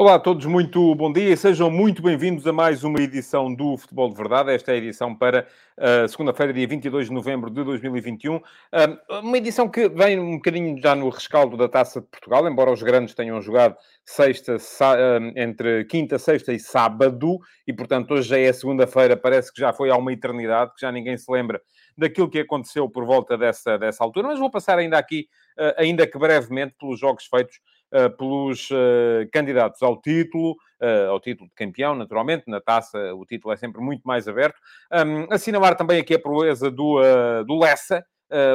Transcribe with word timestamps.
Olá 0.00 0.14
a 0.14 0.18
todos, 0.20 0.46
muito 0.46 0.94
bom 0.94 1.12
dia 1.12 1.30
e 1.30 1.36
sejam 1.36 1.68
muito 1.68 2.00
bem-vindos 2.00 2.46
a 2.46 2.52
mais 2.52 2.84
uma 2.84 3.00
edição 3.00 3.52
do 3.52 3.76
Futebol 3.76 4.08
de 4.08 4.14
Verdade. 4.14 4.52
Esta 4.52 4.70
é 4.70 4.74
a 4.76 4.78
edição 4.78 5.12
para 5.12 5.44
uh, 5.76 6.08
segunda-feira, 6.08 6.52
dia 6.52 6.68
22 6.68 7.08
de 7.08 7.12
novembro 7.12 7.50
de 7.50 7.64
2021. 7.64 8.36
Uh, 8.36 8.42
uma 9.24 9.36
edição 9.36 9.68
que 9.68 9.88
vem 9.88 10.16
um 10.20 10.36
bocadinho 10.36 10.80
já 10.80 10.94
no 10.94 11.08
rescaldo 11.08 11.56
da 11.56 11.68
Taça 11.68 12.00
de 12.00 12.06
Portugal, 12.06 12.48
embora 12.48 12.70
os 12.70 12.80
grandes 12.80 13.12
tenham 13.12 13.42
jogado 13.42 13.74
sexta, 14.04 14.54
uh, 14.54 15.32
entre 15.34 15.84
quinta, 15.86 16.16
sexta 16.16 16.52
e 16.52 16.60
sábado, 16.60 17.40
e 17.66 17.72
portanto 17.72 18.14
hoje 18.14 18.28
já 18.28 18.38
é 18.38 18.52
segunda-feira, 18.52 19.16
parece 19.16 19.52
que 19.52 19.60
já 19.60 19.72
foi 19.72 19.90
há 19.90 19.96
uma 19.96 20.12
eternidade, 20.12 20.74
que 20.76 20.80
já 20.80 20.92
ninguém 20.92 21.18
se 21.18 21.28
lembra 21.28 21.60
daquilo 21.96 22.30
que 22.30 22.38
aconteceu 22.38 22.88
por 22.88 23.04
volta 23.04 23.36
dessa, 23.36 23.76
dessa 23.76 24.04
altura, 24.04 24.28
mas 24.28 24.38
vou 24.38 24.48
passar 24.48 24.78
ainda 24.78 24.96
aqui, 24.96 25.26
ainda 25.76 26.06
que 26.06 26.16
brevemente, 26.16 26.76
pelos 26.78 27.00
jogos 27.00 27.24
feitos 27.24 27.58
pelos 28.16 28.70
uh, 28.70 29.28
candidatos 29.32 29.82
ao 29.82 30.00
título, 30.00 30.52
uh, 30.80 31.10
ao 31.10 31.20
título 31.20 31.48
de 31.48 31.54
campeão, 31.54 31.94
naturalmente. 31.94 32.44
Na 32.46 32.60
taça 32.60 33.14
o 33.14 33.24
título 33.24 33.52
é 33.52 33.56
sempre 33.56 33.80
muito 33.80 34.02
mais 34.04 34.28
aberto. 34.28 34.58
Um, 34.92 35.32
assinalar 35.32 35.76
também 35.76 36.00
aqui 36.00 36.14
a 36.14 36.18
proeza 36.18 36.70
do, 36.70 37.00
do 37.44 37.58
Lessa, 37.58 38.04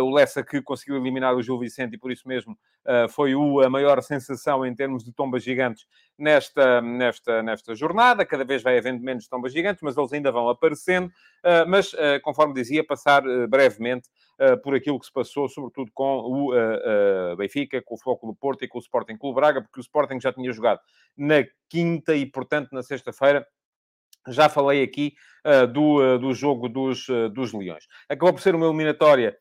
o 0.02 0.12
Lessa 0.12 0.44
que 0.44 0.62
conseguiu 0.62 0.98
eliminar 0.98 1.36
o 1.36 1.42
Gil 1.42 1.58
Vicente 1.58 1.96
e 1.96 1.98
por 1.98 2.12
isso 2.12 2.28
mesmo 2.28 2.58
uh, 2.86 3.10
foi 3.10 3.36
o, 3.36 3.60
a 3.62 3.70
maior 3.70 4.02
sensação 4.02 4.66
em 4.66 4.74
termos 4.76 5.04
de 5.04 5.12
tombas 5.12 5.44
gigantes 5.44 5.86
nesta, 6.18 6.82
nesta, 6.82 7.42
nesta 7.42 7.76
jornada. 7.76 8.26
Cada 8.26 8.44
vez 8.44 8.62
vai 8.62 8.78
havendo 8.78 9.04
menos 9.04 9.28
tombas 9.28 9.52
gigantes, 9.52 9.82
mas 9.82 9.98
eles 9.98 10.14
ainda 10.14 10.32
vão 10.32 10.48
aparecendo. 10.50 11.08
Uh, 11.08 11.68
mas, 11.68 11.94
conforme 12.22 12.54
dizia, 12.54 12.86
passar 12.86 13.24
brevemente 13.48 14.10
por 14.64 14.76
aquilo 14.76 15.00
que 15.00 15.06
se 15.06 15.14
passou, 15.14 15.48
sobretudo 15.48 15.92
com 15.94 16.20
o 16.20 17.36
Benfica, 17.36 17.82
com 17.82 17.96
o 17.96 18.28
do 18.28 18.36
Porto 18.36 18.64
e 18.64 18.68
com 18.68 18.78
o 18.78 18.82
Sporting 18.82 19.18
Clube 19.18 19.36
Braga, 19.36 19.62
porque 19.62 19.80
o 19.80 19.82
Sporting 19.82 20.20
já 20.20 20.34
tinha 20.34 20.52
jogado 20.52 20.80
na 21.18 21.46
quinta 21.70 22.16
e, 22.16 22.26
portanto, 22.26 22.70
na 22.72 22.82
sexta-feira 22.82 23.46
já 24.28 24.48
falei 24.48 24.84
aqui 24.84 25.14
uh, 25.46 25.68
do, 25.68 26.16
uh, 26.16 26.20
do 26.20 26.34
jogo 26.34 26.70
dos, 26.70 27.08
uh, 27.10 27.30
dos 27.30 27.54
Leões. 27.54 27.88
Acabou 28.08 28.34
por 28.34 28.42
ser 28.42 28.56
uma 28.56 28.66
eliminatória 28.66 29.38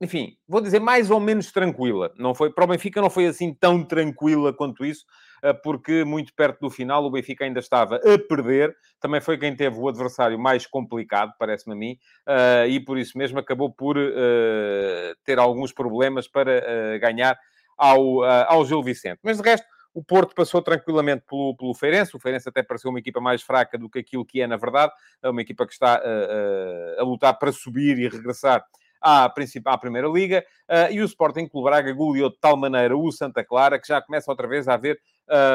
enfim, 0.00 0.36
vou 0.46 0.60
dizer 0.60 0.80
mais 0.80 1.10
ou 1.10 1.20
menos 1.20 1.52
tranquila. 1.52 2.12
Não 2.18 2.34
foi, 2.34 2.50
para 2.52 2.64
o 2.64 2.66
Benfica 2.66 3.00
não 3.00 3.10
foi 3.10 3.26
assim 3.26 3.54
tão 3.54 3.82
tranquila 3.84 4.52
quanto 4.52 4.84
isso, 4.84 5.04
eh, 5.42 5.52
porque 5.52 6.04
muito 6.04 6.34
perto 6.34 6.60
do 6.60 6.70
final 6.70 7.04
o 7.04 7.10
Benfica 7.10 7.44
ainda 7.44 7.60
estava 7.60 7.96
a 7.96 8.18
perder. 8.18 8.74
Também 9.00 9.20
foi 9.20 9.38
quem 9.38 9.54
teve 9.54 9.78
o 9.78 9.88
adversário 9.88 10.38
mais 10.38 10.66
complicado, 10.66 11.32
parece-me 11.38 11.74
a 11.74 11.78
mim, 11.78 11.98
eh, 12.26 12.68
e 12.68 12.80
por 12.80 12.98
isso 12.98 13.16
mesmo 13.16 13.38
acabou 13.38 13.72
por 13.72 13.96
eh, 13.98 15.14
ter 15.24 15.38
alguns 15.38 15.72
problemas 15.72 16.26
para 16.26 16.98
ganhar 16.98 17.38
ao, 17.78 18.22
ao 18.22 18.64
Gil 18.64 18.82
Vicente. 18.82 19.20
Mas 19.22 19.38
de 19.38 19.42
resto, 19.42 19.66
o 19.92 20.02
Porto 20.02 20.34
passou 20.34 20.60
tranquilamente 20.60 21.24
pelo, 21.28 21.56
pelo 21.56 21.74
Feirense. 21.74 22.16
O 22.16 22.20
Feirense 22.20 22.48
até 22.48 22.62
pareceu 22.62 22.90
uma 22.90 22.98
equipa 22.98 23.20
mais 23.20 23.42
fraca 23.42 23.78
do 23.78 23.88
que 23.88 24.00
aquilo 24.00 24.24
que 24.24 24.40
é, 24.40 24.46
na 24.46 24.56
verdade. 24.56 24.92
É 25.22 25.28
uma 25.28 25.40
equipa 25.40 25.64
que 25.66 25.72
está 25.72 26.00
a 26.98 27.02
lutar 27.02 27.38
para 27.38 27.52
subir 27.52 27.98
e 27.98 28.08
regressar 28.08 28.64
à, 29.04 29.26
à 29.26 29.78
Primeira 29.78 30.08
Liga, 30.08 30.42
uh, 30.70 30.90
e 30.90 31.02
o 31.02 31.04
Sporting 31.04 31.46
Clube 31.46 31.66
Braga 31.66 31.92
goleou 31.92 32.30
de 32.30 32.38
tal 32.38 32.56
maneira 32.56 32.96
o 32.96 33.12
Santa 33.12 33.44
Clara 33.44 33.78
que 33.78 33.86
já 33.86 34.00
começa 34.00 34.30
outra 34.30 34.48
vez 34.48 34.66
a 34.66 34.74
haver 34.74 34.98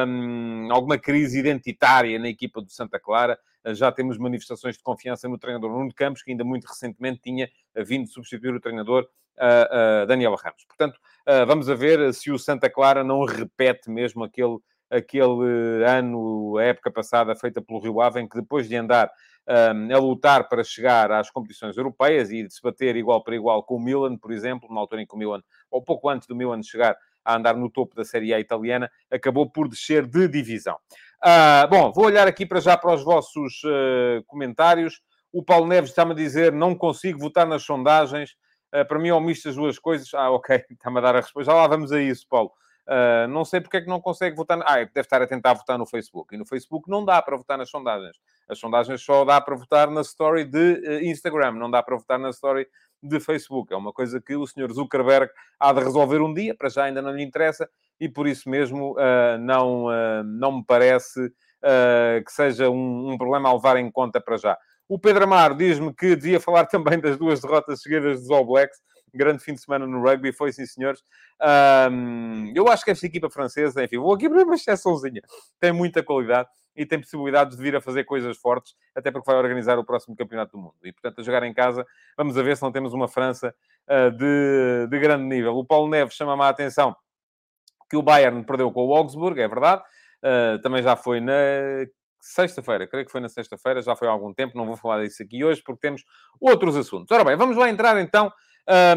um, 0.07 0.71
alguma 0.71 0.99
crise 0.99 1.39
identitária 1.39 2.19
na 2.19 2.29
equipa 2.29 2.61
do 2.61 2.69
Santa 2.69 2.99
Clara. 2.99 3.39
Uh, 3.65 3.73
já 3.73 3.91
temos 3.91 4.19
manifestações 4.19 4.77
de 4.77 4.83
confiança 4.83 5.27
no 5.27 5.39
treinador 5.39 5.71
Nuno 5.71 5.91
Campos, 5.93 6.21
que 6.21 6.29
ainda 6.29 6.43
muito 6.43 6.65
recentemente 6.65 7.21
tinha 7.21 7.49
vindo 7.75 8.07
substituir 8.07 8.53
o 8.53 8.59
treinador 8.59 9.07
uh, 9.37 10.05
Daniel 10.05 10.35
Ramos. 10.35 10.63
Portanto, 10.65 10.99
vamos 11.47 11.69
a 11.69 11.75
ver 11.75 12.13
se 12.13 12.31
o 12.31 12.39
Santa 12.39 12.69
Clara 12.69 13.03
não 13.03 13.23
repete 13.23 13.89
mesmo 13.89 14.23
aquele 14.23 14.57
aquele 14.89 15.83
ano, 15.85 16.57
a 16.57 16.63
época 16.63 16.91
passada, 16.91 17.35
feita 17.35 17.61
pelo 17.61 17.79
Rio 17.79 18.01
Ave, 18.01 18.19
em 18.21 18.27
que 18.27 18.39
depois 18.39 18.67
de 18.67 18.75
andar 18.75 19.11
a 19.51 19.97
lutar 19.97 20.47
para 20.47 20.63
chegar 20.63 21.11
às 21.11 21.31
competições 21.31 21.75
europeias 21.75 22.29
e 22.29 22.43
de 22.43 22.53
se 22.53 22.61
bater 22.61 22.95
igual 22.95 23.23
para 23.23 23.35
igual 23.35 23.63
com 23.63 23.77
o 23.77 23.79
Milan, 23.79 24.15
por 24.15 24.31
exemplo, 24.31 24.71
na 24.71 24.79
altura 24.79 25.01
em 25.01 25.07
que 25.07 25.15
o 25.15 25.17
Milan, 25.17 25.41
ou 25.71 25.81
pouco 25.81 26.07
antes 26.07 26.27
do 26.27 26.35
Milan 26.35 26.61
chegar 26.61 26.95
a 27.25 27.35
andar 27.35 27.55
no 27.55 27.69
topo 27.69 27.95
da 27.95 28.05
Série 28.05 28.33
A 28.33 28.39
italiana, 28.39 28.91
acabou 29.11 29.49
por 29.49 29.67
descer 29.67 30.05
de 30.05 30.27
divisão. 30.27 30.77
Uh, 31.23 31.67
bom, 31.69 31.91
vou 31.91 32.05
olhar 32.05 32.27
aqui 32.27 32.45
para 32.45 32.59
já 32.59 32.77
para 32.77 32.93
os 32.93 33.03
vossos 33.03 33.61
uh, 33.63 34.23
comentários. 34.25 35.01
O 35.31 35.43
Paulo 35.43 35.67
Neves 35.67 35.89
está-me 35.89 36.13
a 36.13 36.15
dizer, 36.15 36.53
não 36.53 36.75
consigo 36.75 37.19
votar 37.19 37.45
nas 37.45 37.63
sondagens. 37.63 38.35
Uh, 38.73 38.85
para 38.87 38.99
mim, 38.99 39.09
misto 39.19 39.49
as 39.49 39.55
duas 39.55 39.77
coisas. 39.77 40.13
Ah, 40.13 40.31
ok, 40.31 40.63
está-me 40.71 40.99
a 40.99 41.01
dar 41.01 41.15
a 41.15 41.21
resposta. 41.21 41.51
Já 41.51 41.57
lá 41.57 41.67
vamos 41.67 41.91
a 41.91 42.01
isso, 42.01 42.25
Paulo. 42.29 42.51
Uh, 42.89 43.27
não 43.27 43.45
sei 43.45 43.61
porque 43.61 43.77
é 43.77 43.81
que 43.81 43.87
não 43.87 44.01
consegue 44.01 44.35
votar. 44.35 44.59
Ah, 44.65 44.79
é 44.79 44.85
deve 44.85 45.01
estar 45.01 45.21
a 45.21 45.27
tentar 45.27 45.53
votar 45.53 45.77
no 45.77 45.85
Facebook. 45.85 46.33
E 46.33 46.37
no 46.39 46.45
Facebook 46.45 46.89
não 46.89 47.05
dá 47.05 47.21
para 47.21 47.37
votar 47.37 47.55
nas 47.55 47.69
sondagens. 47.69 48.17
As 48.49 48.57
sondagens 48.57 48.99
só 49.03 49.23
dá 49.23 49.39
para 49.39 49.55
votar 49.55 49.91
na 49.91 50.01
story 50.01 50.43
de 50.43 50.57
uh, 50.57 51.03
Instagram, 51.03 51.51
não 51.51 51.69
dá 51.69 51.83
para 51.83 51.95
votar 51.95 52.17
na 52.17 52.31
story 52.31 52.67
de 53.03 53.19
Facebook. 53.19 53.71
É 53.71 53.77
uma 53.77 53.93
coisa 53.93 54.19
que 54.19 54.35
o 54.35 54.47
senhor 54.47 54.71
Zuckerberg 54.73 55.31
há 55.59 55.71
de 55.71 55.81
resolver 55.81 56.19
um 56.19 56.33
dia, 56.33 56.55
para 56.55 56.67
já 56.67 56.85
ainda 56.85 56.99
não 56.99 57.11
lhe 57.11 57.23
interessa, 57.23 57.69
e 57.99 58.09
por 58.09 58.27
isso 58.27 58.49
mesmo 58.49 58.93
uh, 58.93 59.37
não, 59.39 59.85
não 60.25 60.57
me 60.57 60.63
parece 60.65 61.31
que 62.25 62.31
seja 62.31 62.69
um, 62.69 63.11
um 63.11 63.17
problema 63.17 63.49
a 63.49 63.53
levar 63.53 63.75
em 63.75 63.91
conta 63.91 64.21
para 64.21 64.37
já. 64.37 64.57
O 64.87 64.97
Pedro 64.97 65.25
Amaro 65.25 65.55
diz-me 65.55 65.93
que 65.93 66.15
devia 66.15 66.39
falar 66.39 66.65
também 66.67 66.99
das 66.99 67.17
duas 67.17 67.41
derrotas 67.41 67.81
seguidas 67.81 68.21
dos 68.21 68.31
All 68.31 68.45
Blacks 68.45 68.79
grande 69.13 69.43
fim 69.43 69.53
de 69.53 69.61
semana 69.61 69.85
no 69.85 70.01
rugby, 70.01 70.31
foi 70.31 70.51
sim, 70.51 70.65
senhores. 70.65 71.03
Um, 71.91 72.51
eu 72.55 72.67
acho 72.67 72.83
que 72.83 72.91
esta 72.91 73.05
equipa 73.05 73.29
francesa, 73.29 73.83
enfim, 73.83 73.97
vou 73.97 74.13
aqui 74.13 74.29
para 74.29 74.43
uma 74.43 74.55
exceçãozinha, 74.55 75.21
tem 75.59 75.71
muita 75.71 76.03
qualidade 76.03 76.49
e 76.75 76.85
tem 76.85 76.99
possibilidades 76.99 77.57
de 77.57 77.63
vir 77.63 77.75
a 77.75 77.81
fazer 77.81 78.05
coisas 78.05 78.37
fortes, 78.37 78.73
até 78.95 79.11
porque 79.11 79.29
vai 79.29 79.35
organizar 79.35 79.77
o 79.77 79.83
próximo 79.83 80.15
Campeonato 80.15 80.53
do 80.53 80.57
Mundo. 80.59 80.75
E, 80.83 80.93
portanto, 80.93 81.19
a 81.19 81.23
jogar 81.23 81.43
em 81.43 81.53
casa, 81.53 81.85
vamos 82.17 82.37
a 82.37 82.43
ver 82.43 82.55
se 82.55 82.63
não 82.63 82.71
temos 82.71 82.93
uma 82.93 83.07
França 83.07 83.53
uh, 83.87 84.11
de, 84.11 84.87
de 84.89 84.99
grande 84.99 85.25
nível. 85.25 85.57
O 85.57 85.65
Paulo 85.65 85.89
Neves 85.89 86.15
chama-me 86.15 86.43
a 86.43 86.49
atenção 86.49 86.95
que 87.89 87.97
o 87.97 88.01
Bayern 88.01 88.43
perdeu 88.45 88.71
com 88.71 88.85
o 88.85 88.95
Augsburg, 88.95 89.41
é 89.41 89.47
verdade. 89.47 89.81
Uh, 90.23 90.61
também 90.61 90.83
já 90.83 90.95
foi 90.95 91.19
na 91.19 91.33
sexta-feira, 92.21 92.87
creio 92.87 93.05
que 93.05 93.11
foi 93.11 93.21
na 93.21 93.29
sexta-feira, 93.29 93.81
já 93.81 93.95
foi 93.95 94.07
há 94.07 94.11
algum 94.11 94.33
tempo, 94.33 94.57
não 94.57 94.65
vou 94.65 94.75
falar 94.75 95.03
disso 95.03 95.23
aqui 95.23 95.43
hoje, 95.43 95.61
porque 95.63 95.79
temos 95.79 96.03
outros 96.39 96.75
assuntos. 96.75 97.11
Ora 97.11 97.23
bem, 97.23 97.35
vamos 97.35 97.57
lá 97.57 97.69
entrar 97.69 97.99
então 97.99 98.31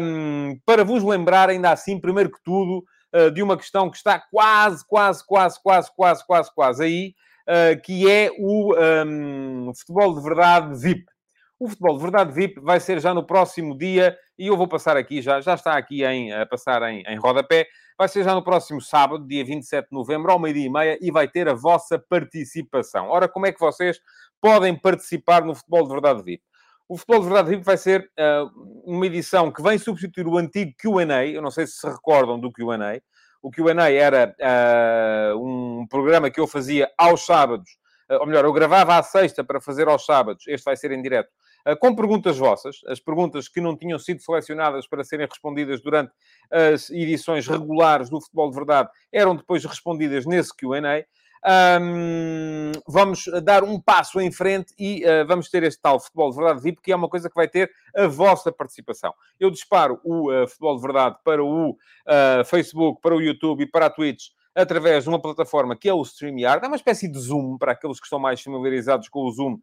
um, 0.01 0.59
para 0.65 0.83
vos 0.83 1.03
lembrar, 1.03 1.49
ainda 1.49 1.71
assim, 1.71 1.99
primeiro 1.99 2.31
que 2.31 2.39
tudo, 2.43 2.83
uh, 3.13 3.31
de 3.31 3.41
uma 3.41 3.57
questão 3.57 3.89
que 3.89 3.97
está 3.97 4.19
quase, 4.19 4.85
quase, 4.87 5.25
quase, 5.25 5.61
quase, 5.61 5.91
quase, 5.95 6.25
quase, 6.25 6.53
quase 6.53 6.83
aí, 6.83 7.15
uh, 7.47 7.81
que 7.81 8.09
é 8.09 8.31
o 8.37 8.73
um, 9.05 9.71
futebol 9.75 10.15
de 10.15 10.21
verdade 10.21 10.79
VIP. 10.79 11.05
O 11.59 11.69
futebol 11.69 11.95
de 11.95 12.03
verdade 12.03 12.33
VIP 12.33 12.59
vai 12.59 12.79
ser 12.79 12.99
já 12.99 13.13
no 13.13 13.25
próximo 13.25 13.77
dia, 13.77 14.17
e 14.37 14.47
eu 14.47 14.57
vou 14.57 14.67
passar 14.67 14.97
aqui, 14.97 15.21
já, 15.21 15.39
já 15.39 15.53
está 15.53 15.77
aqui 15.77 16.03
em, 16.03 16.33
a 16.33 16.45
passar 16.45 16.81
em, 16.83 17.03
em 17.07 17.17
rodapé, 17.17 17.67
vai 17.97 18.07
ser 18.07 18.23
já 18.23 18.33
no 18.33 18.43
próximo 18.43 18.81
sábado, 18.81 19.27
dia 19.27 19.45
27 19.45 19.89
de 19.89 19.95
novembro, 19.95 20.31
ao 20.31 20.39
meio-dia 20.39 20.65
e 20.65 20.69
meia, 20.69 20.97
e 21.01 21.11
vai 21.11 21.27
ter 21.27 21.47
a 21.47 21.53
vossa 21.53 21.97
participação. 21.97 23.07
Ora, 23.07 23.29
como 23.29 23.45
é 23.45 23.51
que 23.51 23.59
vocês 23.59 23.99
podem 24.41 24.75
participar 24.75 25.43
no 25.43 25.55
futebol 25.55 25.83
de 25.83 25.89
verdade 25.89 26.23
VIP? 26.23 26.43
O 26.87 26.97
Futebol 26.97 27.21
de 27.21 27.29
Verdade 27.29 27.63
vai 27.63 27.77
ser 27.77 28.09
uh, 28.19 28.51
uma 28.85 29.05
edição 29.05 29.51
que 29.51 29.61
vem 29.61 29.77
substituir 29.77 30.27
o 30.27 30.37
antigo 30.37 30.73
Q&A. 30.77 31.25
Eu 31.25 31.41
não 31.41 31.49
sei 31.49 31.65
se 31.65 31.73
se 31.73 31.87
recordam 31.87 32.39
do 32.39 32.51
Q&A. 32.51 33.01
O 33.41 33.49
Q&A 33.49 33.91
era 33.91 34.35
uh, 35.33 35.37
um 35.37 35.87
programa 35.87 36.29
que 36.29 36.39
eu 36.39 36.47
fazia 36.47 36.91
aos 36.97 37.25
sábados. 37.25 37.69
Uh, 38.09 38.15
ou 38.19 38.27
melhor, 38.27 38.43
eu 38.43 38.51
gravava 38.51 38.97
à 38.97 39.03
sexta 39.03 39.43
para 39.43 39.61
fazer 39.61 39.87
aos 39.87 40.05
sábados. 40.05 40.45
Este 40.47 40.65
vai 40.65 40.75
ser 40.75 40.91
em 40.91 41.01
direto. 41.01 41.29
com 41.79 41.95
perguntas 41.95 42.37
vossas. 42.37 42.77
As 42.87 42.99
perguntas 42.99 43.47
que 43.47 43.61
não 43.61 43.77
tinham 43.77 43.97
sido 43.97 44.21
selecionadas 44.21 44.85
para 44.85 45.05
serem 45.05 45.25
respondidas 45.25 45.81
durante 45.81 46.11
as 46.51 46.89
edições 46.89 47.47
regulares 47.47 48.09
do 48.09 48.19
Futebol 48.19 48.49
de 48.49 48.55
Verdade 48.55 48.89
eram 49.11 49.35
depois 49.37 49.63
respondidas 49.63 50.25
nesse 50.25 50.53
Q&A. 50.55 51.05
Um, 51.45 52.71
vamos 52.87 53.25
dar 53.43 53.63
um 53.63 53.79
passo 53.79 54.21
em 54.21 54.31
frente 54.31 54.73
e 54.79 55.03
uh, 55.03 55.27
vamos 55.27 55.49
ter 55.49 55.61
este 55.63 55.81
tal 55.81 55.99
futebol 55.99 56.29
de 56.29 56.37
verdade 56.37 56.61
VIP, 56.61 56.81
que 56.81 56.91
é 56.91 56.95
uma 56.95 57.09
coisa 57.09 57.29
que 57.29 57.35
vai 57.35 57.49
ter 57.49 57.69
a 57.95 58.07
vossa 58.07 58.51
participação. 58.51 59.13
Eu 59.37 59.51
disparo 59.51 59.99
o 60.03 60.31
uh, 60.31 60.47
futebol 60.47 60.75
de 60.77 60.81
verdade 60.81 61.17
para 61.23 61.43
o 61.43 61.71
uh, 61.71 62.45
Facebook, 62.45 63.01
para 63.01 63.13
o 63.13 63.21
YouTube 63.21 63.63
e 63.63 63.67
para 63.67 63.87
a 63.87 63.89
Twitch 63.89 64.29
através 64.55 65.03
de 65.03 65.09
uma 65.09 65.19
plataforma 65.19 65.75
que 65.75 65.89
é 65.89 65.93
o 65.93 66.01
StreamYard. 66.03 66.63
É 66.63 66.67
uma 66.67 66.77
espécie 66.77 67.11
de 67.11 67.19
Zoom 67.19 67.57
para 67.57 67.71
aqueles 67.71 67.99
que 67.99 68.05
estão 68.05 68.19
mais 68.19 68.39
familiarizados 68.39 69.09
com 69.09 69.21
o 69.21 69.31
Zoom, 69.31 69.57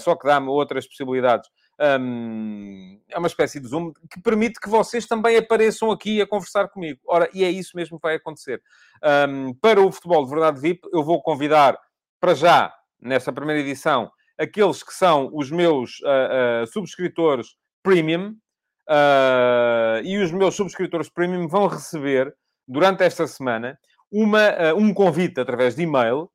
só 0.00 0.16
que 0.16 0.26
dá-me 0.26 0.48
outras 0.48 0.84
possibilidades 0.84 1.48
um, 1.80 2.98
é 3.08 3.18
uma 3.18 3.26
espécie 3.26 3.60
de 3.60 3.68
Zoom 3.68 3.92
que 4.10 4.20
permite 4.20 4.58
que 4.60 4.68
vocês 4.68 5.06
também 5.06 5.36
apareçam 5.36 5.90
aqui 5.90 6.20
a 6.20 6.26
conversar 6.26 6.68
comigo. 6.68 7.00
Ora, 7.06 7.28
e 7.34 7.44
é 7.44 7.50
isso 7.50 7.76
mesmo 7.76 7.98
que 7.98 8.06
vai 8.06 8.16
acontecer. 8.16 8.62
Um, 9.28 9.54
para 9.54 9.80
o 9.80 9.92
Futebol 9.92 10.24
de 10.24 10.30
Verdade 10.30 10.60
VIP, 10.60 10.88
eu 10.92 11.04
vou 11.04 11.22
convidar 11.22 11.78
para 12.20 12.34
já, 12.34 12.72
nesta 13.00 13.32
primeira 13.32 13.60
edição, 13.60 14.10
aqueles 14.38 14.82
que 14.82 14.92
são 14.92 15.30
os 15.32 15.50
meus 15.50 16.00
uh, 16.00 16.64
uh, 16.64 16.66
subscritores 16.66 17.56
premium, 17.82 18.34
uh, 18.88 20.02
e 20.02 20.18
os 20.18 20.30
meus 20.32 20.54
subscritores 20.54 21.08
premium 21.08 21.46
vão 21.46 21.66
receber, 21.66 22.34
durante 22.66 23.02
esta 23.02 23.26
semana, 23.26 23.78
uma, 24.10 24.74
um 24.74 24.92
convite 24.94 25.40
através 25.40 25.76
de 25.76 25.82
e-mail, 25.82 26.30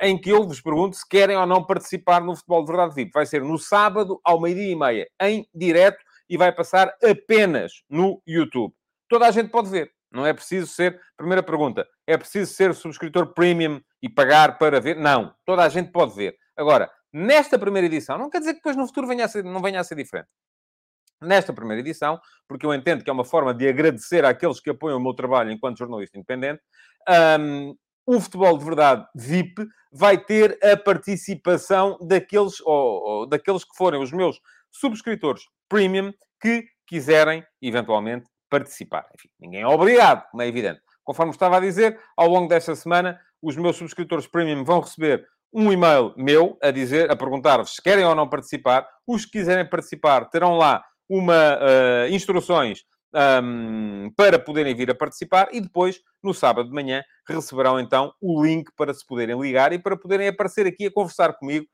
em 0.00 0.18
que 0.18 0.30
eu 0.30 0.46
vos 0.46 0.60
pergunto 0.60 0.96
se 0.96 1.08
querem 1.08 1.36
ou 1.36 1.46
não 1.46 1.64
participar 1.64 2.20
no 2.22 2.36
Futebol 2.36 2.64
de 2.64 2.72
Verdade 2.72 2.94
VIP. 2.94 3.10
Vai 3.12 3.26
ser 3.26 3.42
no 3.42 3.58
sábado, 3.58 4.20
ao 4.24 4.40
meio-dia 4.40 4.72
e 4.72 4.76
meia, 4.76 5.08
em 5.20 5.46
direto, 5.54 5.98
e 6.28 6.36
vai 6.36 6.52
passar 6.52 6.94
apenas 7.02 7.82
no 7.88 8.22
YouTube. 8.26 8.74
Toda 9.08 9.26
a 9.26 9.30
gente 9.30 9.50
pode 9.50 9.70
ver. 9.70 9.90
Não 10.10 10.24
é 10.26 10.32
preciso 10.32 10.66
ser. 10.66 11.00
Primeira 11.16 11.42
pergunta: 11.42 11.86
é 12.06 12.16
preciso 12.16 12.52
ser 12.52 12.74
subscritor 12.74 13.32
premium 13.34 13.80
e 14.02 14.08
pagar 14.08 14.58
para 14.58 14.80
ver? 14.80 14.96
Não. 14.96 15.34
Toda 15.44 15.62
a 15.62 15.68
gente 15.68 15.90
pode 15.90 16.14
ver. 16.14 16.36
Agora, 16.56 16.90
nesta 17.12 17.58
primeira 17.58 17.86
edição, 17.86 18.18
não 18.18 18.30
quer 18.30 18.38
dizer 18.38 18.52
que 18.52 18.58
depois 18.58 18.76
no 18.76 18.86
futuro 18.86 19.06
venha 19.06 19.24
a 19.24 19.28
ser, 19.28 19.44
não 19.44 19.60
venha 19.60 19.80
a 19.80 19.84
ser 19.84 19.94
diferente. 19.94 20.28
Nesta 21.20 21.52
primeira 21.52 21.80
edição, 21.80 22.20
porque 22.46 22.64
eu 22.64 22.72
entendo 22.72 23.02
que 23.02 23.10
é 23.10 23.12
uma 23.12 23.24
forma 23.24 23.52
de 23.52 23.68
agradecer 23.68 24.24
àqueles 24.24 24.60
que 24.60 24.70
apoiam 24.70 24.98
o 24.98 25.02
meu 25.02 25.14
trabalho 25.14 25.50
enquanto 25.50 25.78
jornalista 25.78 26.16
independente, 26.16 26.62
um, 27.40 27.74
o 28.08 28.18
futebol 28.18 28.56
de 28.56 28.64
verdade 28.64 29.06
VIP 29.14 29.68
vai 29.92 30.16
ter 30.16 30.58
a 30.64 30.74
participação 30.78 31.98
daqueles, 32.00 32.58
ou, 32.62 32.74
ou, 32.74 33.26
daqueles 33.28 33.64
que 33.64 33.76
forem 33.76 34.02
os 34.02 34.10
meus 34.10 34.40
subscritores 34.70 35.42
premium 35.68 36.10
que 36.40 36.64
quiserem, 36.86 37.44
eventualmente, 37.60 38.24
participar. 38.48 39.06
Enfim, 39.14 39.28
ninguém 39.38 39.60
é 39.60 39.66
obrigado, 39.66 40.26
como 40.30 40.42
é 40.42 40.48
evidente. 40.48 40.80
Conforme 41.04 41.32
estava 41.32 41.58
a 41.58 41.60
dizer, 41.60 42.00
ao 42.16 42.28
longo 42.28 42.48
desta 42.48 42.74
semana, 42.74 43.20
os 43.42 43.56
meus 43.56 43.76
subscritores 43.76 44.26
premium 44.26 44.64
vão 44.64 44.80
receber 44.80 45.26
um 45.52 45.70
e-mail 45.70 46.14
meu 46.16 46.56
a 46.62 46.70
dizer, 46.70 47.10
a 47.10 47.16
perguntar-vos 47.16 47.74
se 47.74 47.82
querem 47.82 48.06
ou 48.06 48.14
não 48.14 48.26
participar. 48.26 48.88
Os 49.06 49.26
que 49.26 49.32
quiserem 49.32 49.68
participar 49.68 50.30
terão 50.30 50.56
lá 50.56 50.82
uma 51.06 51.58
uh, 51.58 52.08
instruções 52.08 52.84
um, 53.14 54.10
para 54.16 54.38
poderem 54.38 54.74
vir 54.74 54.90
a 54.90 54.94
participar 54.94 55.48
e 55.52 55.60
depois, 55.60 56.00
no 56.22 56.34
sábado 56.34 56.68
de 56.68 56.74
manhã, 56.74 57.02
receberão 57.26 57.78
então 57.78 58.12
o 58.20 58.42
link 58.42 58.70
para 58.76 58.92
se 58.92 59.06
poderem 59.06 59.38
ligar 59.40 59.72
e 59.72 59.78
para 59.78 59.96
poderem 59.96 60.28
aparecer 60.28 60.66
aqui 60.66 60.86
a 60.86 60.90
conversar 60.90 61.34
comigo 61.34 61.66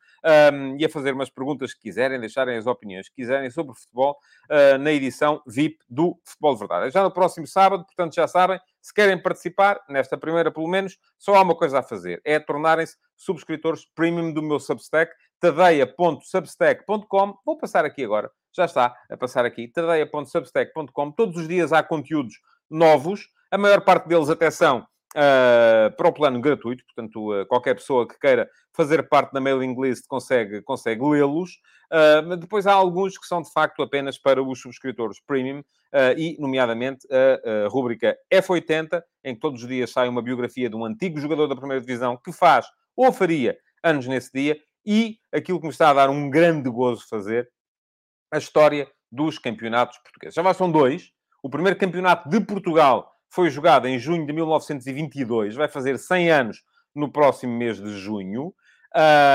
um, 0.53 0.77
e 0.79 0.85
a 0.85 0.89
fazer 0.89 1.13
umas 1.13 1.31
perguntas 1.31 1.75
que 1.75 1.81
quiserem, 1.81 2.19
deixarem 2.19 2.57
as 2.57 2.67
opiniões 2.67 3.09
que 3.09 3.17
quiserem 3.17 3.51
sobre 3.51 3.75
futebol 3.75 4.17
uh, 4.51 4.79
na 4.79 4.93
edição 4.93 5.43
VIP 5.47 5.79
do 5.89 6.19
Futebol 6.25 6.55
de 6.55 6.59
Verdade. 6.61 6.87
É 6.89 6.91
já 6.91 7.03
no 7.03 7.11
próximo 7.11 7.47
sábado, 7.47 7.85
portanto 7.85 8.15
já 8.15 8.27
sabem, 8.27 8.59
se 8.81 8.93
querem 8.93 9.21
participar, 9.21 9.81
nesta 9.89 10.17
primeira 10.17 10.51
pelo 10.51 10.69
menos, 10.69 10.99
só 11.19 11.35
há 11.35 11.43
uma 11.43 11.55
coisa 11.55 11.79
a 11.79 11.83
fazer, 11.83 12.21
é 12.25 12.39
tornarem-se 12.39 12.97
subscritores 13.17 13.87
premium 13.95 14.33
do 14.33 14.43
meu 14.43 14.59
Substack, 14.59 15.13
tadeia.substack.com. 15.41 17.35
Vou 17.45 17.59
passar 17.59 17.85
aqui 17.85 18.05
agora, 18.05 18.31
já 18.55 18.65
está 18.65 18.95
a 19.11 19.17
passar 19.17 19.45
aqui, 19.45 19.69
tadeia.substack.com. 19.69 21.11
Todos 21.13 21.37
os 21.37 21.49
dias 21.49 21.73
há 21.73 21.83
conteúdos 21.83 22.35
novos, 22.71 23.29
a 23.51 23.59
maior 23.59 23.81
parte 23.83 24.09
deles 24.09 24.29
até 24.29 24.51
são 24.51 24.87
uh, 25.15 25.95
para 25.97 26.09
o 26.09 26.13
plano 26.13 26.41
gratuito, 26.41 26.85
portanto, 26.85 27.33
uh, 27.33 27.47
qualquer 27.47 27.75
pessoa 27.75 28.07
que 28.07 28.19
queira 28.19 28.49
fazer 28.73 29.09
parte 29.09 29.33
da 29.33 29.41
mailing 29.41 29.81
list 29.81 30.05
consegue, 30.09 30.61
consegue 30.63 31.03
lê-los. 31.03 31.53
Uh, 31.93 32.37
depois 32.37 32.67
há 32.67 32.73
alguns 32.73 33.17
que 33.17 33.27
são, 33.27 33.41
de 33.41 33.53
facto, 33.53 33.83
apenas 33.83 34.19
para 34.19 34.43
os 34.43 34.61
subscritores 34.61 35.21
premium, 35.21 35.63
e, 36.17 36.37
nomeadamente, 36.41 37.07
a, 37.09 37.67
a 37.67 37.69
rúbrica 37.69 38.19
F80, 38.29 39.01
em 39.23 39.33
que 39.33 39.41
todos 39.41 39.63
os 39.63 39.69
dias 39.69 39.93
sai 39.93 40.09
uma 40.09 40.21
biografia 40.21 40.69
de 40.69 40.75
um 40.75 40.85
antigo 40.85 41.21
jogador 41.21 41.47
da 41.47 41.55
primeira 41.55 41.81
divisão 41.81 42.17
que 42.17 42.33
faz 42.33 42.67
ou 42.97 43.13
faria 43.13 43.57
anos 43.81 44.09
nesse 44.09 44.33
dia, 44.33 44.59
e 44.85 45.19
aquilo 45.33 45.59
que 45.59 45.67
me 45.67 45.73
está 45.73 45.91
a 45.91 45.95
dar 45.95 46.11
um 46.11 46.29
grande 46.29 46.69
gozo 46.71 47.07
fazer, 47.09 47.49
a 48.33 48.39
história 48.39 48.89
dos 49.11 49.39
campeonatos 49.39 49.99
portugueses. 49.99 50.35
Já 50.35 50.43
lá 50.43 50.53
são 50.53 50.71
dois. 50.71 51.11
O 51.43 51.49
primeiro 51.49 51.79
campeonato 51.79 52.29
de 52.29 52.41
Portugal 52.41 53.11
foi 53.31 53.51
jogada 53.51 53.89
em 53.89 53.99
junho 53.99 54.27
de 54.27 54.33
1922, 54.33 55.57
vai 55.57 55.69
fazer 55.69 55.99
100 55.99 56.31
anos 56.31 56.63
no 56.95 57.11
próximo 57.11 57.57
mês 57.57 57.81
de 57.81 57.99
junho. 57.99 58.55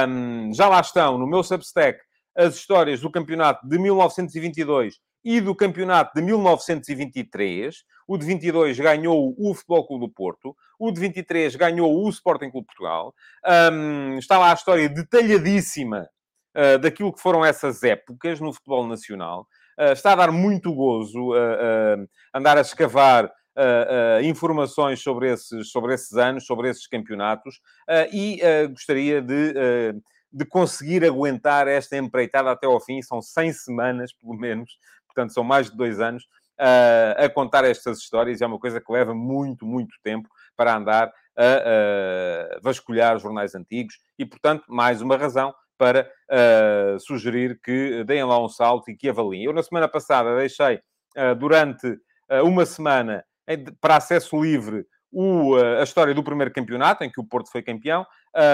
Um, 0.08 0.54
já 0.54 0.70
lá 0.70 0.80
estão, 0.80 1.18
no 1.18 1.28
meu 1.28 1.44
Substack, 1.44 2.00
as 2.36 2.56
histórias 2.56 3.02
do 3.02 3.12
campeonato 3.12 3.68
de 3.68 3.78
1922 3.78 4.96
e 5.24 5.42
do 5.42 5.54
campeonato 5.54 6.14
de 6.16 6.22
1923. 6.22 7.76
O 8.10 8.18
de 8.18 8.26
22 8.26 8.80
ganhou 8.80 9.36
o 9.38 9.54
Futebol 9.54 9.86
Clube 9.86 10.08
do 10.08 10.12
Porto. 10.12 10.58
O 10.80 10.92
de 10.92 11.00
23 11.00 11.56
ganhou 11.56 12.04
o 12.04 12.10
Sporting 12.10 12.50
Clube 12.50 12.66
Portugal. 12.66 13.14
Um, 13.72 14.18
está 14.18 14.40
lá 14.40 14.50
a 14.50 14.56
história 14.56 14.90
detalhadíssima 14.90 16.10
uh, 16.58 16.80
daquilo 16.80 17.14
que 17.14 17.22
foram 17.22 17.46
essas 17.46 17.84
épocas 17.84 18.40
no 18.40 18.52
futebol 18.52 18.88
nacional. 18.88 19.46
Uh, 19.78 19.94
está 19.94 20.14
a 20.14 20.16
dar 20.16 20.32
muito 20.32 20.74
gozo 20.74 21.34
uh, 21.34 22.10
andar 22.34 22.58
a 22.58 22.62
escavar 22.62 23.26
uh, 23.26 24.20
uh, 24.20 24.24
informações 24.24 25.04
sobre 25.04 25.32
esses, 25.32 25.70
sobre 25.70 25.94
esses 25.94 26.14
anos, 26.14 26.48
sobre 26.48 26.68
esses 26.68 26.88
campeonatos, 26.88 27.58
uh, 27.88 28.10
e 28.12 28.42
gostaria 28.70 29.22
de, 29.22 29.54
de 30.34 30.46
conseguir 30.46 31.06
aguentar 31.06 31.68
esta 31.68 31.96
empreitada 31.96 32.50
até 32.50 32.66
ao 32.66 32.80
fim. 32.80 33.04
São 33.04 33.22
100 33.22 33.54
semanas, 33.54 34.14
pelo 34.14 34.34
menos, 34.34 34.80
portanto, 35.06 35.32
são 35.32 35.44
mais 35.44 35.70
de 35.70 35.78
dois 35.78 36.00
anos, 36.00 36.28
a 37.18 37.30
contar 37.30 37.64
estas 37.64 38.00
histórias. 38.00 38.42
É 38.42 38.46
uma 38.46 38.60
coisa 38.60 38.82
que 38.82 38.92
leva 38.92 39.14
muito, 39.14 39.66
muito 39.66 39.96
tempo 40.04 40.28
para 40.56 40.76
andar 40.76 41.12
a, 41.38 42.58
a 42.58 42.60
vasculhar 42.62 43.18
jornais 43.18 43.56
antigos 43.56 43.96
e, 44.18 44.26
portanto, 44.26 44.66
mais 44.68 45.02
uma 45.02 45.16
razão 45.16 45.54
para 45.80 46.12
uh, 46.30 47.00
sugerir 47.00 47.58
que 47.64 48.04
deem 48.04 48.26
lá 48.26 48.44
um 48.44 48.50
salto 48.50 48.92
e 48.92 48.98
que 48.98 49.08
avaliem. 49.08 49.46
Eu, 49.46 49.54
na 49.54 49.64
semana 49.64 49.88
passada, 49.88 50.36
deixei 50.36 50.76
uh, 50.76 51.34
durante 51.36 51.88
uh, 51.88 52.44
uma 52.44 52.66
semana 52.66 53.24
para 53.80 53.96
acesso 53.96 54.40
livre 54.40 54.86
o, 55.12 55.56
a 55.56 55.82
história 55.82 56.14
do 56.14 56.24
primeiro 56.24 56.54
campeonato, 56.54 57.04
em 57.04 57.10
que 57.10 57.20
o 57.20 57.24
Porto 57.24 57.50
foi 57.50 57.64
campeão. 57.64 58.06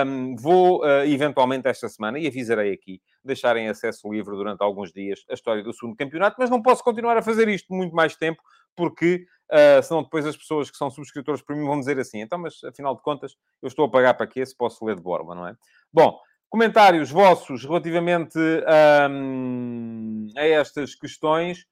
Um, 0.05 0.35
vou, 0.35 0.83
uh, 0.83 1.03
eventualmente, 1.05 1.67
esta 1.67 1.89
semana, 1.89 2.17
e 2.17 2.27
avisarei 2.27 2.71
aqui, 2.71 3.01
deixar 3.25 3.57
em 3.57 3.67
acesso 3.67 4.11
livre 4.11 4.35
durante 4.35 4.61
alguns 4.61 4.91
dias 4.91 5.23
a 5.29 5.33
história 5.33 5.63
do 5.63 5.73
segundo 5.73 5.95
campeonato, 5.95 6.35
mas 6.39 6.49
não 6.49 6.61
posso 6.61 6.83
continuar 6.83 7.17
a 7.17 7.21
fazer 7.21 7.47
isto 7.49 7.73
muito 7.73 7.95
mais 7.95 8.15
tempo, 8.15 8.41
porque 8.75 9.25
uh, 9.51 9.83
senão 9.83 10.03
depois 10.03 10.25
as 10.25 10.37
pessoas 10.37 10.69
que 10.69 10.77
são 10.77 10.89
subscritores 10.89 11.41
para 11.41 11.55
mim 11.55 11.65
vão 11.65 11.79
dizer 11.79 11.99
assim, 11.99 12.21
então, 12.21 12.39
mas 12.39 12.63
afinal 12.63 12.95
de 12.95 13.01
contas, 13.01 13.35
eu 13.61 13.67
estou 13.67 13.85
a 13.85 13.89
pagar 13.89 14.13
para 14.13 14.27
quê 14.27 14.45
se 14.45 14.55
posso 14.55 14.83
ler 14.85 14.95
de 14.95 15.01
borba, 15.01 15.35
não 15.35 15.47
é? 15.47 15.55
Bom, 15.91 16.19
comentários 16.49 17.11
vossos 17.11 17.63
relativamente 17.63 18.37
um, 19.09 20.27
a 20.37 20.45
estas 20.45 20.95
questões. 20.95 21.65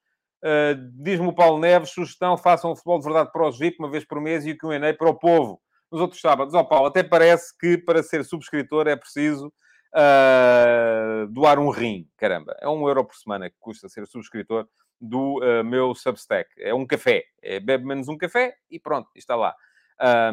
Uh, 0.44 0.76
Diz-me 1.02 1.28
o 1.28 1.34
Paulo 1.34 1.60
Neves, 1.60 1.92
sugestão, 1.92 2.38
façam 2.38 2.72
o 2.72 2.76
futebol 2.76 3.00
de 3.00 3.06
verdade 3.06 3.32
para 3.32 3.48
os 3.48 3.58
VIP 3.58 3.78
uma 3.80 3.90
vez 3.90 4.04
por 4.06 4.20
mês 4.20 4.46
e 4.46 4.52
o 4.52 4.58
Q&A 4.58 4.94
para 4.94 5.10
o 5.10 5.18
povo. 5.18 5.62
Nos 5.90 6.02
outros 6.02 6.20
sábados, 6.20 6.54
ó 6.54 6.62
oh, 6.62 6.66
Paulo, 6.66 6.88
até 6.88 7.04
parece 7.04 7.56
que 7.58 7.78
para 7.78 8.02
ser 8.02 8.26
subscritor 8.26 8.88
é 8.88 8.96
preciso 8.96 9.54
uh, 9.94 11.28
doar 11.28 11.60
um 11.60 11.70
rim. 11.70 12.08
Caramba, 12.18 12.56
é 12.60 12.68
um 12.68 12.88
euro 12.88 13.06
por 13.06 13.16
semana 13.16 13.50
que 13.50 13.56
custa 13.60 13.88
ser 13.88 14.08
subscritor 14.08 14.68
do 15.00 15.40
uh, 15.40 15.64
meu 15.64 15.94
Substack. 15.94 16.50
É 16.58 16.74
um 16.74 16.86
café. 16.86 17.24
É, 17.42 17.60
bebe 17.60 17.86
menos 17.86 18.08
um 18.08 18.18
café 18.18 18.56
e 18.70 18.80
pronto, 18.80 19.10
está 19.16 19.36
lá. 19.36 19.56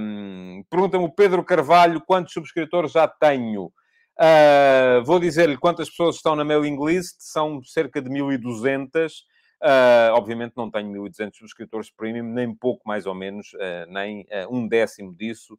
Um, 0.00 0.64
Pergunta-me 0.70 1.04
o 1.04 1.12
Pedro 1.12 1.44
Carvalho 1.44 2.00
quantos 2.00 2.32
subscritores 2.32 2.92
já 2.92 3.06
tenho. 3.06 3.72
Uh, 4.18 5.04
vou 5.04 5.18
dizer-lhe 5.18 5.56
quantas 5.56 5.88
pessoas 5.88 6.16
estão 6.16 6.36
na 6.36 6.44
mailing 6.44 6.78
list. 6.84 7.16
São 7.18 7.62
cerca 7.62 8.00
de 8.00 8.08
1200. 8.10 9.24
Uh, 9.62 10.14
obviamente 10.14 10.54
não 10.56 10.70
tenho 10.70 10.90
1.200 10.90 11.34
subscritores 11.34 11.90
premium, 11.90 12.24
nem 12.24 12.54
pouco 12.54 12.80
mais 12.88 13.04
ou 13.04 13.14
menos, 13.14 13.52
uh, 13.52 13.90
nem 13.90 14.22
uh, 14.22 14.48
um 14.50 14.66
décimo 14.66 15.14
disso, 15.14 15.58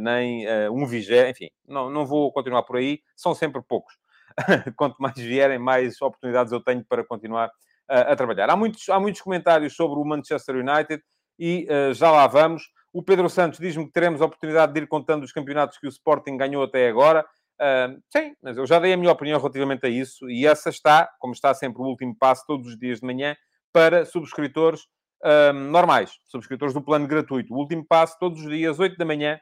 nem 0.00 0.46
um 0.70 0.86
vigésimo, 0.86 1.28
enfim, 1.28 1.50
não, 1.68 1.90
não 1.90 2.06
vou 2.06 2.32
continuar 2.32 2.62
por 2.62 2.78
aí, 2.78 3.02
são 3.14 3.34
sempre 3.34 3.60
poucos. 3.60 3.98
Quanto 4.76 4.96
mais 4.96 5.14
vierem, 5.14 5.58
mais 5.58 6.00
oportunidades 6.00 6.54
eu 6.54 6.60
tenho 6.60 6.82
para 6.82 7.04
continuar 7.04 7.50
a 7.86 8.16
trabalhar. 8.16 8.48
Há 8.48 8.56
muitos, 8.56 8.88
há 8.88 8.98
muitos 8.98 9.20
comentários 9.20 9.76
sobre 9.76 10.00
o 10.00 10.04
Manchester 10.06 10.56
United 10.56 11.02
e 11.38 11.68
já 11.92 12.10
lá 12.10 12.26
vamos. 12.26 12.62
O 12.94 13.02
Pedro 13.02 13.28
Santos 13.28 13.58
diz-me 13.58 13.84
que 13.84 13.92
teremos 13.92 14.22
a 14.22 14.24
oportunidade 14.24 14.72
de 14.72 14.80
ir 14.80 14.86
contando 14.86 15.24
os 15.24 15.32
campeonatos 15.32 15.76
que 15.76 15.86
o 15.86 15.90
Sporting 15.90 16.38
ganhou 16.38 16.62
até 16.62 16.88
agora. 16.88 17.26
Uh, 17.60 18.00
sim, 18.10 18.34
mas 18.40 18.56
eu 18.56 18.66
já 18.66 18.78
dei 18.78 18.92
a 18.92 18.96
minha 18.96 19.10
opinião 19.10 19.38
relativamente 19.38 19.84
a 19.84 19.88
isso 19.88 20.30
e 20.30 20.46
essa 20.46 20.68
está, 20.68 21.10
como 21.18 21.32
está 21.32 21.52
sempre 21.52 21.82
o 21.82 21.86
último 21.86 22.16
passo 22.16 22.44
todos 22.46 22.68
os 22.68 22.78
dias 22.78 23.00
de 23.00 23.06
manhã, 23.06 23.36
para 23.72 24.04
subscritores 24.04 24.82
uh, 25.24 25.52
normais, 25.52 26.12
subscritores 26.24 26.72
do 26.72 26.80
plano 26.80 27.06
gratuito. 27.06 27.52
O 27.52 27.58
último 27.58 27.84
passo 27.84 28.16
todos 28.18 28.40
os 28.42 28.48
dias, 28.48 28.78
8 28.78 28.96
da 28.96 29.04
manhã, 29.04 29.40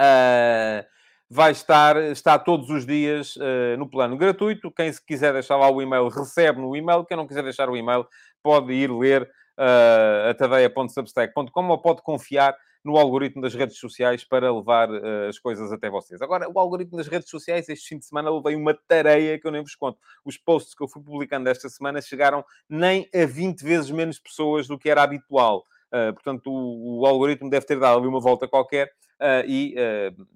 uh, 0.00 0.86
vai 1.28 1.50
estar, 1.50 1.96
está 1.96 2.38
todos 2.38 2.70
os 2.70 2.84
dias 2.84 3.36
no 3.78 3.88
plano 3.88 4.18
gratuito. 4.18 4.70
Quem 4.70 4.92
se 4.92 5.02
quiser 5.02 5.32
deixar 5.32 5.56
lá 5.56 5.70
o 5.70 5.80
e-mail, 5.80 6.08
recebe 6.08 6.60
no 6.60 6.76
e-mail. 6.76 7.06
Quem 7.06 7.16
não 7.16 7.26
quiser 7.26 7.42
deixar 7.42 7.70
o 7.70 7.76
e-mail, 7.76 8.06
pode 8.42 8.70
ir 8.74 8.90
ler 8.90 9.22
uh, 9.58 10.30
a 10.30 10.34
tadeia.substack.com 10.34 11.68
ou 11.68 11.78
pode 11.80 12.02
confiar 12.02 12.56
no 12.84 12.96
algoritmo 12.96 13.40
das 13.40 13.54
redes 13.54 13.78
sociais 13.78 14.24
para 14.24 14.52
levar 14.52 14.90
uh, 14.90 15.28
as 15.28 15.38
coisas 15.38 15.72
até 15.72 15.88
vocês. 15.88 16.20
Agora, 16.20 16.48
o 16.48 16.58
algoritmo 16.58 16.96
das 16.96 17.06
redes 17.06 17.28
sociais, 17.28 17.68
este 17.68 17.88
fim 17.88 17.98
de 17.98 18.06
semana, 18.06 18.30
levei 18.30 18.56
uma 18.56 18.74
tareia 18.74 19.38
que 19.38 19.46
eu 19.46 19.52
nem 19.52 19.62
vos 19.62 19.74
conto. 19.74 19.98
Os 20.24 20.36
posts 20.36 20.74
que 20.74 20.82
eu 20.82 20.88
fui 20.88 21.02
publicando 21.02 21.48
esta 21.48 21.68
semana 21.68 22.00
chegaram 22.00 22.44
nem 22.68 23.08
a 23.14 23.24
20 23.24 23.62
vezes 23.62 23.90
menos 23.90 24.18
pessoas 24.18 24.66
do 24.66 24.78
que 24.78 24.90
era 24.90 25.02
habitual. 25.02 25.64
Uh, 25.88 26.12
portanto, 26.12 26.50
o, 26.50 27.00
o, 27.00 27.06
algoritmo 27.06 27.50
deve 27.50 27.66
ter 27.66 27.78
dado 27.78 27.98
ali 27.98 28.08
uma 28.08 28.20
volta 28.20 28.48
qualquer 28.48 28.88
uh, 29.20 29.46
e 29.46 29.74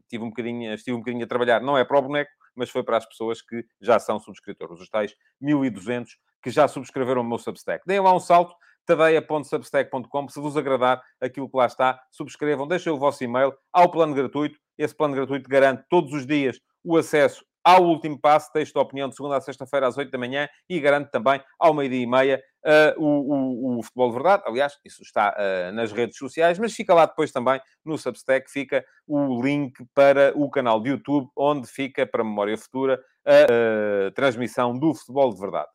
tive 0.08 0.22
um 0.22 0.28
bocadinho, 0.28 0.74
estive 0.74 0.94
um 0.94 1.00
bocadinho 1.00 1.24
a 1.24 1.28
trabalhar. 1.28 1.60
Não 1.60 1.76
é 1.76 1.84
para 1.84 1.98
o 1.98 2.02
boneco, 2.02 2.30
mas 2.54 2.70
foi 2.70 2.82
para 2.82 2.96
as 2.96 3.06
pessoas 3.06 3.42
que 3.42 3.64
já 3.80 3.98
são 3.98 4.20
subscritores, 4.20 4.80
os 4.80 4.88
tais 4.88 5.14
1200 5.40 6.16
que 6.46 6.50
já 6.50 6.68
subscreveram 6.68 7.22
o 7.22 7.24
meu 7.24 7.38
Substack. 7.38 7.84
Deem 7.84 7.98
lá 7.98 8.14
um 8.14 8.20
salto, 8.20 8.54
tadeia.substack.com. 8.86 10.28
Se 10.28 10.40
vos 10.40 10.56
agradar 10.56 11.02
aquilo 11.20 11.48
que 11.48 11.56
lá 11.56 11.66
está, 11.66 12.00
subscrevam, 12.10 12.66
deixem 12.66 12.92
o 12.92 12.98
vosso 12.98 13.22
e-mail 13.24 13.52
ao 13.72 13.90
plano 13.90 14.14
gratuito. 14.14 14.58
Esse 14.78 14.94
plano 14.94 15.14
gratuito 15.14 15.48
garante 15.48 15.84
todos 15.90 16.12
os 16.12 16.26
dias 16.26 16.58
o 16.84 16.96
acesso 16.96 17.44
ao 17.66 17.82
último 17.82 18.16
passo, 18.16 18.52
texto 18.52 18.74
de 18.74 18.78
opinião 18.78 19.08
de 19.08 19.16
segunda 19.16 19.36
a 19.36 19.40
sexta-feira 19.40 19.88
às 19.88 19.98
8 19.98 20.08
da 20.08 20.16
manhã 20.16 20.48
e 20.70 20.78
garante 20.78 21.10
também 21.10 21.42
ao 21.58 21.74
meio-dia 21.74 22.00
e 22.00 22.06
meia 22.06 22.40
uh, 22.64 23.02
o, 23.04 23.74
o, 23.74 23.78
o, 23.78 23.82
Futebol 23.82 24.10
de 24.10 24.14
Verdade. 24.14 24.42
Aliás, 24.46 24.78
isso 24.84 25.02
está 25.02 25.34
uh, 25.36 25.72
nas 25.72 25.90
redes 25.90 26.16
sociais, 26.16 26.60
mas 26.60 26.74
fica 26.74 26.94
lá 26.94 27.06
depois 27.06 27.32
também 27.32 27.60
no 27.84 27.98
Substack, 27.98 28.48
fica 28.48 28.84
o 29.04 29.42
link 29.42 29.84
para 29.92 30.32
o 30.36 30.48
canal 30.48 30.80
de 30.80 30.90
YouTube, 30.90 31.28
onde 31.36 31.66
fica, 31.66 32.06
para 32.06 32.22
memória 32.22 32.56
futura, 32.56 33.00
a, 33.26 34.06
a 34.06 34.10
transmissão 34.12 34.78
do 34.78 34.94
Futebol 34.94 35.34
de 35.34 35.40
Verdade. 35.40 35.68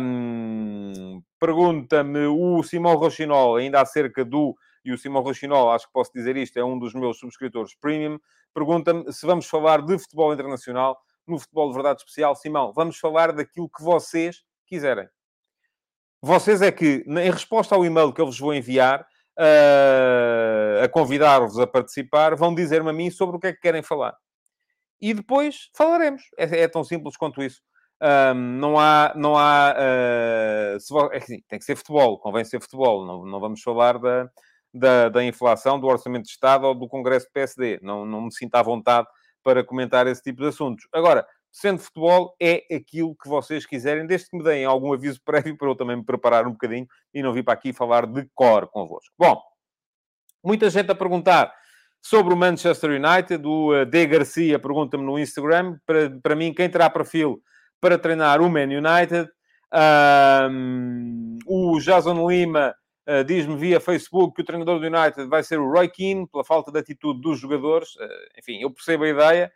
Um, 0.00 1.22
Pergunta-me 1.38 2.26
o 2.26 2.62
Simão 2.62 2.96
Rochinol, 2.96 3.56
ainda 3.56 3.80
acerca 3.80 4.24
do. 4.24 4.56
E 4.84 4.92
o 4.92 4.98
Simão 4.98 5.22
Rochinol, 5.22 5.70
acho 5.70 5.86
que 5.86 5.92
posso 5.92 6.12
dizer 6.14 6.36
isto, 6.36 6.56
é 6.58 6.64
um 6.64 6.78
dos 6.78 6.94
meus 6.94 7.18
subscritores 7.18 7.74
premium. 7.74 8.18
Pergunta-me 8.54 9.12
se 9.12 9.26
vamos 9.26 9.46
falar 9.46 9.82
de 9.82 9.98
futebol 9.98 10.32
internacional 10.32 10.98
no 11.26 11.38
Futebol 11.38 11.68
de 11.68 11.74
Verdade 11.74 12.00
Especial. 12.00 12.34
Simão, 12.34 12.72
vamos 12.72 12.98
falar 12.98 13.32
daquilo 13.32 13.68
que 13.68 13.82
vocês 13.82 14.42
quiserem. 14.66 15.08
Vocês 16.20 16.62
é 16.62 16.72
que, 16.72 17.04
em 17.06 17.30
resposta 17.30 17.74
ao 17.74 17.84
e-mail 17.84 18.12
que 18.12 18.20
eu 18.20 18.26
vos 18.26 18.38
vou 18.38 18.52
enviar, 18.52 19.06
uh, 19.38 20.82
a 20.82 20.88
convidar-vos 20.88 21.58
a 21.58 21.66
participar, 21.66 22.34
vão 22.34 22.54
dizer-me 22.54 22.90
a 22.90 22.92
mim 22.92 23.10
sobre 23.10 23.36
o 23.36 23.40
que 23.40 23.46
é 23.48 23.52
que 23.52 23.60
querem 23.60 23.82
falar. 23.82 24.16
E 25.00 25.14
depois 25.14 25.70
falaremos. 25.74 26.22
É, 26.36 26.62
é 26.62 26.68
tão 26.68 26.82
simples 26.82 27.16
quanto 27.16 27.42
isso. 27.42 27.62
Um, 28.00 28.58
não 28.58 28.78
há, 28.78 29.12
não 29.16 29.36
há 29.36 29.74
uh, 29.74 31.10
tem 31.48 31.58
que 31.58 31.64
ser 31.64 31.74
futebol, 31.74 32.16
convém 32.18 32.44
ser 32.44 32.60
futebol, 32.60 33.04
não, 33.04 33.26
não 33.26 33.40
vamos 33.40 33.60
falar 33.60 33.98
da, 33.98 34.30
da, 34.72 35.08
da, 35.08 35.24
inflação, 35.24 35.80
do 35.80 35.88
orçamento 35.88 36.26
de 36.26 36.30
Estado 36.30 36.64
ou 36.64 36.76
do 36.76 36.86
Congresso 36.86 37.26
do 37.26 37.32
PSD, 37.32 37.80
não, 37.82 38.06
não 38.06 38.22
me 38.22 38.32
sinto 38.32 38.54
à 38.54 38.62
vontade 38.62 39.08
para 39.42 39.64
comentar 39.64 40.06
esse 40.06 40.22
tipo 40.22 40.42
de 40.42 40.48
assuntos. 40.48 40.86
Agora, 40.92 41.26
sendo 41.50 41.80
futebol, 41.80 42.36
é 42.40 42.62
aquilo 42.72 43.16
que 43.16 43.28
vocês 43.28 43.66
quiserem, 43.66 44.06
desde 44.06 44.30
que 44.30 44.36
me 44.36 44.44
deem 44.44 44.64
algum 44.64 44.92
aviso 44.92 45.20
prévio 45.24 45.56
para 45.56 45.68
eu 45.68 45.74
também 45.74 45.96
me 45.96 46.04
preparar 46.04 46.46
um 46.46 46.52
bocadinho 46.52 46.86
e 47.12 47.20
não 47.20 47.32
vir 47.32 47.42
para 47.42 47.54
aqui 47.54 47.72
falar 47.72 48.06
de 48.06 48.28
cor 48.32 48.68
convosco. 48.68 49.12
Bom, 49.18 49.42
muita 50.44 50.70
gente 50.70 50.90
a 50.92 50.94
perguntar 50.94 51.52
sobre 52.00 52.32
o 52.32 52.36
Manchester 52.36 52.90
United, 52.90 53.44
o 53.44 53.74
eh, 53.74 53.84
D. 53.84 54.06
Garcia 54.06 54.58
pergunta-me 54.58 55.04
no 55.04 55.18
Instagram, 55.18 55.78
para, 55.84 56.10
para 56.22 56.36
mim, 56.36 56.54
quem 56.54 56.70
terá 56.70 56.88
perfil 56.88 57.42
para 57.80 57.98
treinar 57.98 58.40
o 58.40 58.48
Man 58.48 58.64
United. 58.64 59.28
Um, 60.50 61.38
o 61.46 61.78
Jason 61.78 62.28
Lima 62.28 62.74
uh, 63.08 63.24
diz-me 63.24 63.56
via 63.56 63.80
Facebook 63.80 64.34
que 64.34 64.42
o 64.42 64.44
treinador 64.44 64.80
do 64.80 64.86
United 64.86 65.26
vai 65.28 65.42
ser 65.42 65.58
o 65.58 65.70
Roy 65.70 65.88
Keane, 65.88 66.26
pela 66.26 66.44
falta 66.44 66.72
de 66.72 66.78
atitude 66.78 67.20
dos 67.20 67.38
jogadores. 67.38 67.94
Uh, 67.96 68.38
enfim, 68.38 68.60
eu 68.60 68.70
percebo 68.70 69.04
a 69.04 69.08
ideia, 69.08 69.52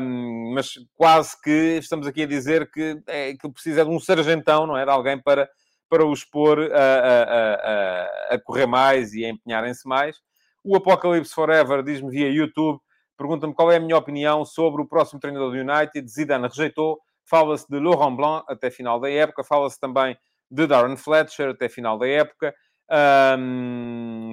um, 0.00 0.52
mas 0.54 0.74
quase 0.94 1.40
que 1.42 1.78
estamos 1.78 2.06
aqui 2.06 2.22
a 2.22 2.26
dizer 2.26 2.70
que, 2.70 3.02
é, 3.06 3.34
que 3.34 3.50
precisa 3.50 3.84
de 3.84 3.90
um 3.90 4.00
sargentão, 4.00 4.66
não 4.66 4.76
é? 4.76 4.84
De 4.84 4.90
alguém 4.90 5.20
para, 5.20 5.48
para 5.88 6.06
os 6.06 6.24
pôr 6.24 6.72
a, 6.72 6.76
a, 6.76 8.32
a, 8.32 8.34
a 8.34 8.40
correr 8.42 8.66
mais 8.66 9.12
e 9.14 9.24
a 9.24 9.30
empenharem-se 9.30 9.86
mais. 9.86 10.16
O 10.64 10.76
Apocalipse 10.76 11.34
Forever 11.34 11.82
diz-me 11.82 12.10
via 12.10 12.28
YouTube, 12.28 12.78
pergunta-me 13.16 13.54
qual 13.54 13.72
é 13.72 13.76
a 13.76 13.80
minha 13.80 13.96
opinião 13.96 14.44
sobre 14.44 14.82
o 14.82 14.86
próximo 14.86 15.18
treinador 15.20 15.50
do 15.50 15.56
United. 15.56 16.08
Zidane 16.08 16.46
rejeitou 16.46 16.98
fala-se 17.28 17.68
de 17.68 17.78
Laurent 17.78 18.16
Blanc 18.16 18.44
até 18.48 18.70
final 18.70 18.98
da 19.00 19.10
época, 19.10 19.44
fala-se 19.44 19.78
também 19.78 20.16
de 20.50 20.66
Darren 20.66 20.96
Fletcher 20.96 21.50
até 21.50 21.68
final 21.68 21.98
da 21.98 22.08
época. 22.08 22.54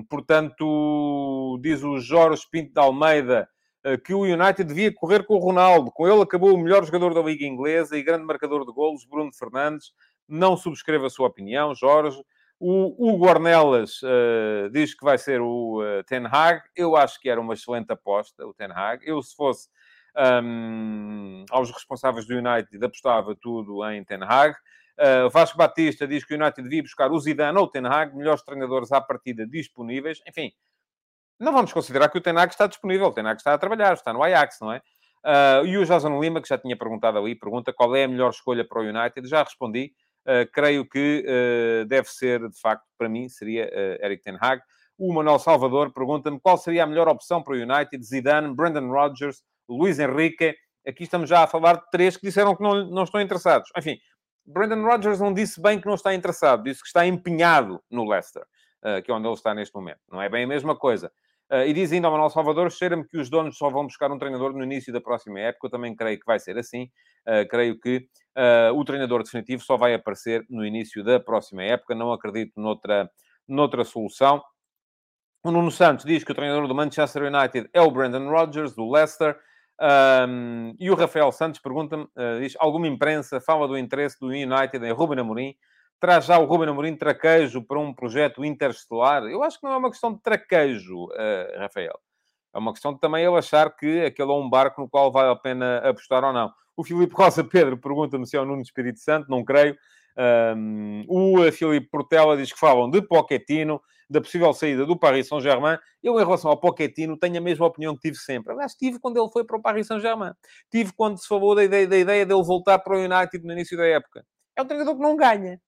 portanto, 0.09 1.59
diz 1.61 1.83
o 1.83 1.99
Jorge 1.99 2.43
Pinto 2.49 2.73
de 2.73 2.79
Almeida 2.79 3.49
uh, 3.85 4.01
que 4.01 4.13
o 4.13 4.21
United 4.21 4.63
devia 4.63 4.93
correr 4.93 5.25
com 5.25 5.35
o 5.35 5.39
Ronaldo. 5.39 5.91
Com 5.91 6.07
ele 6.07 6.21
acabou 6.21 6.53
o 6.53 6.57
melhor 6.57 6.83
jogador 6.83 7.13
da 7.13 7.21
Liga 7.21 7.45
Inglesa 7.45 7.97
e 7.97 8.03
grande 8.03 8.25
marcador 8.25 8.65
de 8.65 8.71
golos, 8.73 9.05
Bruno 9.05 9.31
Fernandes. 9.33 9.91
Não 10.27 10.57
subscreva 10.57 11.07
a 11.07 11.09
sua 11.09 11.27
opinião, 11.27 11.75
Jorge. 11.75 12.19
O 12.57 13.09
Hugo 13.09 13.27
Ornelas 13.27 14.01
uh, 14.01 14.69
diz 14.71 14.95
que 14.95 15.03
vai 15.03 15.17
ser 15.17 15.41
o 15.41 15.81
uh, 15.81 16.03
Ten 16.05 16.25
Hag. 16.25 16.61
Eu 16.75 16.95
acho 16.95 17.19
que 17.19 17.29
era 17.29 17.39
uma 17.39 17.53
excelente 17.53 17.91
aposta, 17.91 18.45
o 18.45 18.53
Ten 18.53 18.71
Hag. 18.71 19.05
Eu, 19.05 19.21
se 19.21 19.35
fosse 19.35 19.67
um, 20.17 21.45
aos 21.50 21.72
responsáveis 21.72 22.25
do 22.25 22.36
United, 22.36 22.84
apostava 22.84 23.36
tudo 23.36 23.84
em 23.89 24.03
Ten 24.03 24.24
Hag. 24.24 24.55
Uh, 24.98 25.29
Vasco 25.29 25.57
Batista 25.57 26.07
diz 26.07 26.24
que 26.24 26.34
o 26.34 26.38
United 26.38 26.63
devia 26.63 26.81
buscar 26.81 27.12
o 27.12 27.19
Zidane 27.19 27.57
ou 27.57 27.65
o 27.65 27.67
Ten 27.67 27.86
Hag, 27.86 28.15
melhores 28.15 28.41
treinadores 28.43 28.91
à 28.91 29.01
partida 29.01 29.45
disponíveis. 29.45 30.22
Enfim, 30.27 30.51
não 31.39 31.51
vamos 31.51 31.74
considerar 31.74 32.10
que 32.10 32.17
o 32.17 32.22
Ten 32.22 32.38
Hag 32.38 32.51
está 32.51 32.65
disponível. 32.65 33.07
O 33.07 33.12
Ten 33.12 33.27
Hag 33.27 33.38
está 33.38 33.53
a 33.53 33.57
trabalhar, 33.57 33.93
está 33.93 34.13
no 34.13 34.24
Ajax, 34.24 34.57
não 34.62 34.72
é? 34.72 34.81
Uh, 35.25 35.65
e 35.65 35.77
o 35.77 35.86
Jason 35.86 36.22
Lima, 36.22 36.41
que 36.41 36.48
já 36.48 36.57
tinha 36.57 36.77
perguntado 36.77 37.17
ali, 37.17 37.36
pergunta 37.36 37.74
qual 37.74 37.95
é 37.95 38.03
a 38.03 38.07
melhor 38.07 38.29
escolha 38.29 38.65
para 38.65 38.81
o 38.81 38.86
United. 38.86 39.27
Já 39.27 39.43
respondi. 39.43 39.91
Uh, 40.25 40.50
creio 40.51 40.88
que 40.88 41.25
uh, 41.27 41.86
deve 41.86 42.07
ser, 42.07 42.48
de 42.48 42.60
facto, 42.60 42.86
para 42.98 43.10
mim, 43.10 43.27
seria 43.27 43.69
Eric 44.01 44.24
Ten 44.24 44.38
Hag. 44.39 44.62
O 44.98 45.13
Manuel 45.13 45.39
Salvador 45.39 45.91
pergunta-me 45.91 46.39
qual 46.39 46.57
seria 46.57 46.84
a 46.84 46.88
melhor 46.88 47.10
opção 47.10 47.43
para 47.43 47.53
o 47.53 47.57
United. 47.57 48.01
Zidane, 48.01 48.55
Brandon 48.55 48.88
Rodgers 48.88 49.43
Luís 49.69 50.00
Henrique. 50.00 50.55
Aqui 50.88 51.03
estamos 51.03 51.29
já 51.29 51.43
a 51.43 51.48
falar 51.48 51.77
de 51.77 51.89
três 51.91 52.15
que 52.15 52.27
disseram 52.27 52.55
que 52.55 52.62
não, 52.62 52.86
não 52.89 53.03
estão 53.03 53.19
interessados. 53.19 53.69
Enfim, 53.77 53.98
Brandon 54.45 54.84
Rodgers 54.84 55.19
não 55.19 55.34
disse 55.34 55.60
bem 55.60 55.79
que 55.79 55.88
não 55.88 55.95
está 55.95 56.13
interessado, 56.13 56.63
disse 56.63 56.81
que 56.81 56.88
está 56.88 57.05
empenhado 57.05 57.81
no 57.89 58.07
Leicester, 58.07 58.43
uh, 58.84 59.01
que 59.01 59.10
é 59.10 59.13
onde 59.13 59.27
ele 59.27 59.34
está 59.34 59.53
neste 59.55 59.74
momento. 59.74 60.00
Não 60.12 60.22
é 60.22 60.29
bem 60.29 60.43
a 60.43 60.48
mesma 60.48 60.75
coisa. 60.75 61.12
Uh, 61.51 61.65
e 61.65 61.74
diz 61.74 61.91
ainda 61.91 62.07
ao 62.07 62.12
Manuel 62.12 62.29
Salvador, 62.29 62.72
cheira-me 62.72 63.07
que 63.07 63.17
os 63.17 63.29
donos 63.29 63.57
só 63.57 63.69
vão 63.69 63.86
buscar 63.86 64.12
um 64.12 64.19
treinador 64.19 64.53
no 64.53 64.63
início 64.63 64.93
da 64.93 65.01
próxima 65.01 65.39
época. 65.39 65.65
Eu 65.65 65.72
também 65.72 65.95
creio 65.95 66.19
que 66.19 66.25
vai 66.25 66.39
ser 66.39 66.57
assim. 66.57 66.84
Uh, 67.27 67.48
creio 67.50 67.79
que 67.79 68.07
o 68.75 68.84
treinador 68.84 69.24
definitivo 69.24 69.63
só 69.63 69.77
vai 69.77 69.93
aparecer 69.93 70.45
no 70.50 70.65
início 70.65 71.01
da 71.05 71.22
próxima 71.22 71.63
época. 71.63 71.95
Não 71.95 72.12
acredito 72.12 72.60
noutra, 72.60 73.10
noutra 73.48 73.86
solução. 73.86 74.43
O 75.41 75.51
Nuno 75.51 75.72
Santos 75.72 76.03
diz 76.03 76.22
que 76.22 76.34
o 76.34 76.36
treinador 76.36 76.67
do 76.67 76.75
Manchester 76.75 77.34
United 77.34 77.69
é 77.72 77.79
o 77.79 77.89
Brandon 77.89 78.29
Rodgers, 78.29 78.75
do 78.75 78.91
Leicester. 78.91 79.39
Um, 79.79 80.74
e 80.79 80.89
o 80.89 80.96
Rafael 80.96 81.32
Santos 81.32 81.60
pergunta-me, 81.60 82.03
uh, 82.03 82.39
diz, 82.39 82.53
alguma 82.60 82.88
imprensa 82.88 83.41
fala 83.41 83.67
do 83.67 83.77
interesse 83.77 84.20
do 84.20 84.27
United 84.27 84.77
em 84.86 84.91
Ruben 84.91 85.20
Amorim? 85.20 85.55
Traz 86.00 86.25
já 86.25 86.38
o 86.38 86.46
Ruben 86.46 86.70
Amorim 86.70 86.96
traquejo 86.96 87.62
para 87.62 87.79
um 87.79 87.94
projeto 87.94 88.44
interestelar? 88.44 89.24
Eu 89.24 89.44
acho 89.44 89.60
que 89.60 89.65
não 89.65 89.74
é 89.74 89.77
uma 89.77 89.89
questão 89.89 90.13
de 90.13 90.22
traquejo, 90.22 91.05
uh, 91.05 91.60
Rafael. 91.60 92.00
É 92.53 92.58
uma 92.58 92.72
questão 92.72 92.94
de 92.94 93.00
também 93.00 93.25
ele 93.25 93.38
achar 93.38 93.70
que 93.75 94.05
aquele 94.05 94.32
é 94.32 94.34
um 94.34 94.50
barco 94.50 94.82
no 94.82 94.89
qual 94.89 95.12
vale 95.12 95.29
a 95.29 95.36
pena 95.36 95.79
apostar 95.79 96.24
ou 96.24 96.32
não. 96.32 96.53
O 96.77 96.84
Filipe 96.84 97.13
Rosa 97.13 97.44
Pedro 97.44 97.77
pergunta-me 97.77 98.25
se 98.25 98.38
é 98.38 98.39
o 98.39 98.46
Nuno 98.46 98.62
Espírito 98.62 99.00
Santo, 99.00 99.29
não 99.29 99.44
creio. 99.44 99.77
Um, 100.17 101.05
o 101.07 101.51
Filipe 101.51 101.89
Portela 101.89 102.38
diz 102.38 102.51
que 102.51 102.60
falam 102.60 102.89
de 102.89 103.01
Pochettino 103.01 103.81
da 104.10 104.22
possível 104.22 104.53
saída 104.53 104.86
do 104.86 104.98
Paris 104.98 105.27
Saint-Germain, 105.27 105.77
eu, 106.01 106.19
em 106.19 106.24
relação 106.24 106.51
ao 106.51 106.57
Pochettino, 106.60 107.17
tenho 107.17 107.38
a 107.38 107.41
mesma 107.41 107.65
opinião 107.65 107.95
que 107.95 108.01
tive 108.01 108.17
sempre. 108.17 108.53
Aliás, 108.53 108.75
tive 108.75 109.00
quando 109.00 109.19
ele 109.19 109.29
foi 109.31 109.43
para 109.43 109.57
o 109.57 109.62
Paris 109.62 109.88
Saint-Germain. 109.88 110.31
Tive 110.72 110.93
quando 110.95 111.17
se 111.19 111.27
falou 111.27 111.55
da 111.55 111.63
ideia, 111.63 111.88
da 111.88 111.98
ideia 111.98 112.25
dele 112.25 112.43
voltar 112.43 112.79
para 112.79 112.95
o 112.95 113.00
United 113.00 113.43
no 113.43 113.53
início 113.53 113.77
da 113.77 113.86
época. 113.86 114.25
É 114.55 114.62
um 114.62 114.65
treinador 114.65 114.95
que 114.95 115.01
não 115.01 115.15
ganha. 115.15 115.60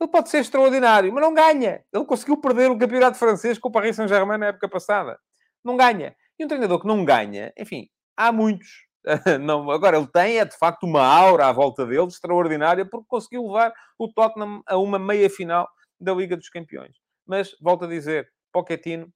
Ele 0.00 0.10
pode 0.10 0.28
ser 0.28 0.38
extraordinário, 0.38 1.12
mas 1.12 1.22
não 1.22 1.32
ganha. 1.32 1.82
Ele 1.92 2.04
conseguiu 2.04 2.36
perder 2.36 2.70
o 2.70 2.78
campeonato 2.78 3.16
francês 3.16 3.58
com 3.58 3.68
o 3.68 3.72
Paris 3.72 3.96
Saint-Germain 3.96 4.38
na 4.38 4.46
época 4.46 4.68
passada. 4.68 5.18
Não 5.64 5.76
ganha. 5.76 6.14
E 6.38 6.44
um 6.44 6.48
treinador 6.48 6.80
que 6.80 6.86
não 6.86 7.04
ganha, 7.04 7.52
enfim, 7.56 7.88
há 8.16 8.30
muitos. 8.30 8.86
não, 9.40 9.70
agora, 9.70 9.96
ele 9.96 10.06
tem, 10.06 10.38
é 10.38 10.44
de 10.44 10.56
facto, 10.56 10.84
uma 10.84 11.04
aura 11.04 11.46
à 11.46 11.52
volta 11.52 11.84
dele 11.86 12.06
extraordinária 12.06 12.84
porque 12.84 13.06
conseguiu 13.08 13.46
levar 13.46 13.72
o 13.98 14.08
Tottenham 14.08 14.62
a 14.66 14.76
uma 14.78 14.98
meia-final 14.98 15.68
da 16.00 16.12
Liga 16.14 16.36
dos 16.36 16.48
Campeões 16.48 17.04
mas 17.26 17.56
volto 17.60 17.84
a 17.84 17.88
dizer, 17.88 18.28
Pochettino 18.52 19.12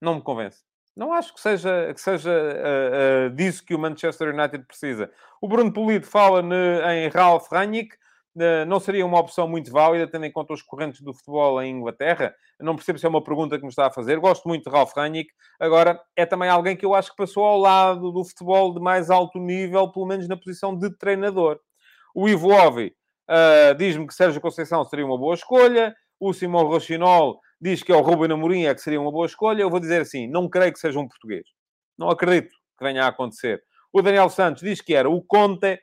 não 0.00 0.16
me 0.16 0.22
convence. 0.22 0.62
Não 0.94 1.12
acho 1.12 1.34
que 1.34 1.40
seja, 1.40 1.92
que 1.94 2.00
seja 2.00 2.30
uh, 2.30 3.26
uh, 3.28 3.30
disso 3.34 3.64
que 3.64 3.74
o 3.74 3.78
Manchester 3.78 4.34
United 4.34 4.64
precisa. 4.66 5.10
O 5.40 5.48
Bruno 5.48 5.72
Polido 5.72 6.06
fala 6.06 6.42
em 6.94 7.08
Ralf 7.08 7.50
Rangnick. 7.50 7.96
Uh, 8.36 8.66
não 8.66 8.80
seria 8.80 9.04
uma 9.04 9.18
opção 9.18 9.48
muito 9.48 9.70
válida, 9.70 10.06
tendo 10.06 10.24
em 10.26 10.32
conta 10.32 10.52
os 10.52 10.62
correntes 10.62 11.00
do 11.00 11.14
futebol 11.14 11.62
em 11.62 11.70
Inglaterra? 11.76 12.34
Não 12.60 12.76
percebo 12.76 12.98
se 12.98 13.06
é 13.06 13.08
uma 13.08 13.22
pergunta 13.22 13.56
que 13.56 13.64
me 13.64 13.70
está 13.70 13.86
a 13.86 13.90
fazer. 13.90 14.18
Gosto 14.18 14.48
muito 14.48 14.64
de 14.64 14.70
Ralf 14.70 14.92
Rangnick. 14.96 15.30
Agora, 15.58 16.00
é 16.16 16.24
também 16.24 16.48
alguém 16.48 16.76
que 16.76 16.86
eu 16.86 16.94
acho 16.94 17.10
que 17.10 17.16
passou 17.16 17.44
ao 17.44 17.58
lado 17.58 18.12
do 18.12 18.24
futebol 18.24 18.72
de 18.72 18.80
mais 18.80 19.10
alto 19.10 19.38
nível, 19.38 19.90
pelo 19.90 20.06
menos 20.06 20.28
na 20.28 20.36
posição 20.36 20.76
de 20.76 20.90
treinador. 20.96 21.58
O 22.14 22.28
Ivo 22.28 22.50
Ovi 22.50 22.94
uh, 23.28 23.74
diz-me 23.76 24.06
que 24.06 24.14
Sérgio 24.14 24.40
Conceição 24.40 24.84
seria 24.84 25.06
uma 25.06 25.18
boa 25.18 25.34
escolha. 25.34 25.94
O 26.20 26.32
Simão 26.32 26.66
Rochinol 26.66 27.40
diz 27.60 27.82
que 27.82 27.92
é 27.92 27.96
o 27.96 28.00
Ruben 28.00 28.32
Amorim 28.32 28.64
é 28.64 28.74
que 28.74 28.80
seria 28.80 29.00
uma 29.00 29.10
boa 29.10 29.26
escolha. 29.26 29.62
Eu 29.62 29.70
vou 29.70 29.80
dizer 29.80 30.02
assim, 30.02 30.28
não 30.28 30.48
creio 30.48 30.72
que 30.72 30.78
seja 30.78 30.98
um 30.98 31.08
português. 31.08 31.44
Não 31.98 32.10
acredito 32.10 32.54
que 32.78 32.84
venha 32.84 33.04
a 33.04 33.08
acontecer. 33.08 33.62
O 33.92 34.00
Daniel 34.02 34.28
Santos 34.30 34.62
diz 34.62 34.80
que 34.80 34.94
era 34.94 35.08
o 35.08 35.22
Conte. 35.22 35.78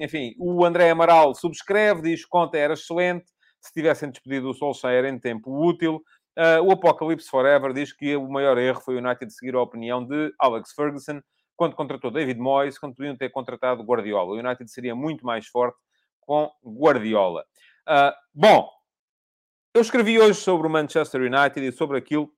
Enfim, 0.00 0.34
o 0.38 0.64
André 0.64 0.90
Amaral 0.90 1.34
subscreve, 1.34 2.02
diz 2.02 2.24
que 2.24 2.30
Conte 2.30 2.58
era 2.58 2.74
excelente. 2.74 3.26
Se 3.60 3.72
tivessem 3.72 4.10
despedido 4.10 4.50
o 4.50 4.54
Solskjaer 4.54 5.04
em 5.04 5.18
tempo 5.18 5.50
útil. 5.50 6.02
Uh, 6.38 6.62
o 6.62 6.70
Apocalipse 6.70 7.28
Forever 7.28 7.72
diz 7.72 7.92
que 7.92 8.14
o 8.14 8.30
maior 8.30 8.56
erro 8.56 8.80
foi 8.80 8.94
o 8.94 8.98
United 8.98 9.28
seguir 9.32 9.56
a 9.56 9.60
opinião 9.60 10.06
de 10.06 10.32
Alex 10.38 10.72
Ferguson 10.72 11.20
quando 11.56 11.74
contratou 11.74 12.12
David 12.12 12.38
Moyes, 12.38 12.78
quando 12.78 12.94
podiam 12.94 13.16
ter 13.16 13.30
contratado 13.30 13.82
Guardiola. 13.82 14.30
O 14.30 14.38
United 14.38 14.70
seria 14.70 14.94
muito 14.94 15.26
mais 15.26 15.48
forte 15.48 15.76
com 16.20 16.48
Guardiola. 16.64 17.44
Uh, 17.88 18.14
bom, 18.32 18.70
eu 19.74 19.82
escrevi 19.82 20.20
hoje 20.20 20.38
sobre 20.38 20.68
o 20.68 20.70
Manchester 20.70 21.22
United 21.22 21.66
e 21.66 21.72
sobre 21.72 21.98
aquilo. 21.98 22.30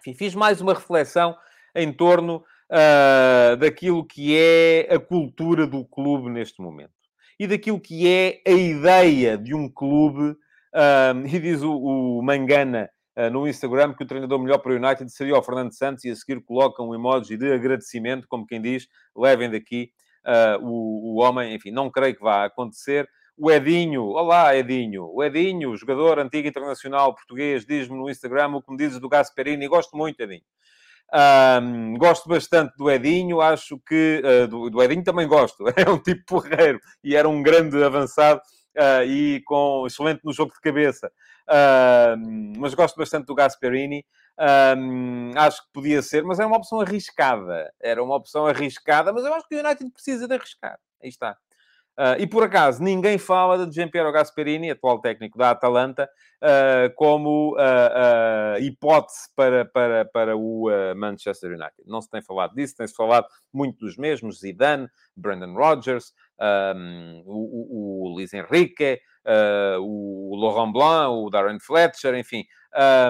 Enfim, 0.00 0.14
fiz 0.14 0.34
mais 0.34 0.60
uma 0.60 0.74
reflexão 0.74 1.36
em 1.72 1.92
torno 1.92 2.44
uh, 2.70 3.56
daquilo 3.56 4.04
que 4.04 4.36
é 4.36 4.88
a 4.90 4.98
cultura 4.98 5.66
do 5.66 5.84
clube 5.84 6.30
neste 6.30 6.60
momento 6.60 6.92
e 7.38 7.46
daquilo 7.46 7.80
que 7.80 8.08
é 8.08 8.40
a 8.46 8.52
ideia 8.52 9.36
de 9.36 9.54
um 9.54 9.68
clube. 9.68 10.36
Uh, 10.72 11.26
e 11.26 11.38
diz 11.38 11.62
o, 11.62 11.72
o 11.72 12.22
Mangana 12.22 12.90
uh, 13.16 13.30
no 13.30 13.46
Instagram 13.46 13.94
que 13.94 14.02
o 14.02 14.06
treinador 14.06 14.38
melhor 14.38 14.58
para 14.58 14.72
o 14.72 14.76
United 14.76 15.10
seria 15.10 15.36
o 15.36 15.42
Fernando 15.42 15.72
Santos 15.72 16.04
e 16.04 16.10
a 16.10 16.16
seguir 16.16 16.40
coloca 16.42 16.82
um 16.82 16.94
emoji 16.94 17.36
de 17.36 17.52
agradecimento, 17.52 18.26
como 18.28 18.46
quem 18.46 18.60
diz, 18.60 18.88
levem 19.16 19.50
daqui 19.50 19.90
o, 20.62 21.16
o 21.16 21.22
homem. 21.22 21.54
Enfim, 21.54 21.70
não 21.70 21.90
creio 21.90 22.14
que 22.14 22.22
vá 22.22 22.46
acontecer. 22.46 23.08
O 23.36 23.50
Edinho, 23.50 24.04
olá 24.04 24.56
Edinho, 24.56 25.10
o 25.12 25.22
Edinho, 25.22 25.76
jogador 25.76 26.20
antigo 26.20 26.46
internacional 26.46 27.12
português, 27.14 27.66
diz-me 27.66 27.98
no 27.98 28.08
Instagram 28.08 28.54
o 28.54 28.62
que 28.62 28.70
me 28.70 28.76
dizes 28.76 29.00
do 29.00 29.08
Gasperini. 29.08 29.66
Gosto 29.66 29.96
muito, 29.96 30.20
Edinho. 30.20 30.44
Um, 31.14 31.96
gosto 31.96 32.28
bastante 32.28 32.74
do 32.76 32.90
Edinho, 32.90 33.40
acho 33.40 33.78
que 33.86 34.20
uh, 34.24 34.48
do, 34.48 34.68
do, 34.68 34.82
Edinho 34.82 35.04
também 35.04 35.28
gosto, 35.28 35.64
é 35.76 35.88
um 35.88 35.96
tipo 35.96 36.24
porreiro 36.26 36.80
e 37.04 37.14
era 37.14 37.28
um 37.28 37.40
grande 37.40 37.80
avançado 37.84 38.40
uh, 38.76 39.04
e 39.06 39.40
com 39.44 39.86
excelente 39.86 40.24
no 40.24 40.32
jogo 40.32 40.52
de 40.52 40.60
cabeça. 40.60 41.12
Uh, 41.48 42.58
mas 42.58 42.74
gosto 42.74 42.96
bastante 42.96 43.26
do 43.26 43.34
Gasperini. 43.34 44.04
Um, 44.76 45.30
acho 45.36 45.62
que 45.62 45.72
podia 45.72 46.02
ser, 46.02 46.24
mas 46.24 46.40
é 46.40 46.46
uma 46.46 46.56
opção 46.56 46.80
arriscada. 46.80 47.72
Era 47.80 48.02
uma 48.02 48.16
opção 48.16 48.46
arriscada, 48.46 49.12
mas 49.12 49.24
eu 49.24 49.32
acho 49.34 49.46
que 49.46 49.54
o 49.54 49.60
United 49.60 49.88
precisa 49.92 50.26
de 50.26 50.34
arriscar. 50.34 50.78
Aí 51.00 51.08
está. 51.08 51.36
Uh, 51.96 52.18
e 52.18 52.26
por 52.26 52.42
acaso, 52.42 52.82
ninguém 52.82 53.18
fala 53.18 53.64
de 53.64 53.72
Gianpiero 53.72 54.10
Gasperini, 54.10 54.70
atual 54.70 55.00
técnico 55.00 55.38
da 55.38 55.50
Atalanta, 55.50 56.10
uh, 56.42 56.92
como 56.96 57.54
uh, 57.54 58.58
hipótese 58.60 59.28
para, 59.36 59.64
para, 59.64 60.04
para 60.04 60.36
o 60.36 60.68
Manchester 60.96 61.50
United. 61.50 61.84
Não 61.86 62.00
se 62.00 62.10
tem 62.10 62.20
falado 62.20 62.54
disso, 62.54 62.74
tem-se 62.76 62.94
falado 62.94 63.26
muito 63.52 63.78
dos 63.78 63.96
mesmos, 63.96 64.40
Zidane, 64.40 64.88
Brandon 65.16 65.54
Rodgers, 65.54 66.12
um, 66.76 67.22
o, 67.24 68.02
o, 68.02 68.06
o 68.06 68.14
Luís 68.14 68.34
Henrique, 68.34 68.98
o 69.80 70.36
Laurent 70.36 70.72
Blanc, 70.72 71.10
o 71.10 71.30
Darren 71.30 71.60
Fletcher, 71.60 72.14
enfim. 72.16 72.44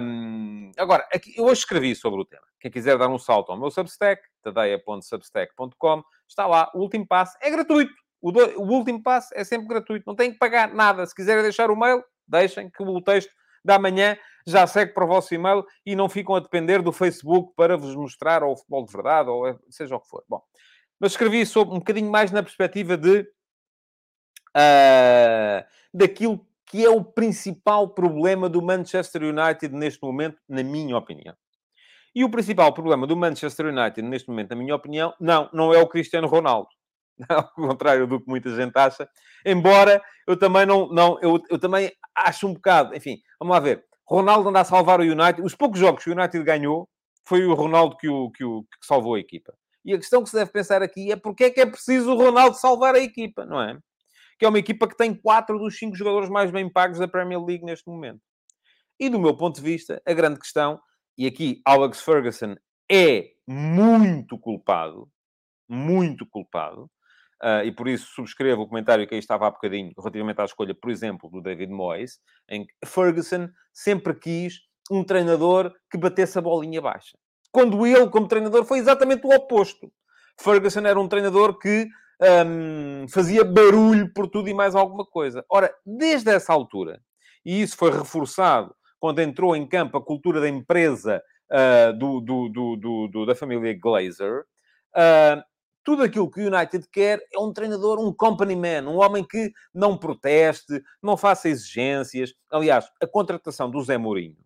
Um, 0.02 0.70
agora, 0.76 1.08
aqui, 1.12 1.32
eu 1.38 1.44
hoje 1.44 1.60
escrevi 1.60 1.94
sobre 1.94 2.20
o 2.20 2.24
tema. 2.24 2.44
Quem 2.60 2.70
quiser 2.70 2.98
dar 2.98 3.08
um 3.08 3.18
salto 3.18 3.50
ao 3.50 3.58
meu 3.58 3.70
Substack, 3.70 4.22
tadeia.substack.com, 4.42 6.02
está 6.28 6.46
lá, 6.46 6.70
o 6.74 6.80
último 6.80 7.06
passo, 7.06 7.36
é 7.40 7.50
gratuito 7.50 7.92
o, 8.25 8.32
do, 8.32 8.41
o 8.58 8.73
último 8.73 9.02
passo 9.02 9.28
é 9.34 9.45
sempre 9.45 9.69
gratuito, 9.69 10.04
não 10.06 10.17
tem 10.17 10.32
que 10.32 10.39
pagar 10.39 10.73
nada. 10.73 11.04
Se 11.04 11.15
quiserem 11.15 11.43
deixar 11.43 11.71
o 11.71 11.76
mail, 11.76 12.02
deixem 12.26 12.71
que 12.71 12.82
o 12.82 13.02
texto 13.02 13.30
da 13.63 13.78
manhã 13.78 14.17
já 14.47 14.67
segue 14.67 14.95
para 14.95 15.04
o 15.04 15.06
vosso 15.06 15.34
e-mail 15.34 15.63
e 15.84 15.95
não 15.95 16.08
ficam 16.08 16.34
a 16.34 16.41
depender 16.41 16.80
do 16.80 16.91
Facebook 16.91 17.52
para 17.54 17.76
vos 17.76 17.95
mostrar 17.95 18.43
ou 18.43 18.52
o 18.52 18.56
futebol 18.56 18.87
de 18.87 18.93
verdade 18.93 19.28
ou 19.28 19.60
seja 19.69 19.95
o 19.97 20.00
que 20.00 20.08
for. 20.08 20.25
Bom, 20.26 20.43
mas 20.99 21.13
escrevi 21.13 21.45
sobre 21.45 21.75
um 21.75 21.80
bocadinho 21.80 22.10
mais 22.10 22.30
na 22.30 22.43
perspectiva 22.43 22.97
de 22.97 23.28
uh, 24.56 25.65
daquilo 25.93 26.47
que 26.65 26.82
é 26.82 26.89
o 26.89 27.04
principal 27.04 27.91
problema 27.91 28.49
do 28.49 28.63
Manchester 28.63 29.23
United 29.23 29.75
neste 29.75 30.02
momento, 30.02 30.41
na 30.49 30.63
minha 30.63 30.97
opinião. 30.97 31.37
E 32.15 32.25
o 32.25 32.30
principal 32.30 32.73
problema 32.73 33.06
do 33.06 33.19
Manchester 33.19 33.67
United 33.67 34.00
neste 34.00 34.30
momento, 34.30 34.49
na 34.49 34.56
minha 34.56 34.75
opinião, 34.75 35.13
não, 35.21 35.50
não 35.52 35.75
é 35.75 35.78
o 35.78 35.87
Cristiano 35.87 36.26
Ronaldo. 36.26 36.71
ao 37.28 37.48
contrário 37.52 38.06
do 38.06 38.20
que 38.20 38.28
muita 38.28 38.54
gente 38.54 38.76
acha. 38.76 39.08
Embora 39.44 40.02
eu 40.26 40.36
também 40.36 40.66
não, 40.66 40.88
não 40.88 41.18
eu, 41.20 41.42
eu 41.50 41.58
também 41.58 41.92
acho 42.14 42.46
um 42.46 42.54
bocado, 42.54 42.94
enfim, 42.94 43.18
vamos 43.38 43.54
lá 43.54 43.60
ver. 43.60 43.84
Ronaldo 44.06 44.48
anda 44.48 44.60
a 44.60 44.64
salvar 44.64 45.00
o 45.00 45.02
United. 45.02 45.42
Os 45.42 45.54
poucos 45.54 45.80
jogos 45.80 46.04
que 46.04 46.10
o 46.10 46.12
United 46.12 46.42
ganhou 46.44 46.88
foi 47.26 47.44
o 47.46 47.54
Ronaldo 47.54 47.96
que, 47.96 48.08
o, 48.08 48.30
que, 48.30 48.44
o, 48.44 48.62
que 48.62 48.86
salvou 48.86 49.14
a 49.14 49.20
equipa. 49.20 49.54
E 49.84 49.92
a 49.92 49.98
questão 49.98 50.22
que 50.22 50.30
se 50.30 50.36
deve 50.36 50.50
pensar 50.50 50.82
aqui 50.82 51.10
é 51.12 51.16
porque 51.16 51.44
é 51.44 51.50
que 51.50 51.60
é 51.60 51.66
preciso 51.66 52.12
o 52.12 52.16
Ronaldo 52.16 52.56
salvar 52.56 52.94
a 52.94 53.00
equipa, 53.00 53.44
não 53.44 53.60
é? 53.60 53.78
Que 54.38 54.44
é 54.44 54.48
uma 54.48 54.58
equipa 54.58 54.88
que 54.88 54.96
tem 54.96 55.14
quatro 55.14 55.58
dos 55.58 55.78
cinco 55.78 55.96
jogadores 55.96 56.28
mais 56.28 56.50
bem 56.50 56.68
pagos 56.68 56.98
da 56.98 57.08
Premier 57.08 57.42
League 57.42 57.64
neste 57.64 57.88
momento. 57.88 58.20
E 58.98 59.08
do 59.08 59.18
meu 59.18 59.36
ponto 59.36 59.56
de 59.56 59.62
vista, 59.62 60.00
a 60.06 60.12
grande 60.12 60.38
questão, 60.38 60.80
e 61.16 61.26
aqui 61.26 61.60
Alex 61.64 62.00
Ferguson 62.00 62.56
é 62.90 63.30
muito 63.46 64.38
culpado, 64.38 65.08
muito 65.68 66.26
culpado, 66.26 66.90
Uh, 67.45 67.63
e 67.63 67.71
por 67.71 67.87
isso 67.87 68.07
subscrevo 68.15 68.63
o 68.63 68.67
comentário 68.67 69.07
que 69.07 69.13
aí 69.13 69.21
estava 69.21 69.47
há 69.47 69.50
bocadinho, 69.50 69.93
relativamente 69.99 70.41
à 70.41 70.47
escolha, 70.47 70.75
por 70.75 70.91
exemplo, 70.91 71.28
do 71.28 71.43
David 71.43 71.71
Moyes, 71.71 72.19
em 72.49 72.65
que 72.65 72.73
Ferguson 72.87 73.50
sempre 73.71 74.15
quis 74.15 74.61
um 74.91 75.04
treinador 75.04 75.71
que 75.91 75.99
batesse 75.99 76.39
a 76.39 76.41
bolinha 76.41 76.80
baixa. 76.80 77.19
Quando 77.52 77.87
ele, 77.87 78.09
como 78.09 78.26
treinador, 78.28 78.65
foi 78.65 78.78
exatamente 78.78 79.26
o 79.26 79.35
oposto. 79.35 79.93
Ferguson 80.41 80.87
era 80.87 80.99
um 80.99 81.07
treinador 81.07 81.59
que 81.59 81.87
um, 82.47 83.07
fazia 83.09 83.45
barulho 83.45 84.11
por 84.15 84.26
tudo 84.26 84.49
e 84.49 84.54
mais 84.54 84.75
alguma 84.75 85.04
coisa. 85.04 85.45
Ora, 85.50 85.71
desde 85.85 86.30
essa 86.30 86.50
altura, 86.50 86.99
e 87.45 87.61
isso 87.61 87.76
foi 87.76 87.91
reforçado 87.91 88.75
quando 88.99 89.21
entrou 89.21 89.54
em 89.54 89.69
campo 89.69 89.99
a 89.99 90.04
cultura 90.04 90.41
da 90.41 90.49
empresa 90.49 91.23
uh, 91.52 91.93
do, 91.93 92.21
do, 92.21 93.09
do, 93.13 93.26
da 93.26 93.35
família 93.35 93.78
Glazer, 93.78 94.41
uh, 94.97 95.43
tudo 95.84 96.02
aquilo 96.02 96.30
que 96.30 96.40
o 96.40 96.47
United 96.47 96.88
quer 96.90 97.20
é 97.32 97.38
um 97.38 97.52
treinador, 97.52 98.00
um 98.00 98.12
company 98.12 98.56
man, 98.56 98.90
um 98.90 98.97
homem 98.97 99.23
que 99.23 99.52
não 99.73 99.97
proteste, 99.97 100.82
não 101.02 101.16
faça 101.16 101.49
exigências. 101.49 102.32
Aliás, 102.50 102.86
a 103.00 103.06
contratação 103.06 103.70
do 103.70 103.82
Zé 103.82 103.99
Mourinho 103.99 104.36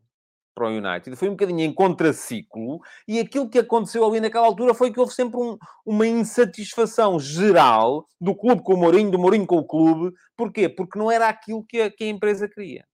para 0.55 0.67
o 0.67 0.71
United 0.71 1.15
foi 1.15 1.29
um 1.29 1.33
bocadinho 1.33 1.61
em 1.61 1.73
contraciclo 1.73 2.81
e 3.07 3.21
aquilo 3.21 3.49
que 3.49 3.61
aconteceu 3.61 4.05
ali 4.05 4.19
naquela 4.19 4.47
altura 4.47 4.75
foi 4.75 4.93
que 4.93 4.99
houve 4.99 5.15
sempre 5.15 5.39
um, 5.39 5.57
uma 5.87 6.05
insatisfação 6.05 7.21
geral 7.21 8.05
do 8.21 8.35
clube 8.35 8.63
com 8.65 8.75
o 8.75 8.77
Mourinho, 8.77 9.13
do 9.13 9.19
Mourinho 9.19 9.47
com 9.47 9.59
o 9.59 9.67
clube. 9.67 10.13
Porquê? 10.37 10.69
Porque 10.69 10.99
não 10.99 11.11
era 11.11 11.29
aquilo 11.29 11.65
que 11.65 11.81
a, 11.81 11.91
que 11.91 12.03
a 12.03 12.09
empresa 12.09 12.49
queria. 12.49 12.85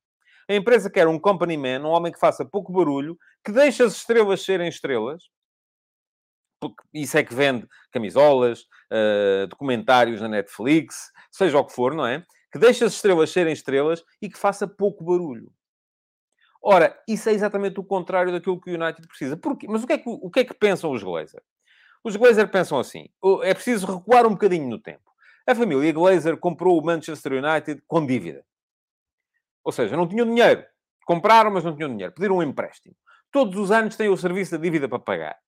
A 0.49 0.55
empresa 0.55 0.91
quer 0.91 1.09
um 1.09 1.19
company 1.19 1.57
man, 1.57 1.81
um 1.81 1.93
homem 1.93 2.13
que 2.13 2.19
faça 2.19 2.45
pouco 2.45 2.71
barulho, 2.71 3.17
que 3.43 3.51
deixe 3.51 3.83
as 3.83 3.95
estrelas 3.95 4.45
serem 4.45 4.69
estrelas, 4.69 5.25
isso 6.93 7.17
é 7.17 7.25
que 7.25 7.35
vende 7.35 7.67
camisolas, 7.91 8.63
uh, 8.93 9.47
documentários 9.49 10.21
na 10.21 10.29
Netflix, 10.29 11.11
seja 11.31 11.59
o 11.59 11.65
que 11.65 11.73
for, 11.73 11.95
não 11.95 12.07
é? 12.07 12.23
Que 12.53 12.59
deixe 12.59 12.85
as 12.85 12.95
estrelas 12.95 13.31
serem 13.31 13.53
estrelas 13.53 14.05
e 14.23 14.29
que 14.29 14.39
faça 14.39 14.67
pouco 14.67 15.05
barulho. 15.05 15.51
Ora, 16.63 16.99
isso 17.07 17.29
é 17.29 17.33
exatamente 17.33 17.79
o 17.79 17.85
contrário 17.85 18.33
daquilo 18.33 18.61
que 18.61 18.71
o 18.71 18.75
United 18.75 19.07
precisa. 19.07 19.37
Porquê? 19.37 19.67
Mas 19.69 19.83
o 19.83 19.87
que, 19.87 19.93
é 19.93 19.99
que, 19.99 20.09
o 20.09 20.31
que 20.31 20.41
é 20.41 20.45
que 20.45 20.55
pensam 20.55 20.91
os 20.93 21.03
Glazer? 21.03 21.43
Os 22.03 22.17
Glazer 22.17 22.49
pensam 22.51 22.79
assim: 22.79 23.09
é 23.43 23.53
preciso 23.53 23.87
recuar 23.87 24.27
um 24.27 24.31
bocadinho 24.31 24.69
no 24.69 24.79
tempo. 24.79 25.13
A 25.47 25.55
família 25.55 25.93
Glazer 25.93 26.39
comprou 26.39 26.81
o 26.81 26.85
Manchester 26.85 27.33
United 27.33 27.83
com 27.87 28.07
dívida. 28.07 28.45
Ou 29.63 29.73
seja, 29.73 29.95
não 29.95 30.09
tinham 30.09 30.27
dinheiro. 30.27 30.65
Compraram, 31.05 31.51
mas 31.51 31.65
não 31.65 31.77
tinham 31.77 31.91
dinheiro. 31.91 32.15
Pediram 32.15 32.37
um 32.37 32.43
empréstimo. 32.43 32.95
Todos 33.31 33.59
os 33.59 33.71
anos 33.71 33.97
têm 33.97 34.09
o 34.09 34.17
serviço 34.17 34.53
da 34.53 34.59
dívida 34.59 34.89
para 34.89 34.99
pagar. 34.99 35.39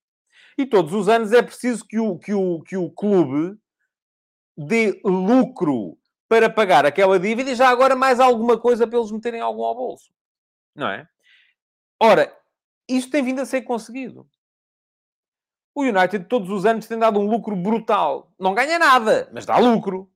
E 0.57 0.65
todos 0.65 0.93
os 0.93 1.07
anos 1.07 1.31
é 1.31 1.41
preciso 1.41 1.85
que 1.85 1.99
o, 1.99 2.17
que 2.17 2.33
o, 2.33 2.61
que 2.61 2.75
o 2.75 2.89
clube 2.89 3.57
dê 4.57 4.99
lucro 5.03 5.97
para 6.27 6.49
pagar 6.49 6.85
aquela 6.85 7.19
dívida 7.19 7.51
e 7.51 7.55
já 7.55 7.69
agora 7.69 7.95
mais 7.95 8.19
alguma 8.19 8.59
coisa 8.59 8.87
para 8.87 8.97
eles 8.97 9.11
meterem 9.11 9.39
algum 9.39 9.63
ao 9.63 9.75
bolso. 9.75 10.11
Não 10.75 10.89
é? 10.89 11.07
Ora, 12.01 12.35
isto 12.87 13.11
tem 13.11 13.23
vindo 13.23 13.41
a 13.41 13.45
ser 13.45 13.61
conseguido. 13.61 14.27
O 15.75 15.83
United 15.83 16.25
todos 16.25 16.49
os 16.49 16.65
anos 16.65 16.87
tem 16.87 16.97
dado 16.97 17.19
um 17.19 17.29
lucro 17.29 17.55
brutal. 17.55 18.33
Não 18.39 18.55
ganha 18.55 18.79
nada, 18.79 19.29
mas 19.31 19.45
dá 19.45 19.57
lucro. 19.57 20.11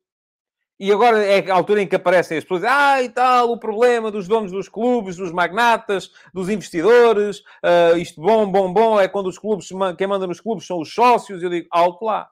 E 0.82 0.92
agora 0.92 1.24
é 1.24 1.48
a 1.48 1.54
altura 1.54 1.84
em 1.84 1.88
que 1.88 1.96
aparecem 1.96 2.40
as 2.40 2.44
pessoas, 2.44 2.64
ah, 2.64 3.04
e 3.04 3.08
tal, 3.08 3.52
o 3.52 3.60
problema 3.60 4.10
dos 4.10 4.28
donos 4.28 4.52
dos 4.52 4.68
clubes, 4.68 5.16
dos 5.16 5.32
magnatas, 5.32 6.10
dos 6.34 6.50
investidores, 6.50 7.42
uh, 7.64 7.96
isto 7.98 8.20
bom, 8.20 8.52
bom, 8.52 8.74
bom, 8.74 9.00
é 9.00 9.08
quando 9.08 9.28
os 9.28 9.38
clubes, 9.38 9.70
quem 9.96 10.08
manda 10.08 10.26
nos 10.26 10.42
clubes 10.42 10.66
são 10.66 10.80
os 10.80 10.92
sócios. 10.92 11.44
Eu 11.44 11.52
digo, 11.52 11.68
alto 11.70 12.04
lá. 12.04 12.28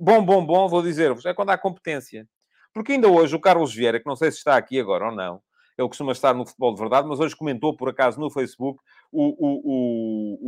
Bom, 0.00 0.24
bom, 0.24 0.42
bom, 0.42 0.66
vou 0.68 0.82
dizer-vos, 0.82 1.26
é 1.26 1.34
quando 1.34 1.50
há 1.50 1.58
competência. 1.58 2.26
Porque 2.72 2.92
ainda 2.92 3.08
hoje 3.08 3.36
o 3.36 3.40
Carlos 3.40 3.74
Vieira, 3.74 4.00
que 4.00 4.06
não 4.06 4.16
sei 4.16 4.30
se 4.30 4.38
está 4.38 4.56
aqui 4.56 4.80
agora 4.80 5.10
ou 5.10 5.14
não, 5.14 5.42
ele 5.76 5.88
costuma 5.88 6.12
estar 6.12 6.32
no 6.32 6.46
futebol 6.46 6.72
de 6.72 6.80
verdade, 6.80 7.06
mas 7.06 7.20
hoje 7.20 7.36
comentou, 7.36 7.76
por 7.76 7.90
acaso, 7.90 8.18
no 8.18 8.30
Facebook 8.30 8.82
o, 9.12 9.22
o, 9.22 9.60
o, 9.64 10.38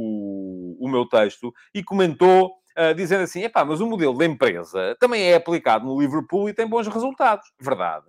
o, 0.80 0.86
o 0.86 0.88
meu 0.88 1.06
texto 1.06 1.52
e 1.74 1.84
comentou 1.84 2.54
uh, 2.78 2.94
dizendo 2.94 3.22
assim: 3.22 3.42
epá, 3.42 3.64
mas 3.64 3.80
o 3.80 3.86
modelo 3.86 4.16
da 4.16 4.24
empresa 4.24 4.96
também 5.00 5.22
é 5.22 5.34
aplicado 5.34 5.84
no 5.84 6.00
Liverpool 6.00 6.48
e 6.48 6.54
tem 6.54 6.66
bons 6.66 6.86
resultados. 6.88 7.46
Verdade. 7.60 8.06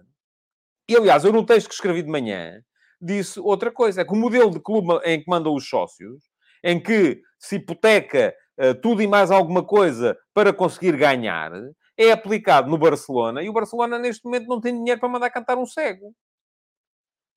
E, 0.90 0.96
aliás, 0.96 1.24
eu 1.24 1.34
no 1.34 1.46
texto 1.46 1.68
que 1.68 1.74
escrevi 1.74 2.04
de 2.04 2.10
manhã 2.10 2.62
disse 3.02 3.40
outra 3.40 3.72
coisa: 3.72 4.02
é 4.02 4.06
que 4.06 4.14
o 4.14 4.18
modelo 4.18 4.52
de 4.52 4.60
clube 4.60 5.00
em 5.04 5.20
que 5.20 5.30
mandam 5.30 5.54
os 5.54 5.68
sócios, 5.68 6.24
em 6.64 6.80
que 6.80 7.22
se 7.40 7.58
hipoteca 7.58 8.34
uh, 8.60 8.76
tudo 8.82 9.02
e 9.02 9.08
mais 9.08 9.32
alguma 9.32 9.64
coisa 9.64 10.18
para 10.34 10.54
conseguir 10.54 10.96
ganhar, 10.98 11.52
é 11.98 12.12
aplicado 12.12 12.70
no 12.70 12.78
Barcelona 12.78 13.42
e 13.42 13.50
o 13.50 13.54
Barcelona, 13.54 13.98
neste 13.98 14.26
momento, 14.26 14.48
não 14.48 14.62
tem 14.62 14.74
dinheiro 14.74 15.00
para 15.00 15.10
mandar 15.10 15.30
cantar 15.30 15.58
um 15.58 15.66
cego 15.66 16.14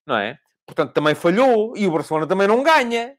não 0.08 0.16
é? 0.16 0.38
Portanto, 0.66 0.92
também 0.92 1.14
falhou 1.14 1.76
e 1.76 1.86
o 1.86 1.92
Barcelona 1.92 2.26
também 2.26 2.48
não 2.48 2.62
ganha. 2.62 3.14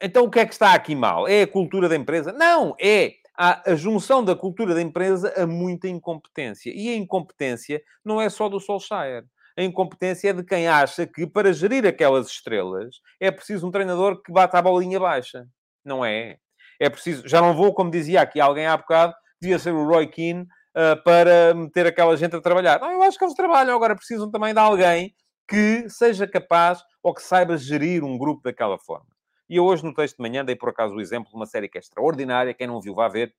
Então, 0.00 0.24
o 0.24 0.30
que 0.30 0.38
é 0.38 0.46
que 0.46 0.52
está 0.52 0.74
aqui 0.74 0.94
mal? 0.94 1.26
É 1.26 1.42
a 1.42 1.46
cultura 1.46 1.88
da 1.88 1.96
empresa? 1.96 2.32
Não, 2.32 2.76
é 2.80 3.14
a, 3.36 3.74
junção 3.74 4.24
da 4.24 4.34
cultura 4.34 4.74
da 4.74 4.82
empresa 4.82 5.32
a 5.36 5.46
muita 5.46 5.88
incompetência. 5.88 6.70
E 6.74 6.90
a 6.90 6.96
incompetência 6.96 7.82
não 8.04 8.20
é 8.20 8.28
só 8.28 8.48
do 8.48 8.60
Solskjaer. 8.60 9.24
A 9.58 9.62
incompetência 9.62 10.30
é 10.30 10.32
de 10.34 10.44
quem 10.44 10.68
acha 10.68 11.06
que 11.06 11.26
para 11.26 11.52
gerir 11.52 11.86
aquelas 11.86 12.28
estrelas 12.28 12.96
é 13.18 13.30
preciso 13.30 13.66
um 13.66 13.70
treinador 13.70 14.22
que 14.22 14.30
bata 14.30 14.58
a 14.58 14.62
bolinha 14.62 15.00
baixa. 15.00 15.46
Não 15.84 16.04
é. 16.04 16.36
É 16.78 16.90
preciso... 16.90 17.26
Já 17.26 17.40
não 17.40 17.54
vou, 17.54 17.72
como 17.72 17.90
dizia 17.90 18.20
aqui 18.20 18.38
alguém 18.38 18.66
há 18.66 18.76
bocado, 18.76 19.14
devia 19.40 19.58
ser 19.58 19.72
o 19.72 19.86
Roy 19.86 20.08
Keane 20.08 20.42
uh, 20.42 21.02
para 21.02 21.54
meter 21.54 21.86
aquela 21.86 22.14
gente 22.18 22.36
a 22.36 22.40
trabalhar. 22.40 22.78
Não, 22.80 22.92
eu 22.92 23.02
acho 23.02 23.18
que 23.18 23.24
eles 23.24 23.34
trabalham. 23.34 23.74
Agora 23.74 23.96
precisam 23.96 24.30
também 24.30 24.52
de 24.52 24.60
alguém 24.60 25.14
que 25.48 25.88
seja 25.88 26.26
capaz 26.26 26.82
ou 27.02 27.14
que 27.14 27.22
saiba 27.22 27.56
gerir 27.56 28.04
um 28.04 28.18
grupo 28.18 28.42
daquela 28.42 28.78
forma. 28.78 29.15
E 29.48 29.56
eu 29.56 29.64
hoje, 29.64 29.84
no 29.84 29.94
texto 29.94 30.16
de 30.16 30.22
manhã, 30.22 30.44
dei 30.44 30.56
por 30.56 30.68
acaso 30.68 30.94
o 30.94 31.00
exemplo 31.00 31.30
de 31.30 31.36
uma 31.36 31.46
série 31.46 31.68
que 31.68 31.78
é 31.78 31.80
extraordinária, 31.80 32.54
quem 32.54 32.66
não 32.66 32.80
viu, 32.80 32.94
vá 32.94 33.08
ver, 33.08 33.34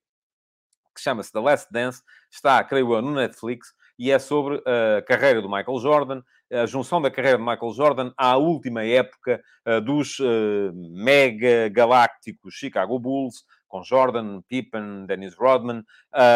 que 0.96 1.02
chama-se 1.02 1.32
The 1.32 1.40
Last 1.40 1.68
Dance, 1.72 2.02
está, 2.32 2.64
creio 2.64 2.94
eu, 2.94 3.02
no 3.02 3.14
Netflix, 3.14 3.74
e 4.00 4.12
é 4.12 4.20
sobre 4.20 4.62
a 4.66 5.02
carreira 5.02 5.42
do 5.42 5.50
Michael 5.50 5.80
Jordan, 5.80 6.24
a 6.52 6.66
junção 6.66 7.02
da 7.02 7.12
carreira 7.12 7.38
de 7.38 7.44
Michael 7.44 7.74
Jordan 7.74 8.14
à 8.16 8.38
última 8.38 8.84
época 8.84 9.42
uh, 9.68 9.82
dos 9.82 10.20
uh, 10.20 10.72
mega 10.74 11.70
galácticos 11.70 12.54
Chicago 12.54 12.98
Bulls, 13.00 13.44
com 13.68 13.84
Jordan, 13.84 14.42
Pippen, 14.48 15.06
Dennis 15.06 15.36
Rodman 15.36 15.84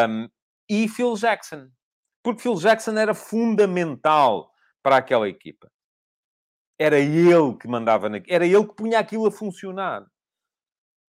um, 0.09 0.29
e 0.69 0.87
Phil 0.89 1.15
Jackson. 1.15 1.69
Porque 2.23 2.41
Phil 2.41 2.55
Jackson 2.55 2.97
era 2.97 3.13
fundamental 3.13 4.51
para 4.83 4.97
aquela 4.97 5.29
equipa. 5.29 5.71
Era 6.81 6.97
ele 6.97 7.55
que 7.59 7.67
mandava, 7.67 8.09
na... 8.09 8.19
era 8.27 8.43
ele 8.43 8.65
que 8.65 8.75
punha 8.75 8.97
aquilo 8.97 9.27
a 9.27 9.31
funcionar. 9.31 10.03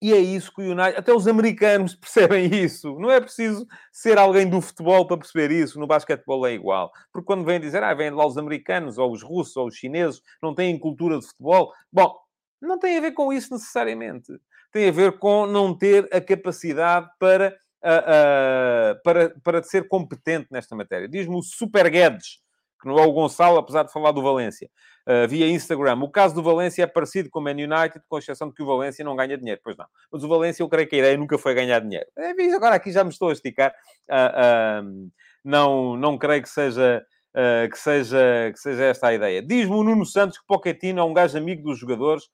E 0.03 0.13
é 0.13 0.19
isso 0.19 0.53
que 0.53 0.61
o 0.61 0.73
United... 0.73 0.99
Até 0.99 1.15
os 1.15 1.27
americanos 1.27 1.95
percebem 1.97 2.53
isso. 2.53 2.99
Não 2.99 3.11
é 3.11 3.19
preciso 3.19 3.67
ser 3.91 4.19
alguém 4.19 4.47
do 4.51 4.61
futebol 4.61 5.07
para 5.07 5.17
perceber 5.17 5.51
isso. 5.51 5.81
No 5.81 5.87
basquetebol 5.87 6.47
é 6.47 6.53
igual. 6.53 6.93
Porque 7.11 7.25
quando 7.25 7.45
vêm 7.45 7.59
dizer, 7.59 7.83
ah, 7.83 7.95
vêm 7.95 8.11
lá 8.11 8.27
os 8.27 8.37
americanos, 8.37 8.99
ou 8.99 9.13
os 9.13 9.23
russos, 9.23 9.57
ou 9.57 9.69
os 9.69 9.77
chineses, 9.77 10.21
não 10.43 10.55
têm 10.55 10.79
cultura 10.79 11.19
de 11.19 11.27
futebol. 11.27 11.73
Bom, 11.91 12.15
não 12.61 12.79
tem 12.79 12.99
a 12.99 13.01
ver 13.01 13.13
com 13.13 13.33
isso 13.33 13.55
necessariamente. 13.55 14.31
Tem 14.73 14.91
a 14.91 14.93
ver 14.93 15.19
com 15.19 15.47
não 15.47 15.75
ter 15.75 16.07
a 16.13 16.21
capacidade 16.21 17.09
para, 17.19 17.57
uh, 17.83 18.97
uh, 18.99 19.03
para, 19.03 19.31
para 19.43 19.63
ser 19.63 19.89
competente 19.89 20.49
nesta 20.51 20.77
matéria. 20.77 21.09
Diz-me 21.09 21.37
o 21.37 21.43
Super 21.43 21.89
Guedes, 21.89 22.42
que 22.83 22.89
não 22.89 22.99
é 22.99 23.07
Gonçalo, 23.07 23.59
apesar 23.59 23.85
de 23.85 23.93
falar 23.93 24.13
do 24.13 24.21
Valência, 24.21 24.69
uh, 25.07 25.29
via 25.29 25.49
Instagram. 25.49 25.99
O 26.03 26.11
caso 26.11 26.35
do 26.35 26.43
Valência 26.43 26.83
é 26.83 26.87
parecido 26.87 27.31
com 27.31 27.39
o 27.39 27.43
Man 27.43 27.53
United, 27.53 28.03
com 28.09 28.19
exceção 28.19 28.49
de 28.49 28.55
que 28.55 28.63
o 28.63 28.67
Valência 28.67 29.05
não 29.05 29.17
ganha 29.17 29.39
dinheiro. 29.39 29.61
Pois 29.63 29.77
não. 29.77 29.87
Mas 30.11 30.23
o 30.25 30.29
Valência, 30.29 30.63
eu 30.63 30.69
creio 30.69 30.89
que 30.89 30.97
a 30.97 30.99
ideia 30.99 31.17
nunca 31.17 31.39
foi 31.39 31.55
ganhar 31.55 31.79
dinheiro. 31.81 32.07
É, 32.19 32.31
agora 32.55 32.75
aqui 32.75 32.91
já 32.93 33.05
me 33.05 33.11
estou 33.11 33.31
a 33.31 33.33
esticar. 33.33 33.73
Uh, 34.11 34.85
uh, 34.85 35.11
não, 35.45 35.97
não 35.97 36.19
creio 36.19 36.43
que 36.43 36.51
seja... 36.51 37.03
Uh, 37.35 37.67
que, 37.71 37.79
seja, 37.79 38.51
que 38.53 38.59
seja 38.59 38.85
esta 38.85 39.07
a 39.07 39.15
ideia. 39.15 39.41
Diz-me 39.41 39.75
o 39.75 39.83
Nuno 39.83 40.05
Santos 40.05 40.37
que 40.37 40.45
Pochettino 40.47 41.01
é 41.01 41.03
um 41.03 41.15
gajo 41.15 41.39
amigo 41.39 41.63
dos 41.63 41.79
jogadores, 41.79 42.25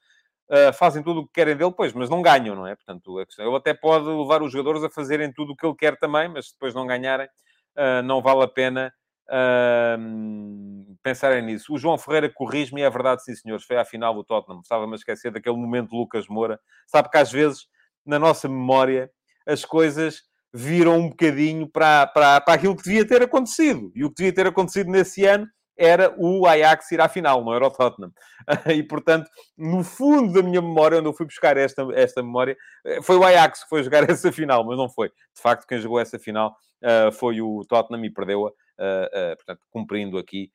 uh, 0.51 0.73
fazem 0.75 1.05
tudo 1.05 1.21
o 1.21 1.25
que 1.25 1.35
querem 1.35 1.57
dele, 1.57 1.71
pois, 1.71 1.93
mas 1.93 2.11
não 2.11 2.21
ganham, 2.21 2.57
não 2.57 2.67
é? 2.67 2.75
Portanto, 2.75 3.17
a 3.17 3.25
questão, 3.25 3.47
ele 3.47 3.57
até 3.57 3.73
pode 3.73 4.07
levar 4.07 4.43
os 4.43 4.51
jogadores 4.51 4.83
a 4.83 4.91
fazerem 4.91 5.33
tudo 5.33 5.53
o 5.53 5.57
que 5.57 5.65
ele 5.65 5.77
quer 5.77 5.97
também, 6.01 6.27
mas 6.29 6.47
se 6.49 6.55
depois 6.55 6.75
não 6.75 6.85
ganharem, 6.85 7.29
uh, 7.29 8.03
não 8.03 8.21
vale 8.21 8.43
a 8.43 8.49
pena 8.49 8.93
uh, 9.31 10.97
pensarem 11.03 11.43
nisso. 11.43 11.75
O 11.75 11.79
João 11.79 11.99
Ferreira 11.99 12.31
corrige-me, 12.33 12.83
é 12.83 12.91
verdade, 12.91 13.25
sim, 13.25 13.35
senhores, 13.35 13.65
foi 13.65 13.77
à 13.77 13.85
final 13.85 14.15
do 14.15 14.25
Tottenham. 14.25 14.61
Estava-me 14.61 14.93
a 14.93 14.97
esquecer 14.97 15.31
daquele 15.31 15.57
momento 15.57 15.95
Lucas 15.95 16.27
Moura. 16.29 16.61
Sabe 16.87 17.11
que 17.11 17.19
às 17.19 17.31
vezes, 17.31 17.67
na 18.05 18.19
nossa 18.19 18.49
memória, 18.49 19.11
as 19.47 19.65
coisas 19.65 20.23
viram 20.53 20.99
um 20.99 21.09
bocadinho 21.11 21.69
para, 21.69 22.07
para, 22.07 22.41
para 22.41 22.55
aquilo 22.55 22.77
que 22.77 22.85
devia 22.85 23.07
ter 23.07 23.23
acontecido. 23.23 23.93
E 23.95 24.05
o 24.05 24.11
que 24.11 24.17
devia 24.17 24.35
ter 24.35 24.47
acontecido 24.47 24.91
nesse 24.91 25.25
ano 25.25 25.47
era 25.79 26.13
o 26.19 26.47
Ajax 26.47 26.91
ir 26.91 27.01
à 27.01 27.09
final, 27.09 27.45
não 27.45 27.55
era 27.55 27.67
o 27.67 27.71
Tottenham. 27.71 28.13
E, 28.75 28.83
portanto, 28.83 29.31
no 29.57 29.85
fundo 29.85 30.33
da 30.33 30.43
minha 30.43 30.61
memória, 30.61 30.99
onde 30.99 31.09
eu 31.09 31.13
fui 31.13 31.27
buscar 31.27 31.57
esta, 31.57 31.87
esta 31.95 32.23
memória, 32.23 32.57
eh, 32.85 33.01
foi 33.03 33.17
o 33.17 33.25
Ajax 33.25 33.63
que 33.63 33.69
foi 33.69 33.83
jogar 33.83 34.03
essa 34.11 34.33
final, 34.33 34.65
mas 34.65 34.77
não 34.77 34.89
foi. 34.89 35.09
De 35.09 35.41
facto, 35.41 35.67
quem 35.67 35.79
jogou 35.79 36.01
essa 36.01 36.19
final 36.19 36.57
uh, 36.83 37.13
foi 37.13 37.41
o 37.41 37.65
Tottenham 37.69 38.05
e 38.05 38.11
perdeu-a 38.11 38.49
uh, 38.49 39.37
portanto, 39.37 39.61
cumprindo 39.71 40.19
aqui 40.19 40.51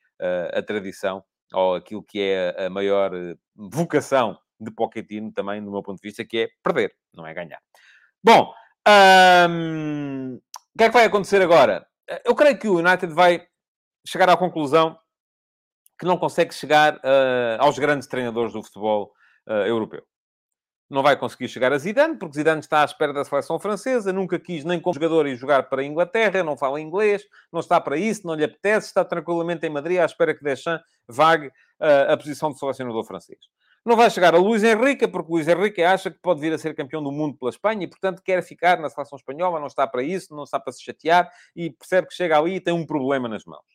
a 0.54 0.62
tradição 0.62 1.22
ou 1.54 1.76
aquilo 1.76 2.02
que 2.02 2.22
é 2.22 2.66
a 2.66 2.70
maior 2.70 3.12
vocação 3.56 4.38
de 4.58 4.72
Pochettino 4.72 5.34
também, 5.34 5.62
do 5.62 5.70
meu 5.70 5.84
ponto 5.84 6.02
de 6.02 6.08
vista, 6.08 6.24
que 6.24 6.38
é 6.38 6.48
perder, 6.64 6.94
não 7.14 7.28
é 7.28 7.34
ganhar. 7.34 7.60
Bom, 8.24 8.54
um, 9.50 10.36
o 10.36 10.78
que 10.78 10.84
é 10.86 10.88
que 10.88 10.94
vai 10.94 11.06
acontecer 11.06 11.42
agora? 11.42 11.86
Eu 12.24 12.36
creio 12.36 12.58
que 12.58 12.70
o 12.70 12.78
United 12.78 13.14
vai 13.14 13.46
chegar 14.08 14.30
à 14.30 14.38
conclusão 14.38 14.98
que 16.04 16.08
não 16.08 16.18
consegue 16.18 16.54
chegar 16.54 16.96
uh, 16.98 17.60
aos 17.60 17.80
grandes 17.80 18.08
treinadores 18.08 18.52
do 18.54 18.62
futebol 18.62 19.14
uh, 19.48 19.54
europeu 19.66 20.04
não 20.94 21.02
vai 21.02 21.18
conseguir 21.18 21.48
chegar 21.48 21.74
a 21.74 21.78
Zidane, 21.78 22.18
porque 22.18 22.36
Zidane 22.36 22.60
está 22.60 22.84
à 22.84 22.86
espera 22.86 23.12
da 23.12 23.26
seleção 23.26 23.60
francesa, 23.60 24.14
nunca 24.14 24.40
quis 24.40 24.64
nem 24.64 24.80
como 24.80 24.94
jogador 24.94 25.26
ir 25.26 25.36
jogar 25.36 25.64
para 25.64 25.82
a 25.82 25.86
Inglaterra, 25.86 26.44
não 26.44 26.56
fala 26.56 26.80
inglês, 26.80 27.24
não 27.52 27.60
está 27.60 27.82
para 27.82 27.98
isso, 27.98 28.28
não 28.28 28.36
lhe 28.36 28.44
apetece, 28.44 28.88
está 28.88 29.04
tranquilamente 29.04 29.66
em 29.66 29.72
Madrid 29.72 30.00
à 30.00 30.06
espera 30.06 30.36
que 30.36 30.44
Deschamps 30.44 30.86
vague 31.08 31.48
uh, 31.48 32.12
a 32.12 32.16
posição 32.16 32.52
de 32.52 32.60
selecionador 32.60 33.04
francês. 33.06 33.40
Não 33.84 33.98
vai 33.98 34.10
chegar 34.10 34.36
a 34.36 34.38
Luís 34.38 34.64
Henrique, 34.64 35.08
porque 35.08 35.32
Luís 35.32 35.48
Henrique 35.48 35.82
acha 35.82 36.12
que 36.12 36.20
pode 36.22 36.40
vir 36.40 36.54
a 36.54 36.58
ser 36.58 36.74
campeão 36.76 37.04
do 37.04 37.12
mundo 37.12 37.38
pela 37.38 37.50
Espanha 37.50 37.84
e, 37.84 37.88
portanto, 37.88 38.22
quer 38.24 38.42
ficar 38.44 38.80
na 38.80 38.90
seleção 38.90 39.18
espanhola, 39.18 39.60
não 39.60 39.68
está 39.68 39.86
para 39.86 40.04
isso, 40.04 40.34
não 40.34 40.44
está 40.44 40.60
para 40.60 40.72
se 40.72 40.84
chatear 40.84 41.30
e 41.56 41.72
percebe 41.72 42.08
que 42.08 42.14
chega 42.14 42.38
ali 42.38 42.56
e 42.56 42.62
tem 42.62 42.74
um 42.74 42.86
problema 42.86 43.28
nas 43.28 43.44
mãos. 43.44 43.66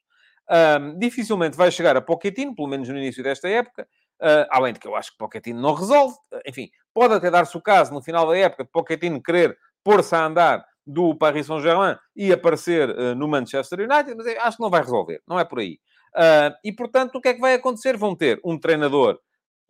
Um, 0.51 0.99
dificilmente 0.99 1.57
vai 1.57 1.71
chegar 1.71 1.97
a 1.97 2.01
Pochettino, 2.01 2.55
pelo 2.55 2.69
menos 2.69 2.89
no 2.89 2.97
início 2.97 3.23
desta 3.23 3.49
época, 3.49 3.87
Uh, 4.21 4.43
além 4.51 4.73
de 4.73 4.81
que 4.81 4.89
eu 4.89 4.97
acho 4.97 5.13
que 5.13 5.17
Pochettino 5.17 5.61
não 5.61 5.75
resolve. 5.75 6.17
Enfim, 6.45 6.69
pode 6.93 7.15
até 7.15 7.31
dar-se 7.31 7.57
o 7.57 7.63
caso, 7.63 7.95
no 7.95 8.03
final 8.03 8.27
da 8.27 8.37
época, 8.37 8.65
de 8.65 8.71
Pochettino 8.71 9.23
querer 9.23 9.57
pôr-se 9.85 10.13
a 10.13 10.27
andar 10.27 10.67
do 10.85 11.17
Paris 11.17 11.47
Saint-Germain 11.47 11.97
e 12.17 12.33
aparecer 12.33 12.91
uh, 12.91 13.15
no 13.15 13.29
Manchester 13.29 13.79
United, 13.79 14.17
mas 14.17 14.27
acho 14.27 14.57
que 14.57 14.63
não 14.65 14.71
vai 14.71 14.81
resolver. 14.81 15.23
Não 15.25 15.39
é 15.39 15.45
por 15.45 15.61
aí. 15.61 15.79
Uh, 16.17 16.51
e, 16.65 16.73
portanto, 16.73 17.15
o 17.15 17.21
que 17.21 17.29
é 17.29 17.35
que 17.35 17.41
vai 17.41 17.55
acontecer? 17.55 17.97
Vão 17.97 18.17
ter 18.17 18.41
um 18.45 18.59
treinador 18.59 19.21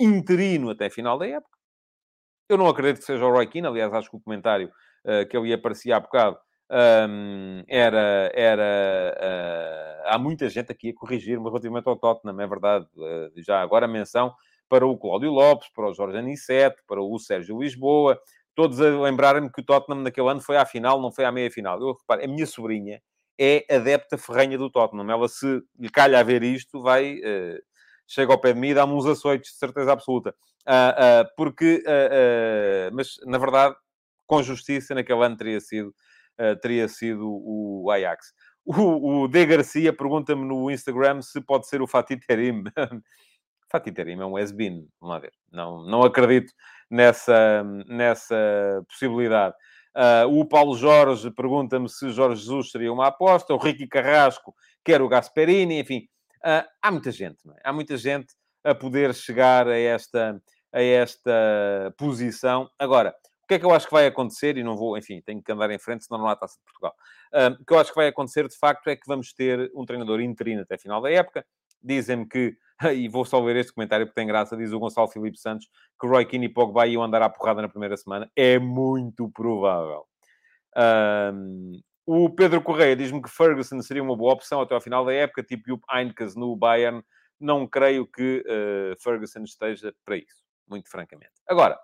interino 0.00 0.70
até 0.70 0.88
final 0.88 1.18
da 1.18 1.26
época. 1.26 1.58
Eu 2.48 2.56
não 2.56 2.68
acredito 2.68 3.00
que 3.00 3.04
seja 3.04 3.26
o 3.26 3.30
Roy 3.30 3.46
Keane. 3.48 3.68
Aliás, 3.68 3.92
acho 3.92 4.08
que 4.08 4.16
o 4.16 4.20
comentário 4.20 4.72
que 5.30 5.36
ele 5.36 5.52
aparecia 5.52 5.96
há 5.96 6.00
bocado 6.00 6.38
um, 6.70 7.62
era... 7.66 8.30
era 8.34 9.98
há 10.08 10.18
muita 10.18 10.48
gente 10.48 10.72
aqui 10.72 10.90
a 10.90 10.94
corrigir-me 10.94 11.44
relativamente 11.44 11.86
ao 11.86 11.96
Tottenham, 11.96 12.40
é 12.40 12.46
verdade. 12.46 12.86
Uh, 12.96 13.30
já 13.36 13.60
agora 13.60 13.84
a 13.84 13.88
menção 13.88 14.32
para 14.68 14.86
o 14.86 14.96
Cláudio 14.96 15.30
Lopes, 15.30 15.68
para 15.74 15.88
o 15.88 15.94
Jorge 15.94 16.16
Aniceto, 16.16 16.82
para 16.86 17.00
o 17.00 17.18
Sérgio 17.18 17.60
Lisboa, 17.60 18.18
todos 18.54 18.80
a 18.80 18.88
lembrarem-me 19.00 19.50
que 19.50 19.60
o 19.60 19.64
Tottenham 19.64 20.02
naquele 20.02 20.28
ano 20.28 20.40
foi 20.40 20.56
à 20.56 20.64
final, 20.64 21.00
não 21.00 21.12
foi 21.12 21.24
à 21.24 21.32
meia-final. 21.32 21.80
Eu 21.80 21.92
reparo, 21.92 22.24
a 22.24 22.26
minha 22.26 22.46
sobrinha 22.46 23.02
é 23.38 23.64
adepta 23.70 24.18
ferrenha 24.18 24.58
do 24.58 24.70
Tottenham. 24.70 25.10
Ela, 25.10 25.28
se 25.28 25.62
lhe 25.78 25.90
calha 25.90 26.18
a 26.18 26.22
ver 26.22 26.42
isto, 26.42 26.82
vai... 26.82 27.16
Uh, 27.16 27.58
chega 28.06 28.32
ao 28.32 28.40
pé 28.40 28.54
de 28.54 28.60
mim 28.60 28.68
e 28.68 28.74
dá-me 28.74 28.94
uns 28.94 29.04
açoites, 29.04 29.52
de 29.52 29.58
certeza 29.58 29.92
absoluta. 29.92 30.34
Uh, 30.66 31.22
uh, 31.22 31.28
porque... 31.36 31.82
mas, 32.92 33.16
na 33.26 33.36
verdade, 33.36 33.76
com 34.26 34.42
justiça, 34.42 34.94
naquele 34.94 35.22
ano 35.22 35.36
teria 35.36 35.60
sido, 35.60 35.94
teria 36.60 36.88
sido 36.88 37.26
o 37.28 37.90
Ajax. 37.90 38.32
O, 38.70 39.22
o 39.22 39.28
D. 39.28 39.46
Garcia 39.46 39.94
pergunta-me 39.94 40.44
no 40.44 40.70
Instagram 40.70 41.22
se 41.22 41.40
pode 41.40 41.66
ser 41.66 41.80
o 41.80 41.86
Fatih 41.86 42.18
Terim. 42.18 42.64
Fatih 43.72 43.92
Terim 43.92 44.20
é 44.20 44.26
um 44.26 44.36
has-been, 44.36 44.86
vamos 45.00 45.14
lá 45.14 45.18
ver. 45.18 45.32
Não, 45.50 45.86
não 45.86 46.02
acredito 46.02 46.52
nessa, 46.90 47.64
nessa 47.86 48.36
possibilidade. 48.86 49.54
Uh, 49.96 50.38
o 50.38 50.44
Paulo 50.44 50.76
Jorge 50.76 51.30
pergunta-me 51.30 51.88
se 51.88 52.10
Jorge 52.10 52.42
Jesus 52.42 52.70
seria 52.70 52.92
uma 52.92 53.08
aposta. 53.08 53.54
O 53.54 53.58
Ricky 53.58 53.86
Carrasco 53.86 54.54
quer 54.84 55.02
o 55.02 55.08
Gasperini. 55.08 55.80
Enfim, 55.80 56.06
uh, 56.44 56.64
há 56.82 56.90
muita 56.90 57.10
gente, 57.10 57.38
é? 57.50 57.60
Há 57.64 57.72
muita 57.72 57.96
gente 57.96 58.34
a 58.62 58.74
poder 58.74 59.14
chegar 59.14 59.66
a 59.66 59.76
esta, 59.76 60.40
a 60.72 60.82
esta 60.82 61.94
posição. 61.96 62.70
Agora, 62.78 63.14
que 63.48 63.54
é 63.54 63.58
que 63.58 63.64
eu 63.64 63.72
acho 63.72 63.86
que 63.86 63.92
vai 63.92 64.06
acontecer? 64.06 64.58
E 64.58 64.62
não 64.62 64.76
vou, 64.76 64.96
enfim, 64.96 65.22
tenho 65.24 65.42
que 65.42 65.50
andar 65.50 65.70
em 65.70 65.78
frente, 65.78 66.04
senão 66.04 66.20
não 66.20 66.28
há 66.28 66.36
taça 66.36 66.58
de 66.58 66.64
Portugal. 66.64 66.94
Uh, 67.32 67.60
o 67.60 67.64
que 67.64 67.72
eu 67.72 67.78
acho 67.78 67.90
que 67.90 67.96
vai 67.96 68.08
acontecer, 68.08 68.46
de 68.46 68.56
facto, 68.56 68.88
é 68.88 68.94
que 68.94 69.06
vamos 69.06 69.32
ter 69.32 69.70
um 69.74 69.86
treinador 69.86 70.20
interino 70.20 70.62
até 70.62 70.74
a 70.74 70.78
final 70.78 71.00
da 71.00 71.10
época. 71.10 71.44
Dizem-me 71.82 72.28
que, 72.28 72.54
e 72.94 73.08
vou 73.08 73.24
só 73.24 73.40
ler 73.40 73.56
este 73.56 73.72
comentário 73.72 74.06
porque 74.06 74.20
tem 74.20 74.26
graça, 74.26 74.56
diz 74.56 74.70
o 74.72 74.78
Gonçalo 74.78 75.08
Filipe 75.08 75.38
Santos, 75.38 75.66
que 75.98 76.06
Roy 76.06 76.26
Keane 76.26 76.46
e 76.46 76.48
Pogba 76.48 76.86
iam 76.86 77.02
andar 77.02 77.22
à 77.22 77.30
porrada 77.30 77.62
na 77.62 77.68
primeira 77.68 77.96
semana. 77.96 78.30
É 78.36 78.58
muito 78.58 79.30
provável. 79.30 80.04
Um, 80.76 81.80
o 82.06 82.28
Pedro 82.28 82.62
Correia 82.62 82.94
diz-me 82.94 83.22
que 83.22 83.30
Ferguson 83.30 83.80
seria 83.80 84.02
uma 84.02 84.16
boa 84.16 84.34
opção 84.34 84.60
até 84.60 84.74
ao 84.74 84.80
final 84.80 85.04
da 85.04 85.12
época, 85.12 85.42
tipo 85.42 85.68
Jupp 85.68 85.84
no 86.36 86.54
Bayern. 86.54 87.02
Não 87.40 87.66
creio 87.66 88.06
que 88.06 88.44
uh, 88.46 89.02
Ferguson 89.02 89.44
esteja 89.44 89.94
para 90.04 90.16
isso, 90.16 90.44
muito 90.68 90.90
francamente. 90.90 91.32
Agora, 91.48 91.78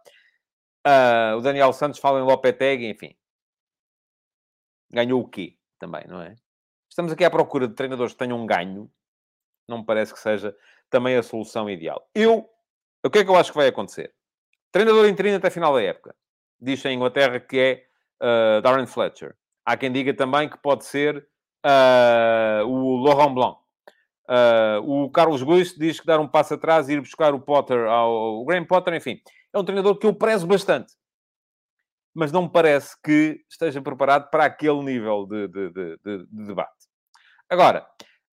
Uh, 0.87 1.39
o 1.39 1.41
Daniel 1.41 1.73
Santos 1.73 1.99
fala 1.99 2.21
em 2.21 2.23
Lopetegui, 2.23 2.91
enfim. 2.91 3.17
Ganhou 4.93 5.23
o 5.23 5.29
quê 5.29 5.57
também, 5.79 6.05
não 6.07 6.21
é? 6.21 6.37
Estamos 6.91 7.11
aqui 7.11 7.25
à 7.25 7.31
procura 7.31 7.67
de 7.67 7.75
treinadores 7.75 8.13
que 8.13 8.19
tenham 8.19 8.39
um 8.39 8.47
ganho. 8.47 8.91
Não 9.67 9.79
me 9.79 9.85
parece 9.85 10.13
que 10.13 10.21
seja 10.21 10.55
também 10.91 11.17
a 11.17 11.23
solução 11.23 11.69
ideal. 11.71 12.07
Eu, 12.15 12.49
o 13.03 13.11
que 13.11 13.19
é 13.19 13.25
que 13.25 13.31
eu 13.31 13.37
acho 13.37 13.51
que 13.51 13.57
vai 13.57 13.69
acontecer? 13.69 14.15
Treinador 14.71 15.09
interino 15.09 15.39
até 15.39 15.49
final 15.49 15.73
da 15.73 15.83
época. 15.83 16.15
Diz 16.61 16.85
em 16.85 16.97
Inglaterra 16.97 17.41
que 17.41 17.59
é 17.59 17.87
uh, 18.23 18.61
Darren 18.61 18.87
Fletcher. 18.87 19.35
Há 19.65 19.77
quem 19.79 19.91
diga 19.91 20.13
também 20.13 20.51
que 20.51 20.59
pode 20.59 20.85
ser 20.85 21.27
uh, 21.65 22.67
o 22.67 23.03
Laurent 23.03 23.33
Blanc. 23.33 23.59
Uh, 24.29 25.05
o 25.05 25.11
Carlos 25.11 25.43
Guiz 25.43 25.75
diz 25.75 25.99
que 25.99 26.07
dar 26.07 26.21
um 26.21 26.29
passo 26.29 26.55
atrás 26.55 26.89
e 26.89 26.93
ir 26.93 27.01
buscar 27.01 27.35
o 27.35 27.41
Potter 27.41 27.87
ao 27.87 28.41
o 28.41 28.45
Graham 28.45 28.67
Potter, 28.67 28.95
enfim 28.95 29.21
é 29.55 29.59
um 29.59 29.65
treinador 29.65 29.97
que 29.97 30.07
eu 30.07 30.15
prezo 30.15 30.47
bastante. 30.47 30.93
Mas 32.13 32.33
não 32.33 32.43
me 32.43 32.51
parece 32.51 32.95
que 33.03 33.41
esteja 33.49 33.81
preparado 33.81 34.29
para 34.31 34.45
aquele 34.45 34.83
nível 34.83 35.27
de, 35.27 35.49
de, 35.49 35.71
de, 35.71 36.27
de 36.27 36.45
debate. 36.47 36.89
Agora, 37.49 37.87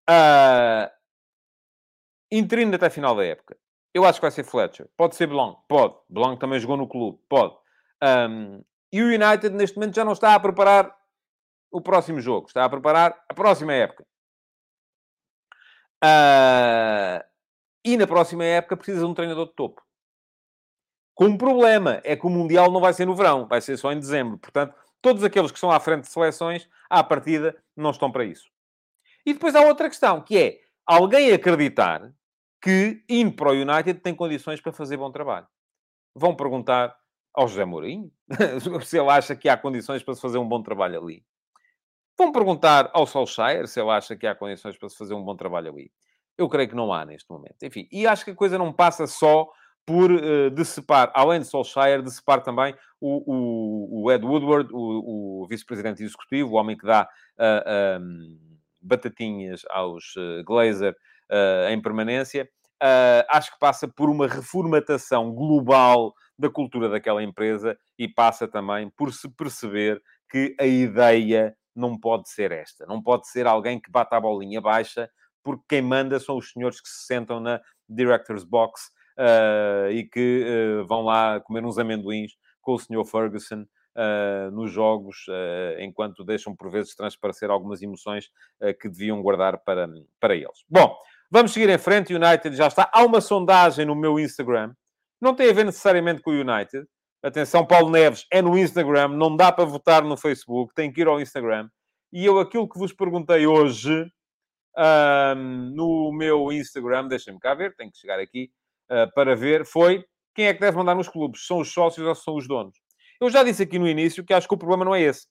uh, 0.09 0.90
interino 2.31 2.74
até 2.74 2.87
a 2.87 2.90
final 2.90 3.16
da 3.16 3.24
época. 3.24 3.57
Eu 3.92 4.04
acho 4.04 4.20
que 4.20 4.24
vai 4.24 4.31
ser 4.31 4.44
Fletcher. 4.44 4.88
Pode 4.96 5.16
ser 5.16 5.26
Blanc? 5.26 5.61
Pode. 5.68 5.96
Blanc 6.09 6.38
também 6.38 6.61
jogou 6.61 6.76
no 6.76 6.88
clube? 6.88 7.18
Pode. 7.28 7.54
Um, 8.02 8.62
e 8.92 9.02
o 9.02 9.07
United, 9.07 9.50
neste 9.50 9.76
momento, 9.76 9.96
já 9.96 10.04
não 10.04 10.12
está 10.12 10.35
a 10.35 10.40
preparar 10.40 10.94
o 11.70 11.81
próximo 11.81 12.20
jogo. 12.20 12.46
Está 12.46 12.64
a 12.64 12.68
preparar 12.68 13.24
a 13.28 13.35
próxima 13.35 13.72
época. 13.72 14.04
Uh, 16.04 17.24
e 17.85 17.96
na 17.96 18.07
próxima 18.07 18.44
época 18.44 18.76
precisa 18.76 19.00
de 19.00 19.07
um 19.07 19.14
treinador 19.14 19.46
de 19.46 19.54
topo. 19.54 19.88
Com 21.18 21.24
um 21.24 21.37
problema, 21.37 22.00
é 22.04 22.14
que 22.14 22.24
o 22.24 22.31
Mundial 22.31 22.70
não 22.70 22.81
vai 22.81 22.92
ser 22.92 23.04
no 23.04 23.12
verão, 23.12 23.44
vai 23.44 23.61
ser 23.61 23.76
só 23.76 23.90
em 23.90 23.98
dezembro. 23.98 24.38
Portanto, 24.38 24.72
todos 25.02 25.24
aqueles 25.24 25.50
que 25.50 25.57
estão 25.57 25.68
à 25.68 25.81
frente 25.81 26.02
de 26.02 26.11
seleções, 26.11 26.68
à 26.88 27.02
partida, 27.02 27.57
não 27.76 27.90
estão 27.90 28.09
para 28.09 28.24
isso. 28.24 28.48
E 29.26 29.33
depois 29.33 29.57
há 29.57 29.62
outra 29.62 29.88
questão, 29.88 30.20
que 30.20 30.38
é 30.38 30.61
alguém 30.87 31.33
acreditar 31.33 32.14
que, 32.62 33.02
indo 33.09 33.33
para 33.33 33.48
o 33.48 33.52
United, 33.52 33.94
tem 33.98 34.14
condições 34.14 34.61
para 34.61 34.70
fazer 34.70 34.96
bom 34.96 35.11
trabalho. 35.11 35.48
Vão 36.14 36.37
perguntar 36.37 36.96
ao 37.35 37.48
José 37.48 37.64
Mourinho 37.64 38.12
se 38.87 38.96
ele 38.96 39.11
acha 39.11 39.35
que 39.35 39.48
há 39.48 39.57
condições 39.57 40.04
para 40.04 40.14
se 40.14 40.20
fazer 40.20 40.38
um 40.38 40.46
bom 40.46 40.62
trabalho 40.62 41.02
ali. 41.02 41.24
Vão 42.16 42.31
perguntar 42.31 42.92
ao 42.94 43.09
Solskjaer 43.09 43.66
se 43.66 43.81
ele 43.81 43.90
acha 43.90 44.14
que 44.14 44.28
há 44.28 44.37
condições 44.37 44.78
para 44.78 44.88
se 44.88 44.96
fazer 44.96 45.14
um 45.14 45.24
bom 45.24 45.35
trabalho 45.35 45.72
ali. 45.72 45.90
Eu 46.37 46.48
creio 46.48 46.68
que 46.68 46.76
não 46.76 46.92
há 46.92 47.04
neste 47.04 47.28
momento. 47.28 47.61
Enfim, 47.64 47.88
e 47.90 48.07
acho 48.07 48.24
que 48.24 48.31
a 48.31 48.37
coisa 48.37 48.57
não 48.57 48.72
passa 48.72 49.04
só 49.04 49.50
por 49.88 50.12
uh, 50.12 50.51
decepar, 50.51 51.11
além 51.14 51.40
de 51.40 51.46
Solskjaer, 51.46 52.03
decepar 52.03 52.42
também 52.42 52.74
o, 53.01 53.22
o, 53.24 54.05
o 54.05 54.12
Ed 54.12 54.22
Woodward, 54.22 54.68
o, 54.70 55.44
o 55.44 55.46
vice-presidente 55.46 56.05
executivo, 56.05 56.51
o 56.51 56.57
homem 56.57 56.77
que 56.77 56.85
dá 56.85 57.05
uh, 57.05 57.64
eh, 57.64 57.98
batatinhas 58.83 59.62
aos 59.70 60.14
uh, 60.16 60.44
Glazer 60.44 60.94
em 61.70 61.81
permanência. 61.81 62.48
acho 63.29 63.53
que 63.53 63.59
passa 63.59 63.88
por 63.88 64.11
uma 64.11 64.27
reformatação 64.27 65.33
global 65.33 66.14
da 66.38 66.51
cultura 66.51 66.88
daquela 66.88 67.22
empresa 67.22 67.77
e 67.98 68.09
passa 68.09 68.46
também 68.46 68.90
por 68.90 69.12
se 69.12 69.29
perceber 69.29 70.03
que 70.31 70.55
a 70.61 70.66
ideia 70.66 71.57
não 71.74 71.98
pode 71.98 72.29
ser 72.29 72.53
esta. 72.53 72.85
Não 72.87 73.03
pode 73.03 73.29
ser 73.29 73.46
alguém 73.46 73.81
que 73.81 73.90
bata 73.90 74.16
a 74.16 74.20
bolinha 74.20 74.61
baixa, 74.61 75.11
porque 75.42 75.64
quem 75.68 75.83
manda 75.83 76.18
são 76.18 76.37
os 76.37 76.51
senhores 76.51 76.81
que 76.81 76.88
se 76.88 77.07
sentam 77.07 77.40
na 77.40 77.61
Director's 77.88 78.44
Box 78.44 78.90
e 79.90 80.04
que 80.04 80.44
uh, 80.44 80.87
vão 80.87 81.02
lá 81.02 81.40
comer 81.40 81.64
uns 81.64 81.78
amendoins 81.78 82.33
com 82.61 82.74
o 82.74 82.78
Sr. 82.78 83.04
Ferguson 83.04 83.62
uh, 83.62 84.50
nos 84.52 84.70
jogos, 84.70 85.26
enquanto 85.78 86.24
deixam 86.24 86.54
por 86.54 86.70
vezes 86.70 86.94
transparecer 86.94 87.50
algumas 87.50 87.83
emoções 87.83 88.31
que 88.81 88.88
deviam 88.88 89.22
guardar 89.22 89.59
para, 89.59 89.88
para 90.20 90.35
eles. 90.35 90.64
Bom, 90.68 90.96
vamos 91.31 91.52
seguir 91.52 91.68
em 91.70 91.78
frente. 91.78 92.14
United 92.14 92.54
já 92.54 92.66
está. 92.66 92.90
Há 92.92 93.04
uma 93.04 93.20
sondagem 93.20 93.87
no 93.87 93.94
meu 93.94 94.18
Instagram. 94.18 94.72
Não 95.20 95.35
tem 95.35 95.50
a 95.50 95.52
ver 95.52 95.64
necessariamente 95.64 96.22
com 96.22 96.31
o 96.31 96.35
United. 96.35 96.87
Atenção, 97.20 97.66
Paulo 97.66 97.90
Neves 97.90 98.26
é 98.31 98.40
no 98.40 98.57
Instagram, 98.57 99.09
não 99.09 99.35
dá 99.35 99.50
para 99.50 99.64
votar 99.64 100.04
no 100.04 100.16
Facebook, 100.16 100.72
tem 100.72 100.92
que 100.92 101.00
ir 101.00 101.09
ao 101.09 101.20
Instagram. 101.20 101.68
E 102.12 102.24
eu, 102.24 102.38
aquilo 102.38 102.68
que 102.68 102.78
vos 102.78 102.92
perguntei 102.92 103.44
hoje 103.44 104.09
no 105.66 106.12
meu 106.12 106.52
Instagram, 106.52 107.09
deixem-me 107.09 107.40
cá 107.40 107.54
ver, 107.54 107.74
tenho 107.74 107.90
que 107.90 107.98
chegar 107.98 108.20
aqui, 108.20 108.44
uh, 108.44 108.67
para 109.14 109.37
ver 109.37 109.64
foi 109.64 110.05
quem 110.35 110.46
é 110.46 110.55
que 110.55 110.61
deve 110.61 110.77
mandar 110.77 110.94
nos 110.94 111.09
clubes, 111.09 111.46
são 111.46 111.59
os 111.59 111.72
sócios 111.72 112.07
ou 112.07 112.14
são 112.14 112.37
os 112.37 112.46
donos. 112.46 112.77
Eu 113.20 113.29
já 113.29 113.42
disse 113.42 113.62
aqui 113.62 113.79
no 113.79 113.88
início 113.88 114.24
que 114.24 114.33
acho 114.33 114.46
que 114.46 114.55
o 114.55 114.59
problema 114.59 114.85
não 114.85 114.94
é 114.94 115.03
esse. 115.03 115.27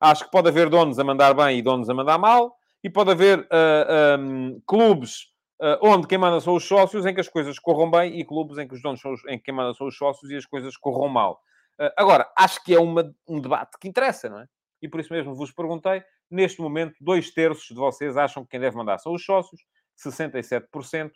Acho 0.00 0.24
que 0.24 0.30
pode 0.30 0.48
haver 0.48 0.70
donos 0.70 0.98
a 0.98 1.04
mandar 1.04 1.34
bem 1.34 1.58
e 1.58 1.62
donos 1.62 1.90
a 1.90 1.94
mandar 1.94 2.16
mal, 2.16 2.54
e 2.82 2.88
pode 2.88 3.10
haver 3.10 3.40
uh, 3.40 3.46
ah, 3.50 4.16
um, 4.18 4.60
clubes 4.66 5.24
uh, 5.60 5.78
onde 5.82 6.06
quem 6.06 6.16
manda 6.16 6.40
são 6.40 6.54
os 6.54 6.64
sócios, 6.64 7.04
em 7.04 7.12
que 7.12 7.20
as 7.20 7.28
coisas 7.28 7.58
corram 7.58 7.90
bem, 7.90 8.18
e 8.18 8.24
clubes 8.24 8.56
em 8.56 8.66
que 8.66 8.74
os 8.74 8.80
donos 8.80 9.00
são 9.00 9.12
os, 9.12 9.20
em 9.26 9.36
que 9.36 9.44
quem 9.44 9.54
manda 9.54 9.74
são 9.74 9.86
os 9.86 9.96
sócios 9.96 10.30
e 10.30 10.36
as 10.36 10.46
coisas 10.46 10.76
corram 10.76 11.08
mal. 11.08 11.40
Uh, 11.78 11.90
agora, 11.96 12.30
acho 12.38 12.62
que 12.64 12.74
é 12.74 12.80
uma, 12.80 13.12
um 13.28 13.40
debate 13.40 13.76
que 13.78 13.88
interessa, 13.88 14.28
não 14.28 14.40
é? 14.40 14.46
E 14.80 14.88
por 14.88 15.00
isso 15.00 15.12
mesmo 15.12 15.34
vos 15.34 15.52
perguntei, 15.52 16.02
neste 16.30 16.60
momento, 16.62 16.94
dois 17.00 17.30
terços 17.30 17.66
de 17.66 17.74
vocês 17.74 18.16
acham 18.16 18.42
que 18.44 18.50
quem 18.50 18.60
deve 18.60 18.76
mandar 18.76 18.98
são 18.98 19.12
os 19.12 19.24
sócios, 19.24 19.60
67%, 19.98 21.10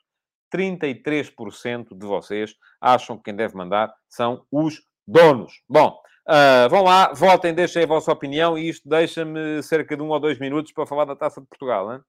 33% 0.55 1.99
de 1.99 2.07
vocês 2.07 2.55
acham 2.81 3.17
que 3.17 3.25
quem 3.25 3.35
deve 3.35 3.57
mandar 3.57 3.93
são 4.09 4.47
os 4.53 4.81
donos. 5.07 5.61
Bom, 5.69 5.99
uh, 6.29 6.69
vão 6.71 6.85
lá, 6.85 7.13
votem, 7.13 7.53
deixem 7.53 7.83
a 7.83 7.87
vossa 7.87 8.13
opinião 8.13 8.57
e 8.57 8.69
isto 8.69 8.89
deixa-me 8.89 9.61
cerca 9.65 9.97
de 9.97 10.03
um 10.03 10.11
ou 10.11 10.21
dois 10.21 10.39
minutos 10.39 10.73
para 10.73 10.87
falar 10.87 11.07
da 11.07 11.17
Taça 11.17 11.41
de 11.41 11.49
Portugal, 11.49 11.93
hein? 11.93 12.01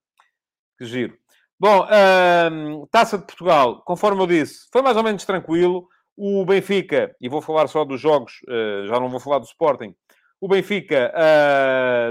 Que 0.78 0.84
giro. 0.84 1.18
Bom, 1.58 1.86
uh, 1.86 2.86
Taça 2.86 3.18
de 3.18 3.24
Portugal, 3.24 3.82
conforme 3.84 4.22
eu 4.22 4.26
disse, 4.28 4.68
foi 4.72 4.80
mais 4.80 4.96
ou 4.96 5.02
menos 5.02 5.24
tranquilo. 5.24 5.88
O 6.16 6.46
Benfica, 6.46 7.14
e 7.20 7.28
vou 7.28 7.42
falar 7.42 7.66
só 7.66 7.84
dos 7.84 8.00
jogos, 8.00 8.40
uh, 8.48 8.86
já 8.86 9.00
não 9.00 9.10
vou 9.10 9.20
falar 9.20 9.38
do 9.38 9.44
Sporting. 9.44 9.92
O 10.40 10.48
Benfica 10.48 11.14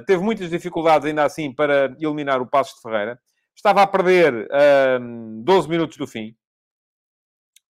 teve 0.07 0.23
muitas 0.23 0.49
dificuldades 0.49 1.07
ainda 1.07 1.23
assim 1.23 1.53
para 1.53 1.95
eliminar 1.99 2.41
o 2.41 2.47
Passos 2.47 2.73
de 2.73 2.81
Ferreira 2.81 3.19
estava 3.55 3.81
a 3.81 3.87
perder 3.87 4.47
um, 5.01 5.41
12 5.43 5.69
minutos 5.69 5.97
do 5.97 6.05
fim. 6.05 6.35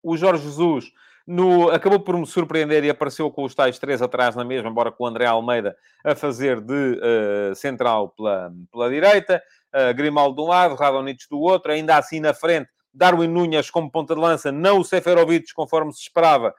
O 0.03 0.17
Jorge 0.17 0.45
Jesus 0.45 0.91
no, 1.27 1.71
acabou 1.71 2.01
por 2.01 2.17
me 2.19 2.27
surpreender 2.27 2.85
e 2.85 2.91
apareceu 2.91 3.31
com 3.31 3.45
os 3.45 3.55
tais 3.55 3.79
três 3.79 4.03
atrás 4.03 4.37
na 4.37 4.45
mesma, 4.45 4.69
embora 4.69 4.93
com 4.93 5.05
o 5.05 5.07
André 5.07 5.27
Almeida 5.27 5.77
a 6.05 6.15
fazer 6.15 6.61
de 6.61 7.01
uh, 7.01 7.55
central 7.55 8.11
pela, 8.11 8.53
pela 8.71 8.91
direita, 8.91 9.43
uh, 9.75 9.95
Grimaldo 9.95 10.37
de 10.37 10.43
um 10.43 10.49
lado, 10.49 10.75
Radonich 10.75 11.27
do 11.31 11.41
outro, 11.41 11.73
ainda 11.73 11.97
assim 11.97 12.21
na 12.21 12.35
frente, 12.35 12.69
Darwin 12.93 13.29
Nunhas 13.29 13.71
como 13.71 13.91
ponta 13.91 14.15
de 14.15 14.21
lança, 14.21 14.53
não 14.53 14.81
o 14.81 14.85
Seferovic 14.85 15.53
conforme 15.55 15.93
se 15.93 16.03
esperava, 16.03 16.55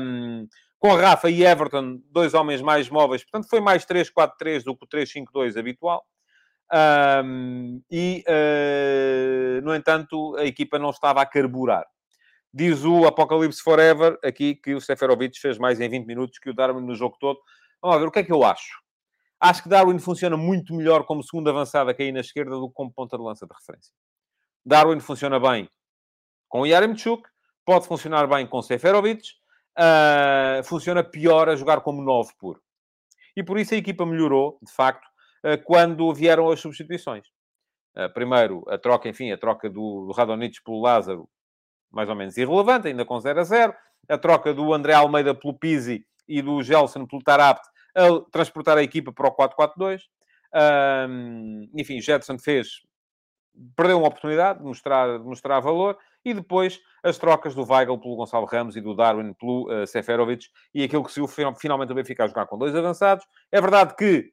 um, 0.00 0.46
com 0.78 0.94
Rafa 0.94 1.30
e 1.30 1.44
Everton, 1.44 2.00
dois 2.10 2.34
homens 2.34 2.60
mais 2.60 2.90
móveis, 2.90 3.22
portanto 3.22 3.48
foi 3.48 3.60
mais 3.60 3.86
3-4-3 3.86 4.64
do 4.64 4.76
que 4.76 4.84
o 4.84 4.88
3-5-2 4.88 5.58
habitual. 5.58 6.04
Um, 6.72 7.82
e, 7.90 8.24
uh, 8.26 9.60
no 9.62 9.74
entanto, 9.74 10.36
a 10.36 10.46
equipa 10.46 10.78
não 10.78 10.90
estava 10.90 11.20
a 11.20 11.26
carburar. 11.26 11.84
Diz 12.52 12.84
o 12.84 13.06
Apocalipse 13.06 13.62
Forever 13.62 14.18
aqui 14.24 14.54
que 14.54 14.74
o 14.74 14.80
Seferovic 14.80 15.38
fez 15.38 15.58
mais 15.58 15.80
em 15.80 15.88
20 15.88 16.06
minutos 16.06 16.38
que 16.38 16.50
o 16.50 16.54
Darwin 16.54 16.84
no 16.84 16.94
jogo 16.94 17.16
todo. 17.20 17.38
Vamos 17.80 17.98
ver, 17.98 18.06
o 18.06 18.10
que 18.10 18.18
é 18.20 18.22
que 18.22 18.32
eu 18.32 18.44
acho? 18.44 18.80
Acho 19.40 19.62
que 19.62 19.68
Darwin 19.68 19.98
funciona 19.98 20.36
muito 20.36 20.74
melhor 20.74 21.04
como 21.04 21.22
segundo 21.22 21.50
avançado 21.50 21.90
a 21.90 21.94
cair 21.94 22.12
na 22.12 22.20
esquerda 22.20 22.52
do 22.52 22.68
que 22.68 22.74
como 22.74 22.92
ponta 22.92 23.16
de 23.16 23.24
lança 23.24 23.46
de 23.46 23.52
referência. 23.52 23.92
Darwin 24.64 25.00
funciona 25.00 25.40
bem 25.40 25.68
com 26.48 26.66
Yaremchuk, 26.66 27.28
pode 27.64 27.86
funcionar 27.86 28.26
bem 28.26 28.46
com 28.46 28.62
Seferovic, 28.62 29.30
uh, 29.78 30.62
funciona 30.62 31.02
pior 31.02 31.48
a 31.48 31.56
jogar 31.56 31.80
como 31.80 32.02
9 32.02 32.32
puro. 32.38 32.62
E 33.34 33.42
por 33.42 33.58
isso 33.58 33.74
a 33.74 33.78
equipa 33.78 34.06
melhorou, 34.06 34.58
de 34.62 34.70
facto, 34.70 35.08
quando 35.64 36.12
vieram 36.14 36.50
as 36.50 36.60
substituições. 36.60 37.26
Uh, 37.96 38.12
primeiro, 38.12 38.64
a 38.68 38.78
troca, 38.78 39.08
enfim, 39.08 39.30
a 39.32 39.36
troca 39.36 39.68
do, 39.68 40.06
do 40.06 40.62
pelo 40.64 40.80
Lázaro, 40.80 41.28
mais 41.90 42.08
ou 42.08 42.14
menos 42.14 42.36
irrelevante, 42.36 42.88
ainda 42.88 43.04
com 43.04 43.20
0 43.20 43.40
a 43.40 43.44
0. 43.44 43.74
A 44.08 44.18
troca 44.18 44.52
do 44.54 44.72
André 44.72 44.94
Almeida 44.94 45.34
pelo 45.34 45.54
Pizzi 45.54 46.04
e 46.26 46.40
do 46.40 46.62
Gelson 46.62 47.06
pelo 47.06 47.22
Tarapt 47.22 47.68
a 47.94 48.30
transportar 48.30 48.78
a 48.78 48.82
equipa 48.82 49.12
para 49.12 49.28
o 49.28 49.36
4-4-2. 49.36 50.00
enfim, 51.74 52.00
Jetson 52.00 52.38
fez... 52.38 52.80
Perdeu 53.76 53.98
uma 53.98 54.08
oportunidade 54.08 54.60
de 54.60 54.64
mostrar, 54.64 55.18
de 55.18 55.24
mostrar 55.26 55.60
valor 55.60 55.98
e 56.24 56.32
depois 56.32 56.80
as 57.02 57.18
trocas 57.18 57.54
do 57.54 57.70
Weigl 57.70 57.98
pelo 57.98 58.16
Gonçalo 58.16 58.46
Ramos 58.46 58.76
e 58.76 58.80
do 58.80 58.96
Darwin 58.96 59.34
pelo 59.34 59.70
uh, 59.70 59.86
Seferovic 59.86 60.46
e 60.74 60.82
aquilo 60.82 61.04
que 61.04 61.12
se 61.12 61.20
finalmente 61.60 61.92
o 61.92 61.94
Benfica 61.94 62.24
a 62.24 62.28
jogar 62.28 62.46
com 62.46 62.56
dois 62.56 62.74
avançados. 62.74 63.26
É 63.50 63.60
verdade 63.60 63.94
que 63.94 64.32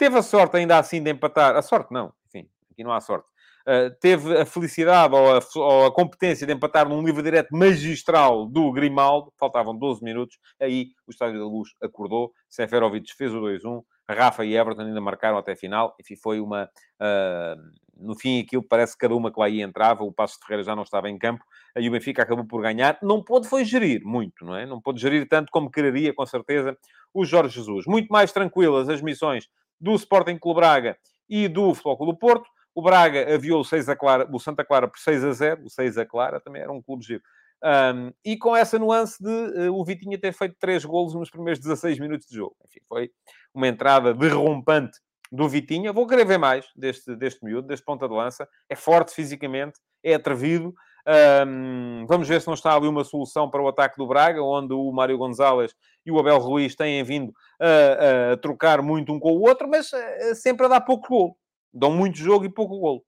teve 0.00 0.16
a 0.16 0.22
sorte 0.22 0.56
ainda 0.56 0.78
assim 0.78 1.02
de 1.02 1.10
empatar. 1.10 1.54
A 1.54 1.60
sorte 1.60 1.92
não, 1.92 2.10
enfim, 2.26 2.48
aqui 2.72 2.82
não 2.82 2.90
há 2.90 3.00
sorte. 3.02 3.28
Uh, 3.68 3.94
teve 4.00 4.38
a 4.38 4.46
felicidade 4.46 5.14
ou 5.14 5.36
a, 5.36 5.40
ou 5.56 5.86
a, 5.86 5.92
competência 5.92 6.46
de 6.46 6.54
empatar 6.54 6.88
num 6.88 7.04
livre 7.04 7.22
direto 7.22 7.54
magistral 7.54 8.46
do 8.46 8.72
Grimaldo, 8.72 9.30
faltavam 9.38 9.76
12 9.76 10.02
minutos, 10.02 10.38
aí 10.58 10.88
o 11.06 11.10
Estádio 11.10 11.38
da 11.38 11.44
Luz 11.44 11.68
acordou, 11.82 12.32
Seferovic 12.48 13.14
fez 13.14 13.34
o 13.34 13.38
2-1, 13.38 13.82
Rafa 14.08 14.46
e 14.46 14.56
Everton 14.56 14.80
ainda 14.80 15.00
marcaram 15.02 15.36
até 15.36 15.52
a 15.52 15.56
final, 15.56 15.94
enfim, 16.00 16.16
foi 16.16 16.40
uma... 16.40 16.64
Uh, 16.98 17.90
no 18.00 18.18
fim, 18.18 18.40
aquilo 18.40 18.62
parece 18.62 18.94
que 18.94 19.00
cada 19.00 19.14
uma 19.14 19.30
que 19.30 19.38
lá 19.38 19.46
ia 19.50 19.62
entrava, 19.62 20.02
o 20.02 20.10
Passo 20.10 20.38
Ferreira 20.40 20.62
já 20.62 20.74
não 20.74 20.84
estava 20.84 21.10
em 21.10 21.18
campo, 21.18 21.44
aí 21.76 21.86
o 21.86 21.92
Benfica 21.92 22.22
acabou 22.22 22.46
por 22.46 22.62
ganhar. 22.62 22.98
Não 23.02 23.22
pôde 23.22 23.46
foi 23.46 23.62
gerir 23.62 24.02
muito, 24.02 24.42
não 24.42 24.56
é? 24.56 24.64
Não 24.64 24.80
pôde 24.80 24.98
gerir 24.98 25.28
tanto 25.28 25.50
como 25.52 25.70
quereria, 25.70 26.14
com 26.14 26.24
certeza, 26.24 26.74
o 27.12 27.26
Jorge 27.26 27.56
Jesus. 27.56 27.84
Muito 27.86 28.08
mais 28.08 28.32
tranquilas 28.32 28.88
as 28.88 29.02
missões 29.02 29.50
do 29.80 29.94
Sporting 29.94 30.38
Clube 30.38 30.60
Braga 30.60 30.96
e 31.28 31.48
do 31.48 31.74
Futebol 31.74 31.96
Clube 31.96 32.12
do 32.12 32.18
Porto. 32.18 32.48
O 32.74 32.82
Braga 32.82 33.34
aviou 33.34 33.60
o, 33.60 33.64
6 33.64 33.88
a 33.88 33.96
Clara, 33.96 34.28
o 34.30 34.38
Santa 34.38 34.64
Clara 34.64 34.86
por 34.86 34.98
6 34.98 35.24
a 35.24 35.32
0. 35.32 35.64
O 35.64 35.70
6 35.70 35.98
a 35.98 36.06
Clara 36.06 36.40
também 36.40 36.62
era 36.62 36.72
um 36.72 36.82
clube 36.82 37.04
giro. 37.04 37.22
Um, 37.62 38.12
e 38.24 38.38
com 38.38 38.56
essa 38.56 38.78
nuance 38.78 39.22
de 39.22 39.68
uh, 39.68 39.74
o 39.74 39.84
Vitinha 39.84 40.18
ter 40.18 40.32
feito 40.32 40.56
três 40.58 40.84
golos 40.84 41.14
nos 41.14 41.28
primeiros 41.30 41.60
16 41.60 41.98
minutos 41.98 42.26
de 42.26 42.36
jogo. 42.36 42.56
Enfim, 42.66 42.80
foi 42.88 43.10
uma 43.54 43.68
entrada 43.68 44.14
derrompante 44.14 44.98
do 45.30 45.48
Vitinha. 45.48 45.92
Vou 45.92 46.06
querer 46.06 46.24
ver 46.24 46.38
mais 46.38 46.66
deste, 46.74 47.14
deste 47.16 47.44
miúdo, 47.44 47.68
deste 47.68 47.84
ponta 47.84 48.08
de 48.08 48.14
lança. 48.14 48.48
É 48.68 48.74
forte 48.74 49.14
fisicamente, 49.14 49.78
é 50.02 50.14
atrevido. 50.14 50.74
Um, 51.06 52.04
vamos 52.06 52.28
ver 52.28 52.40
se 52.40 52.46
não 52.46 52.54
está 52.54 52.74
ali 52.74 52.86
uma 52.86 53.04
solução 53.04 53.48
para 53.48 53.62
o 53.62 53.68
ataque 53.68 53.96
do 53.96 54.06
Braga, 54.06 54.42
onde 54.42 54.72
o 54.74 54.92
Mário 54.92 55.16
Gonzalez 55.18 55.74
e 56.04 56.10
o 56.10 56.18
Abel 56.18 56.38
Ruiz 56.38 56.74
têm 56.74 57.02
vindo 57.02 57.32
a, 57.60 58.32
a 58.32 58.36
trocar 58.36 58.82
muito 58.82 59.12
um 59.12 59.18
com 59.18 59.32
o 59.32 59.40
outro, 59.40 59.68
mas 59.68 59.90
uh, 59.92 60.34
sempre 60.34 60.66
a 60.66 60.68
dar 60.68 60.80
pouco 60.80 61.08
gol. 61.08 61.38
Dão 61.72 61.92
muito 61.92 62.18
jogo 62.18 62.44
e 62.44 62.48
pouco 62.48 62.78
gol. 62.78 63.04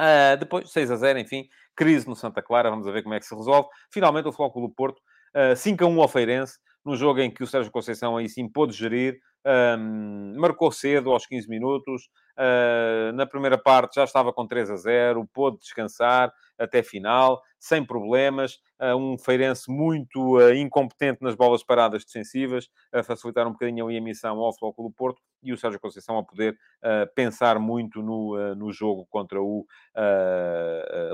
Uh, 0.00 0.36
depois, 0.38 0.70
6 0.70 0.90
a 0.90 0.96
0, 0.96 1.18
enfim, 1.20 1.48
crise 1.76 2.08
no 2.08 2.16
Santa 2.16 2.42
Clara, 2.42 2.70
vamos 2.70 2.86
ver 2.86 3.02
como 3.02 3.14
é 3.14 3.20
que 3.20 3.26
se 3.26 3.34
resolve. 3.34 3.68
Finalmente, 3.92 4.28
o 4.28 4.32
Flóculo 4.32 4.68
do 4.68 4.74
Porto, 4.74 4.98
uh, 5.34 5.56
5 5.56 5.84
a 5.84 5.86
1 5.86 6.02
ao 6.02 6.08
Feirense, 6.08 6.58
num 6.84 6.96
jogo 6.96 7.20
em 7.20 7.30
que 7.30 7.42
o 7.42 7.46
Sérgio 7.46 7.72
Conceição 7.72 8.16
aí 8.16 8.28
sim 8.28 8.48
pôde 8.48 8.72
gerir, 8.74 9.18
um, 9.46 10.34
marcou 10.38 10.72
cedo, 10.72 11.12
aos 11.12 11.26
15 11.26 11.48
minutos. 11.48 12.08
Uh, 12.36 13.12
na 13.12 13.26
primeira 13.26 13.56
parte 13.56 13.96
já 13.96 14.04
estava 14.04 14.32
com 14.32 14.46
3 14.46 14.70
a 14.70 14.76
0, 14.76 15.28
pôde 15.32 15.58
descansar 15.58 16.32
até 16.58 16.82
final, 16.82 17.40
sem 17.60 17.84
problemas. 17.84 18.58
Uh, 18.80 18.96
um 18.96 19.18
Feirense 19.18 19.70
muito 19.70 20.36
uh, 20.36 20.52
incompetente 20.54 21.22
nas 21.22 21.34
bolas 21.34 21.62
paradas 21.62 22.04
defensivas, 22.04 22.68
a 22.92 23.02
facilitar 23.02 23.46
um 23.46 23.52
bocadinho 23.52 23.86
a 23.86 23.92
emissão 23.92 24.38
ao 24.38 24.52
Futebol 24.52 24.88
do 24.88 24.94
Porto 24.94 25.20
e 25.42 25.52
o 25.52 25.56
Sérgio 25.56 25.78
Conceição 25.78 26.18
a 26.18 26.24
poder 26.24 26.58
pensar 27.14 27.58
muito 27.58 28.02
no, 28.02 28.54
no 28.54 28.72
jogo 28.72 29.06
contra 29.10 29.40
o 29.42 29.66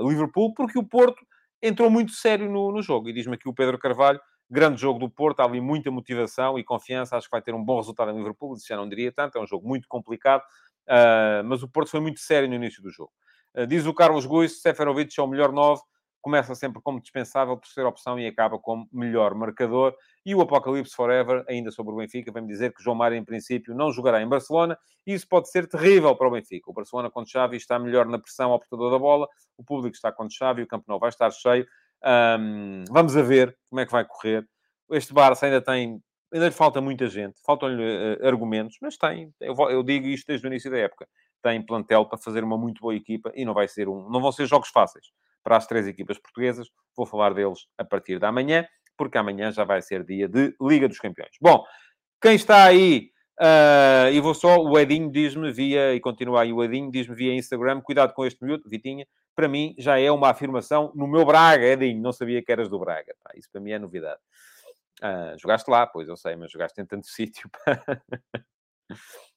Liverpool, 0.07 0.53
porque 0.53 0.79
o 0.79 0.83
Porto 0.83 1.21
entrou 1.61 1.89
muito 1.89 2.13
sério 2.13 2.49
no, 2.49 2.71
no 2.71 2.81
jogo. 2.81 3.09
E 3.09 3.13
diz-me 3.13 3.35
aqui 3.35 3.47
o 3.47 3.53
Pedro 3.53 3.77
Carvalho 3.77 4.19
Grande 4.51 4.81
jogo 4.81 4.99
do 4.99 5.09
Porto, 5.09 5.39
há 5.39 5.45
ali 5.45 5.61
muita 5.61 5.89
motivação 5.89 6.59
e 6.59 6.63
confiança. 6.63 7.15
Acho 7.15 7.27
que 7.27 7.31
vai 7.31 7.41
ter 7.41 7.55
um 7.55 7.63
bom 7.63 7.77
resultado 7.77 8.11
em 8.11 8.17
Liverpool. 8.17 8.53
Isso 8.53 8.67
já 8.67 8.75
não 8.75 8.89
diria 8.89 9.09
tanto, 9.09 9.37
é 9.37 9.41
um 9.41 9.47
jogo 9.47 9.65
muito 9.65 9.87
complicado. 9.87 10.41
Uh, 10.85 11.41
mas 11.45 11.63
o 11.63 11.69
Porto 11.69 11.89
foi 11.89 12.01
muito 12.01 12.19
sério 12.19 12.49
no 12.49 12.55
início 12.55 12.83
do 12.83 12.91
jogo. 12.91 13.13
Uh, 13.55 13.65
diz 13.65 13.85
o 13.85 13.93
Carlos 13.93 14.25
Guiz, 14.25 14.61
Seferovic 14.61 15.17
é 15.17 15.23
o 15.23 15.27
melhor 15.27 15.53
9, 15.53 15.81
começa 16.21 16.53
sempre 16.53 16.81
como 16.81 16.99
dispensável, 16.99 17.55
terceira 17.55 17.87
opção 17.89 18.19
e 18.19 18.27
acaba 18.27 18.59
como 18.59 18.89
melhor 18.91 19.33
marcador. 19.33 19.95
E 20.25 20.35
o 20.35 20.41
Apocalipse 20.41 20.93
Forever, 20.93 21.45
ainda 21.47 21.71
sobre 21.71 21.93
o 21.93 21.97
Benfica, 21.97 22.29
vem 22.31 22.45
dizer 22.45 22.73
que 22.73 22.83
João 22.83 22.95
Mário, 22.95 23.17
em 23.17 23.23
princípio, 23.23 23.73
não 23.73 23.89
jogará 23.89 24.21
em 24.21 24.27
Barcelona. 24.27 24.77
E 25.07 25.13
isso 25.13 25.27
pode 25.29 25.49
ser 25.49 25.65
terrível 25.65 26.13
para 26.15 26.27
o 26.27 26.31
Benfica. 26.31 26.69
O 26.69 26.73
Barcelona, 26.73 27.09
com 27.09 27.25
Xavi, 27.25 27.55
está 27.55 27.79
melhor 27.79 28.05
na 28.05 28.19
pressão 28.19 28.51
ao 28.51 28.59
portador 28.59 28.91
da 28.91 28.99
bola. 28.99 29.27
O 29.57 29.63
público 29.63 29.95
está 29.95 30.11
com 30.11 30.29
Xavi, 30.29 30.61
o 30.63 30.67
Campo 30.67 30.85
não 30.87 30.99
vai 30.99 31.09
estar 31.09 31.31
cheio. 31.31 31.65
Um, 32.03 32.83
vamos 32.89 33.15
a 33.15 33.21
ver 33.21 33.55
como 33.69 33.79
é 33.79 33.85
que 33.85 33.91
vai 33.91 34.05
correr. 34.05 34.45
Este 34.91 35.13
Barça 35.13 35.45
ainda 35.45 35.61
tem, 35.61 36.01
ainda 36.33 36.47
lhe 36.47 36.53
falta 36.53 36.81
muita 36.81 37.07
gente, 37.07 37.39
faltam-lhe 37.45 37.83
uh, 37.83 38.27
argumentos, 38.27 38.77
mas 38.81 38.97
tem. 38.97 39.33
Eu, 39.39 39.55
eu, 39.69 39.83
digo 39.83 40.07
isto 40.07 40.27
desde 40.27 40.45
o 40.45 40.49
início 40.49 40.71
da 40.71 40.77
época. 40.77 41.07
Tem 41.41 41.63
plantel 41.65 42.05
para 42.05 42.17
fazer 42.17 42.43
uma 42.43 42.57
muito 42.57 42.81
boa 42.81 42.95
equipa 42.95 43.31
e 43.35 43.45
não 43.45 43.53
vai 43.53 43.67
ser 43.67 43.87
um, 43.87 44.09
não 44.09 44.21
vão 44.21 44.31
ser 44.31 44.45
jogos 44.45 44.69
fáceis 44.69 45.07
para 45.43 45.57
as 45.57 45.65
três 45.65 45.87
equipas 45.87 46.19
portuguesas. 46.19 46.67
Vou 46.95 47.05
falar 47.05 47.33
deles 47.33 47.65
a 47.77 47.85
partir 47.85 48.19
da 48.19 48.31
manhã, 48.31 48.65
porque 48.97 49.17
amanhã 49.17 49.51
já 49.51 49.63
vai 49.63 49.81
ser 49.81 50.03
dia 50.03 50.27
de 50.27 50.55
Liga 50.61 50.87
dos 50.87 50.99
Campeões. 50.99 51.31
Bom, 51.41 51.63
quem 52.21 52.35
está 52.35 52.65
aí 52.65 53.10
Uh, 53.41 54.13
e 54.13 54.19
vou 54.19 54.35
só, 54.35 54.57
o 54.59 54.77
Edinho 54.77 55.11
diz-me 55.11 55.51
via, 55.51 55.95
e 55.95 55.99
continua 55.99 56.43
aí 56.43 56.53
o 56.53 56.63
Edinho, 56.63 56.91
diz-me 56.91 57.15
via 57.15 57.33
Instagram, 57.33 57.81
cuidado 57.81 58.13
com 58.13 58.23
este 58.23 58.43
miúdo, 58.43 58.69
Vitinha, 58.69 59.07
para 59.35 59.47
mim 59.47 59.73
já 59.79 59.99
é 59.99 60.11
uma 60.11 60.29
afirmação 60.29 60.91
no 60.93 61.07
meu 61.07 61.25
Braga, 61.25 61.65
Edinho, 61.65 61.99
não 61.99 62.11
sabia 62.11 62.43
que 62.43 62.51
eras 62.51 62.69
do 62.69 62.77
Braga, 62.77 63.15
isso 63.33 63.49
para 63.51 63.59
mim 63.59 63.71
é 63.71 63.79
novidade. 63.79 64.19
Uh, 65.01 65.35
jogaste 65.39 65.71
lá, 65.71 65.87
pois 65.87 66.07
eu 66.07 66.15
sei, 66.15 66.35
mas 66.35 66.51
jogaste 66.51 66.79
em 66.79 66.85
tanto 66.85 67.07
sítio. 67.09 67.49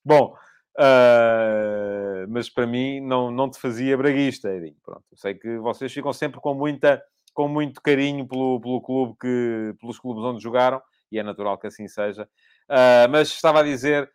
Bom, 0.05 0.37
uh, 0.79 2.29
mas 2.29 2.51
para 2.51 2.67
mim 2.67 3.01
não, 3.01 3.31
não 3.31 3.51
te 3.51 3.59
fazia 3.59 3.97
braguista, 3.97 4.55
Edinho. 4.55 4.77
Pronto, 4.85 5.05
eu 5.11 5.17
sei 5.17 5.33
que 5.33 5.57
vocês 5.57 5.91
ficam 5.91 6.13
sempre 6.13 6.43
com 6.43 6.53
muita 6.53 7.03
com 7.33 7.49
muito 7.49 7.81
carinho 7.83 8.29
pelo, 8.29 8.61
pelo 8.61 8.81
clube 8.81 9.17
que, 9.21 9.75
pelos 9.81 9.99
clubes 9.99 10.23
onde 10.23 10.43
jogaram, 10.43 10.81
e 11.11 11.19
é 11.19 11.23
natural 11.23 11.59
que 11.59 11.67
assim 11.67 11.89
seja. 11.89 12.29
Uh, 12.69 13.09
mas 13.11 13.29
estava 13.29 13.61
a 13.61 13.63
dizer, 13.63 14.11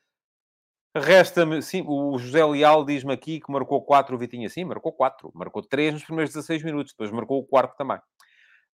resta-me, 0.95 1.61
sim, 1.61 1.83
o 1.85 2.17
José 2.17 2.43
Leal 2.45 2.83
diz-me 2.83 3.13
aqui 3.13 3.39
que 3.39 3.51
marcou 3.51 3.81
4 3.83 4.15
o 4.15 4.19
Vitinha. 4.19 4.49
Sim, 4.49 4.65
marcou 4.65 4.91
4. 4.91 5.31
Marcou 5.33 5.61
3 5.61 5.93
nos 5.93 6.03
primeiros 6.03 6.33
16 6.33 6.63
minutos, 6.63 6.93
depois 6.93 7.11
marcou 7.11 7.39
o 7.39 7.45
quarto 7.45 7.75
também. 7.77 7.99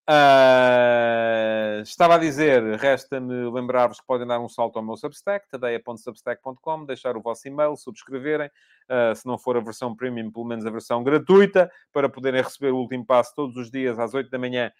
Uh, 0.07 1.81
estava 1.81 2.13
a 2.13 2.19
dizer, 2.19 2.61
resta-me 2.75 3.49
lembrar-vos 3.49 3.99
que 3.99 4.05
podem 4.05 4.27
dar 4.27 4.39
um 4.39 4.47
salto 4.47 4.77
ao 4.77 4.85
meu 4.85 4.95
Substack, 4.95 5.49
tadeia.substack.com, 5.49 6.85
deixar 6.85 7.17
o 7.17 7.21
vosso 7.21 7.47
e-mail, 7.47 7.75
subscreverem, 7.75 8.47
uh, 8.47 9.15
se 9.15 9.25
não 9.25 9.39
for 9.39 9.57
a 9.57 9.61
versão 9.61 9.95
premium, 9.95 10.31
pelo 10.31 10.45
menos 10.45 10.63
a 10.63 10.69
versão 10.69 11.03
gratuita, 11.03 11.71
para 11.91 12.07
poderem 12.07 12.43
receber 12.43 12.71
o 12.71 12.77
último 12.77 13.03
passo 13.03 13.33
todos 13.35 13.57
os 13.57 13.71
dias 13.71 13.97
às 13.97 14.13
8 14.13 14.29
da 14.29 14.38
manhã 14.38 14.71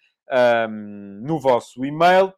um, 0.68 1.20
no 1.22 1.40
vosso 1.40 1.84
e-mail 1.84 2.32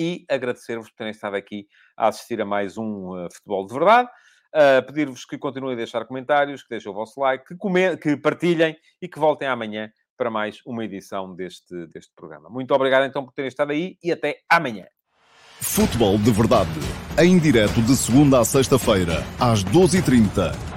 e 0.00 0.24
agradecer-vos 0.30 0.88
por 0.88 0.96
terem 0.96 1.10
estado 1.10 1.36
aqui 1.36 1.66
a 1.94 2.08
assistir 2.08 2.40
a 2.40 2.44
mais 2.46 2.78
um 2.78 3.10
uh, 3.10 3.28
Futebol 3.30 3.66
de 3.66 3.74
Verdade. 3.74 4.08
Uh, 4.48 4.86
Pedir-vos 4.86 5.26
que 5.26 5.36
continuem 5.36 5.74
a 5.74 5.76
deixar 5.76 6.06
comentários, 6.06 6.62
que 6.62 6.70
deixem 6.70 6.90
o 6.90 6.94
vosso 6.94 7.20
like, 7.20 7.44
que, 7.44 7.54
come... 7.54 7.98
que 7.98 8.16
partilhem 8.16 8.74
e 9.00 9.06
que 9.06 9.18
voltem 9.18 9.46
amanhã 9.46 9.92
para 10.16 10.30
mais 10.30 10.60
uma 10.64 10.84
edição 10.84 11.34
deste, 11.36 11.86
deste 11.88 12.12
programa. 12.16 12.48
Muito 12.48 12.72
obrigado 12.72 13.04
então 13.04 13.24
por 13.24 13.32
terem 13.34 13.48
estado 13.48 13.72
aí 13.72 13.98
e 14.02 14.10
até 14.10 14.38
amanhã. 14.48 14.86
Futebol 15.60 16.16
de 16.16 16.30
Verdade, 16.30 16.70
em 17.18 17.38
direto 17.38 17.82
de 17.82 17.94
segunda 17.94 18.40
a 18.40 18.44
sexta-feira, 18.44 19.22
às 19.38 19.62
12h30 19.62 20.69